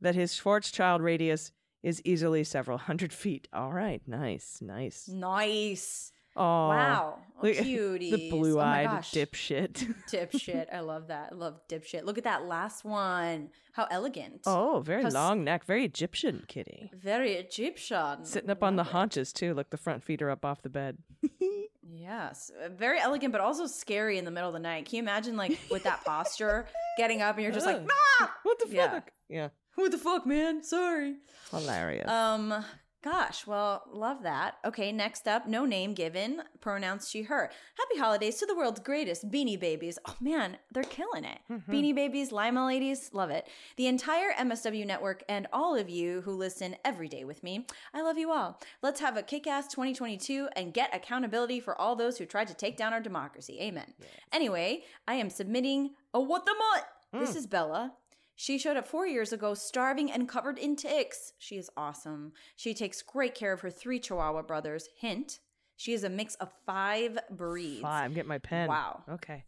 that 0.00 0.16
his 0.16 0.32
Schwarzschild 0.32 1.00
radius 1.00 1.52
is 1.80 2.02
easily 2.04 2.42
several 2.42 2.76
hundred 2.76 3.12
feet. 3.12 3.46
All 3.52 3.72
right, 3.72 4.02
nice, 4.04 4.58
nice. 4.60 5.08
Nice. 5.08 6.10
Oh, 6.34 6.42
wow. 6.42 7.18
Oh, 7.40 7.46
cuties. 7.46 8.10
the 8.10 8.30
oh 8.32 8.36
blue-eyed 8.36 8.88
oh 8.88 8.96
dipshit. 8.96 9.94
dipshit. 10.10 10.66
I 10.74 10.80
love 10.80 11.06
that. 11.06 11.28
I 11.30 11.34
love 11.36 11.60
dipshit. 11.68 12.04
Look 12.04 12.18
at 12.18 12.24
that 12.24 12.46
last 12.46 12.84
one. 12.84 13.50
How 13.74 13.86
elegant. 13.92 14.40
oh, 14.44 14.80
very 14.84 15.02
How's- 15.02 15.14
long 15.14 15.44
neck, 15.44 15.64
very 15.64 15.84
Egyptian 15.84 16.42
kitty. 16.48 16.90
Very 17.00 17.34
Egyptian. 17.34 18.24
Sitting 18.24 18.50
up 18.50 18.64
on 18.64 18.74
the 18.74 18.82
it. 18.82 18.88
haunches 18.88 19.32
too. 19.32 19.54
Look, 19.54 19.70
the 19.70 19.76
front 19.76 20.02
feet 20.02 20.20
are 20.20 20.30
up 20.30 20.44
off 20.44 20.62
the 20.62 20.68
bed. 20.68 20.98
Yes. 21.82 22.50
Uh, 22.62 22.68
Very 22.68 22.98
elegant, 23.00 23.32
but 23.32 23.40
also 23.40 23.66
scary 23.66 24.18
in 24.18 24.24
the 24.24 24.30
middle 24.30 24.48
of 24.48 24.54
the 24.54 24.58
night. 24.60 24.86
Can 24.86 24.96
you 24.96 25.02
imagine, 25.02 25.36
like, 25.36 25.58
with 25.70 25.82
that 25.84 26.04
posture, 26.04 26.66
getting 26.98 27.22
up 27.22 27.36
and 27.36 27.44
you're 27.44 27.52
just 27.52 27.66
like, 27.66 27.80
ah! 28.20 28.34
what 28.42 28.58
the 28.58 28.66
fuck? 28.66 28.74
Yeah. 28.74 28.90
fuck? 28.90 29.10
Yeah, 29.28 29.48
What 29.76 29.90
the 29.92 29.98
fuck, 29.98 30.26
man? 30.26 30.62
Sorry. 30.62 31.16
hilarious. 31.50 32.08
Um, 32.08 32.64
gosh, 33.02 33.46
well, 33.46 33.82
love 33.92 34.22
that. 34.22 34.56
Okay, 34.64 34.92
next 34.92 35.26
up, 35.26 35.48
no 35.48 35.64
name 35.64 35.94
given, 35.94 36.42
pronouns 36.60 37.08
she, 37.08 37.22
her. 37.22 37.50
Happy 37.78 37.98
holidays 37.98 38.36
to 38.36 38.46
the 38.46 38.54
world's 38.54 38.80
greatest 38.80 39.30
beanie 39.30 39.58
babies. 39.58 39.98
Oh 40.06 40.16
man, 40.20 40.58
they're 40.72 40.82
killing 40.82 41.24
it. 41.24 41.38
Mm-hmm. 41.50 41.72
Beanie 41.72 41.94
babies, 41.94 42.32
Lima 42.32 42.66
ladies, 42.66 43.10
love 43.12 43.30
it. 43.30 43.48
The 43.76 43.86
entire 43.86 44.32
MSW 44.32 44.86
network 44.86 45.22
and 45.28 45.46
all 45.52 45.76
of 45.76 45.88
you 45.88 46.20
who 46.22 46.32
listen 46.32 46.76
every 46.84 47.08
day 47.08 47.24
with 47.24 47.42
me, 47.42 47.66
I 47.94 48.02
love 48.02 48.18
you 48.18 48.30
all. 48.30 48.60
Let's 48.82 49.00
have 49.00 49.16
a 49.16 49.22
kick 49.22 49.46
ass 49.46 49.68
2022 49.68 50.48
and 50.56 50.74
get 50.74 50.94
accountability 50.94 51.60
for 51.60 51.80
all 51.80 51.96
those 51.96 52.18
who 52.18 52.26
tried 52.26 52.48
to 52.48 52.54
take 52.54 52.76
down 52.76 52.92
our 52.92 53.00
democracy. 53.00 53.58
Amen. 53.60 53.94
Anyway, 54.32 54.84
I 55.08 55.14
am 55.14 55.30
submitting 55.30 55.90
a 56.12 56.20
what 56.20 56.44
the 56.44 56.54
mutt. 56.54 56.86
This 57.12 57.32
mm. 57.32 57.36
is 57.36 57.46
Bella. 57.46 57.92
She 58.40 58.56
showed 58.56 58.78
up 58.78 58.88
four 58.88 59.06
years 59.06 59.34
ago, 59.34 59.52
starving 59.52 60.10
and 60.10 60.26
covered 60.26 60.56
in 60.56 60.74
ticks. 60.74 61.34
She 61.36 61.58
is 61.58 61.68
awesome. 61.76 62.32
She 62.56 62.72
takes 62.72 63.02
great 63.02 63.34
care 63.34 63.52
of 63.52 63.60
her 63.60 63.70
three 63.70 64.00
Chihuahua 64.00 64.40
brothers. 64.44 64.88
Hint, 64.98 65.40
she 65.76 65.92
is 65.92 66.04
a 66.04 66.08
mix 66.08 66.36
of 66.36 66.48
five 66.64 67.18
breeds. 67.28 67.82
Five. 67.82 68.04
I'm 68.06 68.14
getting 68.14 68.30
my 68.30 68.38
pen. 68.38 68.66
Wow. 68.66 69.02
Okay. 69.10 69.44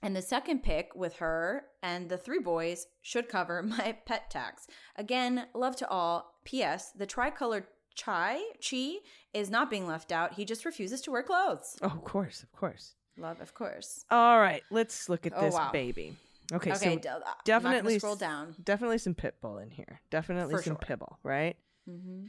And 0.00 0.16
the 0.16 0.22
second 0.22 0.62
pick 0.62 0.92
with 0.96 1.16
her 1.16 1.64
and 1.82 2.08
the 2.08 2.16
three 2.16 2.38
boys 2.38 2.86
should 3.02 3.28
cover 3.28 3.62
my 3.78 3.98
pet 4.06 4.30
tax. 4.30 4.66
Again, 4.96 5.44
love 5.54 5.76
to 5.76 5.88
all. 5.90 6.32
P.S. 6.46 6.92
The 6.92 7.04
tricolored 7.04 7.66
chai, 7.94 8.40
chi, 8.66 8.92
is 9.34 9.50
not 9.50 9.68
being 9.68 9.86
left 9.86 10.12
out. 10.12 10.32
He 10.32 10.46
just 10.46 10.64
refuses 10.64 11.02
to 11.02 11.10
wear 11.10 11.22
clothes. 11.22 11.76
Oh, 11.82 11.88
of 11.88 12.04
course, 12.04 12.42
of 12.42 12.50
course. 12.52 12.94
Love, 13.18 13.42
of 13.42 13.52
course. 13.52 14.06
All 14.10 14.40
right, 14.40 14.62
let's 14.70 15.10
look 15.10 15.26
at 15.26 15.34
Oh, 15.36 15.42
this 15.42 15.52
wow. 15.52 15.72
baby. 15.72 16.16
Okay, 16.52 16.72
Okay, 16.72 16.94
so 16.94 16.98
d- 16.98 17.08
uh, 17.08 17.12
I'm 17.14 17.20
not 17.20 17.44
gonna 17.46 17.62
definitely 17.62 17.98
scroll 17.98 18.16
down. 18.16 18.54
Definitely 18.62 18.98
some 18.98 19.14
pit 19.14 19.36
bull 19.40 19.58
in 19.58 19.70
here. 19.70 20.00
Definitely 20.10 20.54
For 20.56 20.62
some 20.62 20.72
sure. 20.74 20.78
pibble, 20.86 21.18
right? 21.22 21.56
hmm 21.86 22.26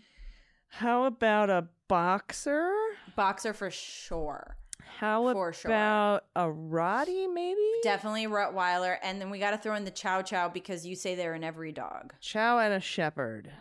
How 0.68 1.06
about 1.06 1.50
a 1.50 1.68
boxer? 1.88 2.72
Boxer 3.16 3.54
for 3.54 3.72
sure. 3.72 4.56
How 5.00 5.32
For 5.34 5.54
sure. 5.54 5.72
about 5.72 6.26
a 6.36 6.50
Roddy, 6.52 7.28
maybe? 7.28 7.60
Definitely 7.84 8.26
Rottweiler. 8.28 8.98
And 9.02 9.20
then 9.22 9.30
we 9.30 9.40
got 9.40 9.52
to 9.52 9.58
throw 9.58 9.76
in 9.76 9.86
the 9.86 9.92
Chow 9.92 10.22
Chow 10.22 10.50
because 10.50 10.86
you 10.86 10.96
say 10.96 11.16
they're 11.16 11.36
in 11.36 11.44
every 11.44 11.72
dog. 11.72 12.14
Chow 12.20 12.60
and 12.60 12.74
a 12.74 12.80
shepherd. 12.80 13.52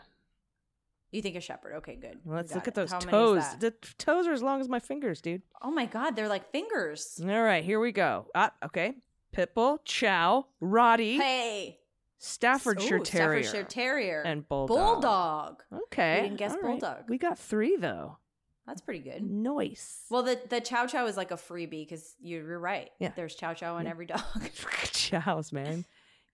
You 1.13 1.23
think 1.23 1.35
a 1.35 1.41
Shepherd. 1.41 1.75
Okay, 1.79 1.97
good. 1.97 2.19
Let's 2.25 2.55
look 2.55 2.69
at 2.69 2.75
those 2.75 2.93
How 2.93 3.01
toes. 3.01 3.43
The 3.59 3.73
toes 3.99 4.29
are 4.29 4.33
as 4.33 4.43
long 4.43 4.61
as 4.61 4.69
my 4.69 4.79
fingers, 4.79 5.21
dude. 5.21 5.43
Oh 5.61 5.71
my 5.73 5.87
God, 5.87 6.15
they're 6.15 6.29
like 6.29 6.53
fingers. 6.53 7.21
All 7.21 7.43
right, 7.43 7.65
here 7.65 7.81
we 7.81 7.91
go. 7.91 8.29
Ah, 8.35 8.53
okay. 8.65 8.95
Pitbull, 9.35 9.79
Chow, 9.85 10.47
Roddy, 10.61 11.17
Hey. 11.19 11.79
Staffordshire 12.19 12.99
Ooh, 12.99 13.03
Terrier, 13.05 13.43
Staffordshire 13.43 13.65
Terrier. 13.69 14.23
and 14.23 14.47
Bulldog. 14.49 14.77
Bulldog. 14.77 15.63
Okay. 15.85 16.17
We 16.23 16.29
didn't 16.29 16.39
guess 16.39 16.53
all 16.53 16.59
right. 16.59 16.81
Bulldog. 16.81 17.05
We 17.09 17.19
got 17.19 17.39
three 17.39 17.77
though. 17.77 18.19
That's 18.67 18.83
pretty 18.83 19.01
good. 19.01 19.23
Nice. 19.23 20.05
Well, 20.11 20.23
the, 20.23 20.39
the 20.49 20.61
Chow 20.61 20.87
Chow 20.87 21.07
is 21.07 21.17
like 21.17 21.31
a 21.31 21.37
freebie 21.37 21.71
because 21.89 22.15
you're 22.21 22.59
right. 22.59 22.91
Yeah. 22.99 23.13
There's 23.17 23.35
Chow 23.35 23.55
Chow 23.55 23.77
on 23.77 23.87
every 23.87 24.07
dog. 24.07 24.21
Chows, 24.93 25.51
man. 25.53 25.85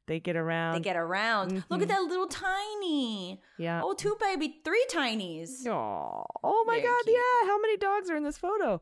They 0.07 0.21
get 0.21 0.37
around. 0.37 0.75
they 0.77 0.81
get 0.81 0.97
around. 0.97 1.65
Look 1.69 1.83
at 1.83 1.87
Mhm. 1.87 1.91
that 1.91 2.03
little 2.03 2.27
tiny. 2.29 3.41
yeah. 3.59 3.81
Oh, 3.83 3.93
two 3.95 4.17
baby, 4.21 4.61
three 4.65 4.85
tinies. 4.91 5.67
Aw. 5.67 6.25
Oh 6.45 6.65
my 6.67 6.77
Very 6.77 6.87
god, 6.87 7.05
cute. 7.05 7.17
yeah. 7.17 7.47
How 7.49 7.61
many 7.61 7.77
dogs 7.77 8.11
are 8.11 8.17
in 8.17 8.23
this 8.25 8.39
photo? 8.39 8.81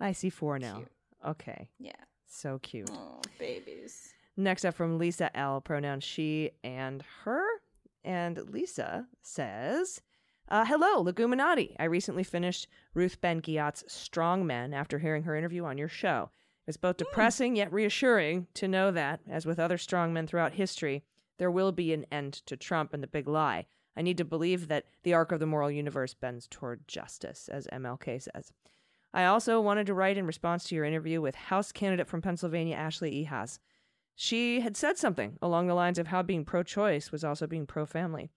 I 0.00 0.12
see 0.12 0.30
four 0.30 0.58
now. 0.58 0.76
Cute. 0.76 0.88
Okay. 1.26 1.68
Yeah. 1.78 1.92
So 2.34 2.58
cute. 2.58 2.90
Oh, 2.92 3.20
babies. 3.38 4.12
Next 4.36 4.64
up 4.64 4.74
from 4.74 4.98
Lisa 4.98 5.34
L, 5.36 5.60
pronoun 5.60 6.00
she 6.00 6.50
and 6.64 7.04
her. 7.22 7.46
And 8.02 8.50
Lisa 8.50 9.06
says, 9.22 10.02
uh, 10.48 10.64
Hello, 10.64 11.04
Leguminati. 11.04 11.76
I 11.78 11.84
recently 11.84 12.24
finished 12.24 12.66
Ruth 12.92 13.20
Ben 13.20 13.40
Ghiat's 13.40 13.84
Strong 13.86 14.46
Men 14.46 14.74
after 14.74 14.98
hearing 14.98 15.22
her 15.22 15.36
interview 15.36 15.64
on 15.64 15.78
your 15.78 15.88
show. 15.88 16.30
It's 16.66 16.76
both 16.76 16.96
depressing 16.96 17.54
yet 17.54 17.72
reassuring 17.72 18.48
to 18.54 18.66
know 18.66 18.90
that, 18.90 19.20
as 19.30 19.46
with 19.46 19.60
other 19.60 19.78
strong 19.78 20.12
men 20.12 20.26
throughout 20.26 20.54
history, 20.54 21.04
There 21.38 21.50
will 21.50 21.72
be 21.72 21.92
an 21.92 22.04
end 22.10 22.32
to 22.46 22.56
Trump 22.56 22.92
and 22.92 23.02
the 23.02 23.08
big 23.08 23.28
lie. 23.28 23.66
I 23.96 24.02
need 24.02 24.18
to 24.18 24.24
believe 24.24 24.68
that 24.68 24.86
the 25.04 25.14
arc 25.14 25.30
of 25.30 25.38
the 25.40 25.46
moral 25.46 25.70
universe 25.70 26.14
bends 26.14 26.48
toward 26.48 26.88
justice, 26.88 27.48
as 27.48 27.68
MLK 27.72 28.20
says. 28.22 28.52
I 29.14 29.24
also 29.26 29.60
wanted 29.60 29.86
to 29.86 29.94
write 29.94 30.18
in 30.18 30.26
response 30.26 30.64
to 30.64 30.74
your 30.74 30.84
interview 30.84 31.20
with 31.20 31.36
House 31.36 31.70
candidate 31.70 32.08
from 32.08 32.20
Pennsylvania, 32.20 32.74
Ashley 32.76 33.24
Ehasz. 33.24 33.60
She 34.16 34.60
had 34.60 34.76
said 34.76 34.98
something 34.98 35.38
along 35.40 35.68
the 35.68 35.74
lines 35.74 35.98
of 35.98 36.08
how 36.08 36.22
being 36.22 36.44
pro 36.44 36.62
choice 36.64 37.12
was 37.12 37.22
also 37.24 37.46
being 37.46 37.64
pro 37.64 37.86
family. 37.86 38.30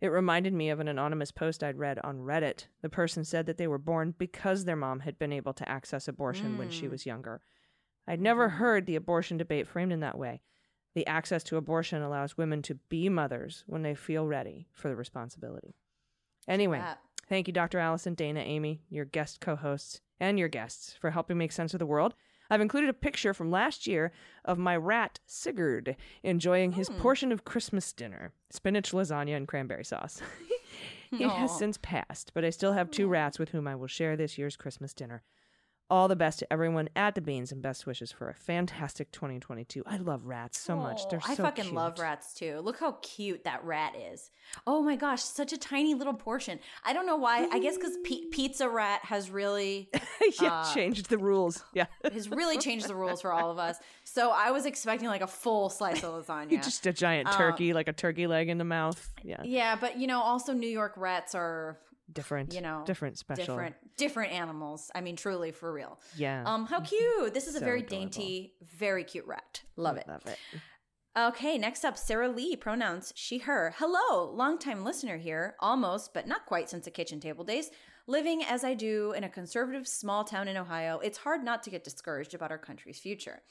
It 0.00 0.08
reminded 0.08 0.52
me 0.52 0.70
of 0.70 0.80
an 0.80 0.88
anonymous 0.88 1.30
post 1.30 1.62
I'd 1.62 1.78
read 1.78 1.98
on 2.02 2.18
Reddit. 2.20 2.66
The 2.82 2.88
person 2.88 3.24
said 3.24 3.46
that 3.46 3.58
they 3.58 3.66
were 3.66 3.78
born 3.78 4.14
because 4.18 4.64
their 4.64 4.76
mom 4.76 5.00
had 5.00 5.18
been 5.18 5.32
able 5.32 5.52
to 5.54 5.68
access 5.68 6.08
abortion 6.08 6.58
when 6.58 6.70
she 6.70 6.86
Mm. 6.86 6.90
was 6.90 7.06
younger. 7.06 7.42
I'd 8.06 8.20
never 8.20 8.48
heard 8.50 8.86
the 8.86 8.96
abortion 8.96 9.36
debate 9.38 9.66
framed 9.66 9.92
in 9.92 10.00
that 10.00 10.18
way. 10.18 10.42
The 10.94 11.06
access 11.06 11.42
to 11.44 11.56
abortion 11.56 12.02
allows 12.02 12.36
women 12.36 12.60
to 12.62 12.74
be 12.74 13.08
mothers 13.08 13.64
when 13.66 13.82
they 13.82 13.94
feel 13.94 14.26
ready 14.26 14.68
for 14.72 14.88
the 14.88 14.96
responsibility. 14.96 15.74
Anyway, 16.46 16.78
thank 17.28 17.46
you, 17.46 17.52
Dr. 17.52 17.78
Allison, 17.78 18.14
Dana, 18.14 18.40
Aimee, 18.40 18.80
your 18.90 19.04
guest 19.04 19.40
co 19.40 19.56
hosts, 19.56 20.00
and 20.20 20.38
your 20.38 20.48
guests 20.48 20.96
for 21.00 21.10
helping 21.10 21.38
make 21.38 21.52
sense 21.52 21.72
of 21.74 21.78
the 21.78 21.86
world. 21.86 22.14
I've 22.50 22.60
included 22.60 22.90
a 22.90 22.94
picture 22.94 23.32
from 23.32 23.50
last 23.50 23.86
year 23.86 24.12
of 24.44 24.58
my 24.58 24.76
rat, 24.76 25.18
Sigurd, 25.26 25.96
enjoying 26.22 26.72
his 26.72 26.88
Hmm. 26.88 26.98
portion 26.98 27.32
of 27.32 27.44
Christmas 27.44 27.92
dinner 27.92 28.32
spinach, 28.50 28.92
lasagna, 28.92 29.36
and 29.36 29.48
cranberry 29.48 29.84
sauce. 29.84 30.20
it 31.12 31.30
has 31.30 31.56
since 31.56 31.78
passed, 31.78 32.32
but 32.34 32.44
I 32.44 32.50
still 32.50 32.72
have 32.74 32.90
two 32.90 33.08
rats 33.08 33.38
with 33.38 33.48
whom 33.50 33.66
I 33.66 33.74
will 33.74 33.86
share 33.86 34.16
this 34.16 34.36
year's 34.38 34.56
Christmas 34.56 34.92
dinner. 34.92 35.22
All 35.90 36.08
the 36.08 36.16
best 36.16 36.38
to 36.38 36.50
everyone 36.50 36.88
at 36.96 37.14
the 37.14 37.20
Beans 37.20 37.52
and 37.52 37.60
best 37.60 37.86
wishes 37.86 38.10
for 38.10 38.30
a 38.30 38.34
fantastic 38.34 39.12
2022. 39.12 39.82
I 39.86 39.98
love 39.98 40.24
rats 40.24 40.58
so 40.58 40.76
much. 40.76 41.02
Aw, 41.02 41.08
They're 41.10 41.20
so 41.20 41.32
I 41.32 41.36
fucking 41.36 41.74
love 41.74 41.98
rats 41.98 42.32
too. 42.32 42.60
Look 42.60 42.80
how 42.80 42.92
cute 43.02 43.44
that 43.44 43.62
rat 43.64 43.94
is. 43.94 44.30
Oh 44.66 44.82
my 44.82 44.96
gosh, 44.96 45.22
such 45.22 45.52
a 45.52 45.58
tiny 45.58 45.92
little 45.94 46.14
portion. 46.14 46.58
I 46.84 46.94
don't 46.94 47.04
know 47.06 47.16
why. 47.16 47.46
I 47.52 47.58
guess 47.58 47.76
because 47.76 47.98
P- 48.02 48.26
Pizza 48.32 48.66
Rat 48.68 49.00
has 49.04 49.28
really 49.30 49.90
yeah, 50.40 50.62
Uh, 50.62 50.74
changed 50.74 51.10
the 51.10 51.18
rules. 51.18 51.62
Yeah. 51.74 51.86
has 52.10 52.30
really 52.30 52.56
changed 52.56 52.88
the 52.88 52.94
rules 52.94 53.20
for 53.20 53.32
all 53.32 53.50
of 53.50 53.58
us. 53.58 53.76
So 54.06 54.30
I 54.30 54.50
was 54.52 54.64
expecting 54.66 55.08
like 55.08 55.22
a 55.22 55.26
full 55.26 55.70
slice 55.70 56.02
of 56.04 56.12
lasagna. 56.26 56.62
Just 56.62 56.86
a 56.86 56.92
giant 56.92 57.26
Um, 57.28 57.34
turkey, 57.34 57.72
like 57.72 57.88
a 57.88 57.92
turkey 57.92 58.26
leg 58.26 58.48
in 58.48 58.58
the 58.58 58.64
mouth. 58.64 59.10
Yeah. 59.22 59.40
yeah, 59.42 59.76
but 59.80 59.98
you 59.98 60.06
know, 60.06 60.20
also 60.20 60.52
New 60.52 60.68
York 60.68 60.92
rats 60.96 61.34
are 61.34 61.78
Different. 62.14 62.54
you 62.54 62.60
know, 62.60 62.82
different 62.86 63.18
special. 63.18 63.44
different, 63.44 63.74
different 63.96 64.32
animals. 64.32 64.90
I 64.94 65.00
mean, 65.00 65.16
truly 65.16 65.50
for 65.50 65.72
real. 65.72 66.00
Yeah. 66.16 66.44
Um, 66.46 66.66
how 66.66 66.80
cute! 66.80 67.34
This 67.34 67.46
is 67.46 67.56
a 67.56 67.60
very 67.60 67.80
adorable. 67.80 67.96
dainty, 67.96 68.54
very 68.62 69.04
cute 69.04 69.26
rat. 69.26 69.62
Love 69.76 69.96
it. 69.96 70.06
Love 70.08 70.26
it. 70.26 70.38
Okay, 71.16 71.58
next 71.58 71.84
up, 71.84 71.96
Sarah 71.96 72.28
Lee, 72.28 72.56
pronouns 72.56 73.12
she, 73.14 73.38
her. 73.38 73.72
Hello, 73.78 74.32
longtime 74.32 74.82
listener 74.82 75.16
here, 75.16 75.54
almost, 75.60 76.12
but 76.12 76.26
not 76.26 76.44
quite 76.44 76.68
since 76.68 76.86
the 76.86 76.90
kitchen 76.90 77.20
table 77.20 77.44
days. 77.44 77.70
Living 78.08 78.42
as 78.42 78.64
I 78.64 78.74
do 78.74 79.12
in 79.12 79.22
a 79.22 79.28
conservative 79.28 79.86
small 79.86 80.24
town 80.24 80.48
in 80.48 80.56
Ohio, 80.56 80.98
it's 80.98 81.18
hard 81.18 81.44
not 81.44 81.62
to 81.62 81.70
get 81.70 81.84
discouraged 81.84 82.34
about 82.34 82.50
our 82.50 82.58
country's 82.58 82.98
future. 82.98 83.42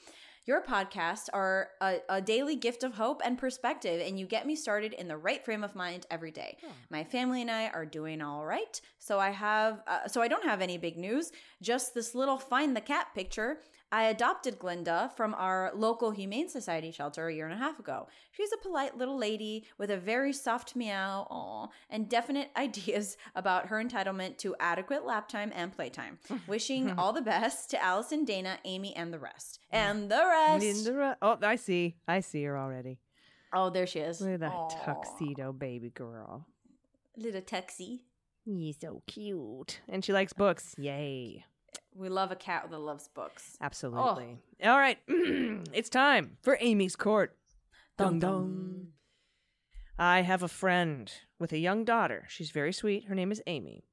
Your 0.46 0.62
podcasts 0.62 1.30
are 1.32 1.70
a, 1.80 2.00
a 2.10 2.22
daily 2.22 2.58
gift 2.58 2.84
of 2.84 2.96
hope 2.96 3.22
and 3.24 3.38
perspective, 3.38 4.02
and 4.06 4.20
you 4.20 4.26
get 4.26 4.46
me 4.46 4.56
started 4.56 4.92
in 4.94 5.08
the 5.08 5.16
right 5.16 5.44
frame 5.44 5.64
of 5.64 5.74
mind 5.74 6.06
every 6.12 6.32
day. 6.32 6.58
My 6.90 7.04
family 7.06 7.42
and 7.42 7.50
I 7.50 7.68
are 7.70 7.86
doing 7.86 8.22
all 8.22 8.46
right, 8.46 8.80
so 9.00 9.20
I 9.20 9.30
have, 9.30 9.82
uh, 9.88 10.08
so 10.08 10.22
I 10.22 10.28
don't 10.28 10.44
have 10.44 10.62
any 10.62 10.78
big 10.78 10.98
news. 10.98 11.32
Just 11.62 11.94
this 11.94 12.14
little 12.14 12.38
find 12.38 12.76
the 12.76 12.82
cat 12.82 13.08
picture. 13.16 13.60
I 13.94 14.06
adopted 14.06 14.58
Glinda 14.58 15.12
from 15.16 15.36
our 15.36 15.72
local 15.76 16.10
Humane 16.10 16.50
Society 16.50 16.90
shelter 16.90 17.28
a 17.28 17.34
year 17.34 17.46
and 17.46 17.54
a 17.54 17.64
half 17.64 17.78
ago. 17.78 18.08
She's 18.32 18.52
a 18.52 18.58
polite 18.58 18.98
little 18.98 19.20
lady 19.20 19.66
with 19.78 19.92
a 19.92 19.98
very 19.98 20.34
soft 20.34 20.76
meow, 20.76 21.28
aw, 21.30 21.68
and 21.92 22.10
definite 22.10 22.50
ideas 22.58 23.18
about 23.36 23.68
her 23.68 23.80
entitlement 23.80 24.40
to 24.40 24.56
adequate 24.60 25.06
lap 25.06 25.30
time 25.30 25.52
and 25.54 25.72
playtime. 25.72 26.18
Wishing 26.48 26.98
all 26.98 27.14
the 27.14 27.22
best 27.22 27.70
to 27.70 27.84
Allison, 27.84 28.26
Dana, 28.26 28.58
Aimee, 28.66 28.96
and 28.96 29.14
the 29.14 29.20
rest. 29.20 29.60
Mm. 29.72 29.78
And 29.78 30.10
the 30.10 30.96
rest. 30.96 31.18
Oh, 31.22 31.38
I 31.44 31.56
see. 31.56 31.96
I 32.08 32.22
see 32.22 32.44
her 32.46 32.58
already. 32.58 32.98
Oh, 33.54 33.70
there 33.70 33.86
she 33.86 34.00
is. 34.00 34.20
Look 34.22 34.32
at 34.32 34.40
that 34.40 34.74
tuxedo 34.84 35.54
baby 35.54 35.92
girl. 35.92 36.48
Little 37.16 37.42
tuxie. 37.42 38.00
He's 38.44 38.78
so 38.82 39.04
cute. 39.06 39.82
And 39.88 40.04
she 40.04 40.14
likes 40.14 40.34
books. 40.34 40.74
Yay. 40.80 41.46
We 41.96 42.10
love 42.10 42.32
a 42.32 42.36
cat 42.36 42.68
that 42.70 42.80
loves 42.80 43.08
books. 43.08 43.58
Absolutely. 43.62 44.38
All 44.64 44.78
right. 44.78 44.98
it's 45.08 45.90
time 45.90 46.38
for 46.42 46.58
Amy's 46.60 46.96
Court. 46.96 47.36
Dun 47.98 48.20
dun. 48.20 48.88
I 49.98 50.22
have 50.22 50.42
a 50.42 50.48
friend 50.48 51.12
with 51.40 51.54
a 51.54 51.58
young 51.60 51.86
daughter. 51.86 52.26
She's 52.28 52.50
very 52.50 52.74
sweet. 52.74 53.06
Her 53.06 53.16
name 53.16 53.32
is 53.32 53.42
Amy. 53.46 53.86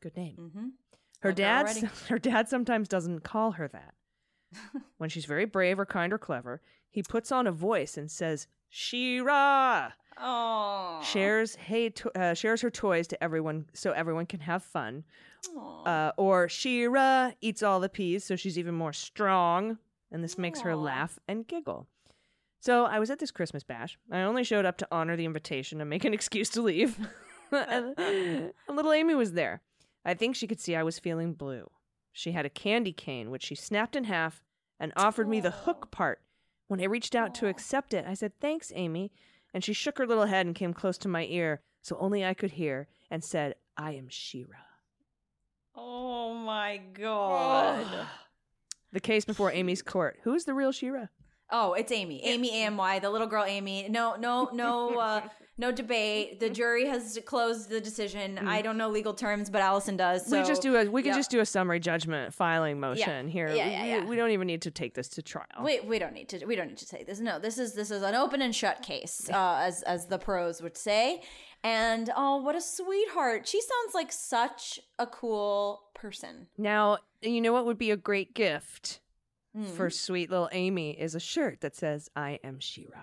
Good 0.00 0.16
name. 0.16 0.36
Mm-hmm. 0.38 0.66
Her 1.20 1.30
Like 1.30 1.36
dad 1.36 1.64
already. 1.64 1.88
her 2.08 2.18
dad 2.18 2.48
sometimes 2.48 2.88
doesn't 2.88 3.20
call 3.20 3.52
her 3.52 3.68
that. 3.68 3.94
when 4.98 5.10
she's 5.10 5.24
very 5.24 5.44
brave 5.44 5.78
or 5.78 5.86
kind 5.86 6.12
or 6.12 6.18
clever, 6.18 6.62
he 6.88 7.02
puts 7.02 7.32
on 7.32 7.46
a 7.46 7.52
voice 7.52 7.96
and 7.96 8.10
says, 8.10 8.46
"She-Ra." 8.68 9.92
Oh. 10.18 11.00
Shares 11.02 11.56
hey 11.56 11.90
to- 11.90 12.18
uh, 12.18 12.34
shares 12.34 12.60
her 12.62 12.70
toys 12.70 13.06
to 13.08 13.22
everyone 13.22 13.66
so 13.74 13.92
everyone 13.92 14.26
can 14.26 14.40
have 14.40 14.62
fun. 14.62 15.04
Uh, 15.84 16.12
or 16.16 16.48
She-Ra 16.48 17.32
eats 17.40 17.62
all 17.62 17.78
the 17.80 17.88
peas 17.88 18.24
so 18.24 18.34
she's 18.34 18.58
even 18.58 18.74
more 18.74 18.92
strong, 18.92 19.78
and 20.10 20.24
this 20.24 20.38
makes 20.38 20.60
her 20.62 20.74
laugh 20.74 21.18
and 21.28 21.46
giggle. 21.46 21.86
So 22.60 22.84
I 22.84 22.98
was 22.98 23.10
at 23.10 23.18
this 23.20 23.30
Christmas 23.30 23.62
bash. 23.62 23.98
I 24.10 24.22
only 24.22 24.42
showed 24.42 24.64
up 24.64 24.78
to 24.78 24.88
honor 24.90 25.16
the 25.16 25.24
invitation 25.24 25.80
and 25.80 25.88
make 25.90 26.04
an 26.04 26.14
excuse 26.18 26.48
to 26.50 26.62
leave. 26.62 26.98
and 27.52 27.94
and 27.98 28.52
little 28.76 28.92
Amy 28.92 29.14
was 29.14 29.32
there. 29.32 29.60
I 30.04 30.14
think 30.14 30.34
she 30.34 30.46
could 30.46 30.60
see 30.60 30.74
I 30.74 30.82
was 30.82 30.98
feeling 30.98 31.34
blue. 31.34 31.68
She 32.12 32.32
had 32.32 32.46
a 32.46 32.50
candy 32.50 32.92
cane, 32.92 33.30
which 33.30 33.44
she 33.44 33.54
snapped 33.54 33.94
in 33.94 34.04
half 34.04 34.42
and 34.80 34.92
offered 34.96 35.28
me 35.28 35.40
the 35.40 35.50
hook 35.50 35.90
part. 35.90 36.20
When 36.68 36.80
I 36.80 36.84
reached 36.84 37.14
out 37.14 37.34
to 37.36 37.46
accept 37.48 37.94
it, 37.94 38.04
I 38.08 38.14
said, 38.14 38.32
Thanks, 38.40 38.72
Amy. 38.74 39.12
And 39.56 39.64
she 39.64 39.72
shook 39.72 39.96
her 39.96 40.06
little 40.06 40.26
head 40.26 40.44
and 40.44 40.54
came 40.54 40.74
close 40.74 40.98
to 40.98 41.08
my 41.08 41.24
ear 41.30 41.62
so 41.80 41.96
only 41.98 42.22
I 42.22 42.34
could 42.34 42.50
hear 42.50 42.88
and 43.10 43.24
said, 43.24 43.54
I 43.74 43.92
am 43.92 44.08
She-Ra. 44.10 44.58
Oh 45.74 46.34
my 46.34 46.76
god. 46.92 47.86
The 48.92 49.00
case 49.00 49.24
before 49.24 49.50
Amy's 49.50 49.80
court. 49.80 50.18
Who's 50.24 50.44
the 50.44 50.52
real 50.52 50.72
She-Ra? 50.72 51.06
Oh, 51.50 51.72
it's 51.72 51.90
Amy. 51.90 52.22
Amy 52.22 52.50
AMY, 52.50 52.98
the 52.98 53.08
little 53.08 53.26
girl 53.26 53.44
Amy. 53.44 53.88
No, 53.88 54.16
no, 54.16 54.50
no, 54.52 54.98
uh, 54.98 55.22
no 55.58 55.72
debate. 55.72 56.40
The 56.40 56.50
jury 56.50 56.86
has 56.86 57.18
closed 57.24 57.70
the 57.70 57.80
decision. 57.80 58.38
I 58.38 58.60
don't 58.62 58.76
know 58.76 58.88
legal 58.88 59.14
terms, 59.14 59.48
but 59.48 59.62
Allison 59.62 59.96
does. 59.96 60.26
So 60.26 60.40
we 60.40 60.46
just 60.46 60.62
do 60.62 60.76
a 60.76 60.84
we 60.90 61.02
can 61.02 61.12
yeah. 61.12 61.16
just 61.16 61.30
do 61.30 61.40
a 61.40 61.46
summary 61.46 61.80
judgment 61.80 62.34
filing 62.34 62.78
motion 62.78 63.28
here. 63.28 63.48
Yeah, 63.48 63.52
we, 63.52 63.70
yeah, 63.70 63.82
we- 63.82 63.88
yeah. 63.88 64.04
we 64.06 64.16
don't 64.16 64.30
even 64.30 64.46
need 64.46 64.62
to 64.62 64.70
take 64.70 64.94
this 64.94 65.08
to 65.10 65.22
trial. 65.22 65.46
We, 65.64 65.80
we 65.80 65.98
don't 65.98 66.12
need 66.12 66.28
to 66.30 66.44
we 66.44 66.56
don't 66.56 66.68
need 66.68 66.78
to 66.78 66.88
take 66.88 67.06
this. 67.06 67.20
No, 67.20 67.38
this 67.38 67.58
is 67.58 67.72
this 67.74 67.90
is 67.90 68.02
an 68.02 68.14
open 68.14 68.42
and 68.42 68.54
shut 68.54 68.82
case, 68.82 69.30
uh, 69.32 69.58
as 69.62 69.82
as 69.82 70.06
the 70.06 70.18
pros 70.18 70.60
would 70.62 70.76
say. 70.76 71.22
And 71.64 72.10
oh, 72.16 72.36
what 72.36 72.54
a 72.54 72.60
sweetheart! 72.60 73.48
She 73.48 73.60
sounds 73.60 73.94
like 73.94 74.12
such 74.12 74.78
a 74.98 75.06
cool 75.06 75.84
person. 75.94 76.46
Now, 76.58 76.98
you 77.22 77.40
know 77.40 77.52
what 77.52 77.64
would 77.66 77.78
be 77.78 77.90
a 77.90 77.96
great 77.96 78.34
gift 78.34 79.00
Hmm. 79.56 79.64
for 79.64 79.88
sweet 79.88 80.30
little 80.30 80.50
Amy 80.52 80.90
is 80.90 81.14
a 81.14 81.20
shirt 81.20 81.62
that 81.62 81.74
says 81.74 82.10
"I 82.14 82.38
am 82.44 82.60
She-Ra." 82.60 83.00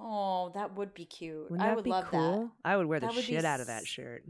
Oh, 0.00 0.52
that 0.54 0.76
would 0.76 0.94
be 0.94 1.04
cute. 1.04 1.50
Wouldn't 1.50 1.68
I 1.68 1.74
would 1.74 1.84
be 1.84 1.90
love 1.90 2.06
cool? 2.10 2.52
that. 2.64 2.70
I 2.70 2.76
would 2.76 2.86
wear 2.86 3.00
the 3.00 3.06
That 3.06 3.14
would 3.14 3.24
shit 3.24 3.44
out 3.44 3.60
of 3.60 3.66
that 3.66 3.86
shirt. 3.86 4.24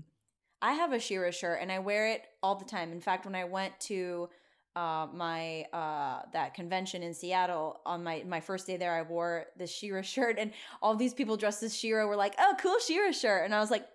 I 0.61 0.73
have 0.73 0.93
a 0.93 0.99
She-Ra 0.99 1.31
shirt 1.31 1.61
and 1.61 1.71
I 1.71 1.79
wear 1.79 2.09
it 2.09 2.23
all 2.43 2.57
the 2.57 2.65
time. 2.65 2.91
In 2.91 3.01
fact, 3.01 3.25
when 3.27 3.35
I 3.35 3.45
went 3.45 3.79
to 3.81 4.29
uh, 4.75 5.07
my 5.13 5.63
uh, 5.73 6.23
that 6.33 6.55
convention 6.55 7.03
in 7.03 7.15
Seattle 7.15 7.81
on 7.85 8.03
my 8.03 8.25
my 8.27 8.41
first 8.41 8.67
day 8.67 8.77
there, 8.77 8.95
I 8.95 9.03
wore 9.03 9.47
the 9.57 9.67
She-Ra 9.67 10.03
shirt, 10.15 10.37
and 10.39 10.53
all 10.83 10.97
these 10.97 11.15
people 11.15 11.37
dressed 11.37 11.63
as 11.63 11.77
She-Ra 11.77 12.07
were 12.07 12.17
like, 12.17 12.35
"Oh, 12.39 12.55
cool 12.61 12.79
She-Ra 12.79 13.13
shirt," 13.13 13.45
and 13.45 13.55
I 13.55 13.61
was 13.61 13.71
like, 13.71 13.87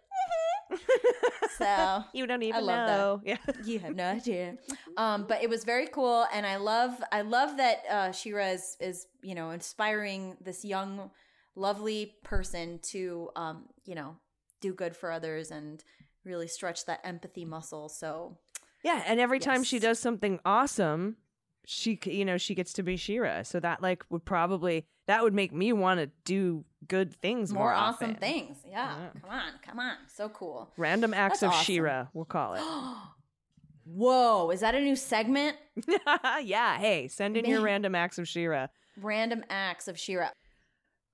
so 1.58 2.04
You 2.14 2.28
don't 2.28 2.44
even 2.44 2.66
love 2.66 2.88
that. 2.88 2.98
know. 2.98 3.22
Yeah. 3.24 3.38
you 3.64 3.80
have 3.80 3.96
no 3.96 4.06
idea. 4.06 4.58
Um, 4.98 5.26
but 5.28 5.44
it 5.44 5.50
was 5.50 5.64
very 5.64 5.88
cool, 5.88 6.26
and 6.34 6.46
I 6.46 6.58
love 6.58 7.02
I 7.12 7.22
love 7.22 7.58
that 7.58 7.84
uh, 7.90 8.12
She-Ra 8.12 8.48
is 8.48 8.78
is 8.80 9.08
you 9.22 9.36
know 9.36 9.52
inspiring 9.52 10.38
this 10.42 10.66
young, 10.66 11.12
lovely 11.56 12.16
person 12.24 12.80
to 12.92 13.30
um, 13.36 13.66
you 13.86 13.96
know 13.96 14.18
do 14.62 14.74
good 14.74 14.96
for 14.96 15.12
others 15.12 15.52
and 15.52 15.84
really 16.24 16.48
stretch 16.48 16.86
that 16.86 17.02
empathy 17.04 17.46
muscle. 17.46 17.90
So 17.90 18.38
Yeah, 18.84 19.04
and 19.06 19.20
every 19.20 19.40
time 19.40 19.64
she 19.64 19.80
does 19.80 20.00
something 20.00 20.40
awesome, 20.46 21.18
she 21.66 22.00
you 22.06 22.26
know, 22.26 22.38
she 22.38 22.56
gets 22.56 22.74
to 22.74 22.84
be 22.84 22.98
She-Ra. 22.98 23.44
So 23.44 23.60
that 23.60 23.82
like 23.82 24.04
would 24.10 24.26
probably 24.26 24.86
that 25.08 25.24
would 25.24 25.34
make 25.34 25.54
me 25.54 25.74
want 25.74 26.00
to 26.00 26.10
do 26.24 26.64
good 26.88 27.14
things 27.14 27.54
more, 27.54 27.66
more, 27.66 27.74
awesome 27.74 28.12
often. 28.12 28.22
things. 28.22 28.58
Yeah. 28.68 28.96
Yeah. 28.98 29.22
come 29.22 29.30
on, 29.30 29.52
come 29.66 29.80
on, 29.80 29.96
so 30.08 30.30
cool. 30.30 30.72
Random 30.78 31.14
acts 31.14 31.42
That's 31.42 31.44
of 31.44 31.50
awesome. 31.50 31.66
She-Ra, 31.66 32.08
we'll 32.14 32.26
call 32.26 32.54
it. 32.56 32.62
Whoa, 33.86 34.50
is 34.50 34.62
that 34.62 34.76
a 34.76 34.80
new 34.82 34.96
segment? 34.96 35.58
yeah, 36.42 36.78
hey, 36.78 37.10
send 37.10 37.36
in 37.36 37.44
your 37.46 37.60
random 37.62 37.96
acts 37.96 38.18
of 38.18 38.30
She-Ra. 38.30 38.68
Random 39.02 39.44
acts 39.50 39.90
of 39.90 40.00
She-Ra. 40.00 40.30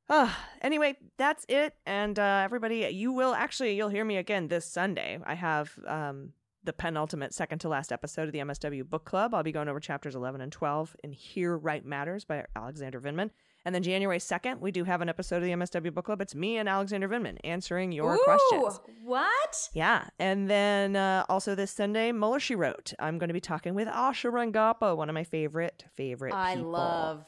Uh, 0.09 0.31
anyway, 0.61 0.97
that's 1.17 1.45
it. 1.47 1.75
And 1.85 2.17
uh, 2.17 2.41
everybody, 2.43 2.87
you 2.91 3.11
will 3.11 3.33
actually 3.33 3.75
you'll 3.75 3.89
hear 3.89 4.05
me 4.05 4.17
again 4.17 4.47
this 4.47 4.65
Sunday. 4.65 5.19
I 5.25 5.35
have 5.35 5.77
um, 5.87 6.33
the 6.63 6.73
penultimate, 6.73 7.33
second 7.33 7.59
to 7.59 7.69
last 7.69 7.91
episode 7.91 8.23
of 8.23 8.31
the 8.31 8.39
MSW 8.39 8.89
Book 8.89 9.05
Club. 9.05 9.33
I'll 9.33 9.43
be 9.43 9.51
going 9.51 9.69
over 9.69 9.79
chapters 9.79 10.15
11 10.15 10.41
and 10.41 10.51
12 10.51 10.95
in 11.03 11.11
Here 11.11 11.57
Right 11.57 11.85
Matters 11.85 12.25
by 12.25 12.45
Alexander 12.55 12.99
Vindman. 12.99 13.29
And 13.65 13.75
then 13.75 13.83
January 13.83 14.19
2nd, 14.19 14.61
we 14.61 14.71
do 14.71 14.85
have 14.85 15.01
an 15.01 15.09
episode 15.09 15.37
of 15.37 15.43
the 15.43 15.51
MSW 15.51 15.93
Book 15.93 16.05
Club. 16.05 16.21
It's 16.21 16.33
me 16.33 16.57
and 16.57 16.69
Alexander 16.69 17.09
Vindman 17.09 17.37
answering 17.43 17.91
your 17.91 18.15
Ooh, 18.15 18.23
questions. 18.23 18.79
What? 19.03 19.69
Yeah. 19.73 20.05
And 20.17 20.49
then 20.49 20.95
uh, 20.95 21.25
also 21.27 21.55
this 21.55 21.69
Sunday, 21.69 22.11
Mueller 22.11 22.39
She 22.39 22.55
Wrote. 22.55 22.93
I'm 22.99 23.17
going 23.17 23.27
to 23.27 23.33
be 23.33 23.41
talking 23.41 23.75
with 23.75 23.87
Asha 23.89 24.31
Rangappa, 24.31 24.95
one 24.95 25.09
of 25.09 25.13
my 25.13 25.25
favorite, 25.25 25.83
favorite 25.95 26.33
I 26.33 26.55
people. 26.55 26.71
love, 26.71 27.25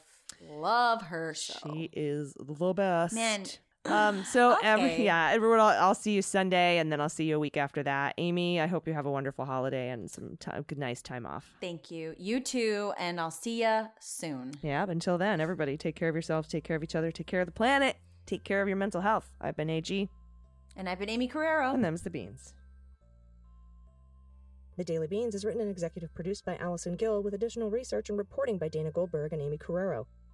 love 0.50 1.02
her 1.02 1.34
show. 1.34 1.54
She 1.72 1.90
is 1.92 2.34
the 2.38 2.72
best. 2.74 3.14
Man. 3.14 3.44
Um. 3.84 4.24
So 4.24 4.56
every, 4.62 5.04
yeah, 5.04 5.30
everyone. 5.32 5.58
I'll, 5.60 5.88
I'll 5.88 5.94
see 5.94 6.12
you 6.12 6.22
Sunday, 6.22 6.78
and 6.78 6.92
then 6.92 7.00
I'll 7.00 7.08
see 7.08 7.24
you 7.24 7.36
a 7.36 7.38
week 7.38 7.56
after 7.56 7.82
that. 7.82 8.14
Aimee, 8.16 8.60
I 8.60 8.66
hope 8.66 8.86
you 8.86 8.94
have 8.94 9.06
a 9.06 9.10
wonderful 9.10 9.44
holiday 9.44 9.90
and 9.90 10.10
some 10.10 10.36
time, 10.38 10.64
good, 10.66 10.78
nice 10.78 11.02
time 11.02 11.26
off. 11.26 11.50
Thank 11.60 11.90
you. 11.90 12.14
You 12.16 12.40
too, 12.40 12.92
and 12.98 13.20
I'll 13.20 13.30
see 13.32 13.62
you 13.62 13.86
soon. 14.00 14.52
Yeah. 14.62 14.86
But 14.86 14.92
until 14.92 15.18
then, 15.18 15.40
everybody, 15.40 15.76
take 15.76 15.96
care 15.96 16.08
of 16.08 16.14
yourselves, 16.14 16.48
take 16.48 16.64
care 16.64 16.76
of 16.76 16.82
each 16.84 16.94
other, 16.94 17.10
take 17.10 17.26
care 17.26 17.40
of 17.40 17.46
the 17.46 17.52
planet, 17.52 17.96
take 18.26 18.44
care 18.44 18.62
of 18.62 18.68
your 18.68 18.76
mental 18.76 19.00
health. 19.00 19.30
I've 19.40 19.56
been 19.56 19.68
AG, 19.70 20.08
And 20.76 20.88
I've 20.88 20.98
been 21.00 21.10
Aimee 21.10 21.28
Carrero. 21.28 21.74
and 21.74 21.84
them's 21.84 22.02
the 22.02 22.10
beans. 22.10 22.54
The 24.78 24.84
Daily 24.84 25.06
Beans 25.06 25.34
is 25.34 25.44
written 25.44 25.60
and 25.60 25.70
executive 25.70 26.14
produced 26.14 26.46
by 26.46 26.56
Allison 26.56 26.96
Gill 26.96 27.22
with 27.22 27.34
additional 27.34 27.68
research 27.70 28.08
and 28.08 28.16
reporting 28.16 28.56
by 28.56 28.68
Dana 28.68 28.90
Goldberg 28.90 29.32
and 29.34 29.42
Aimee 29.42 29.58
Carrero. 29.58 30.06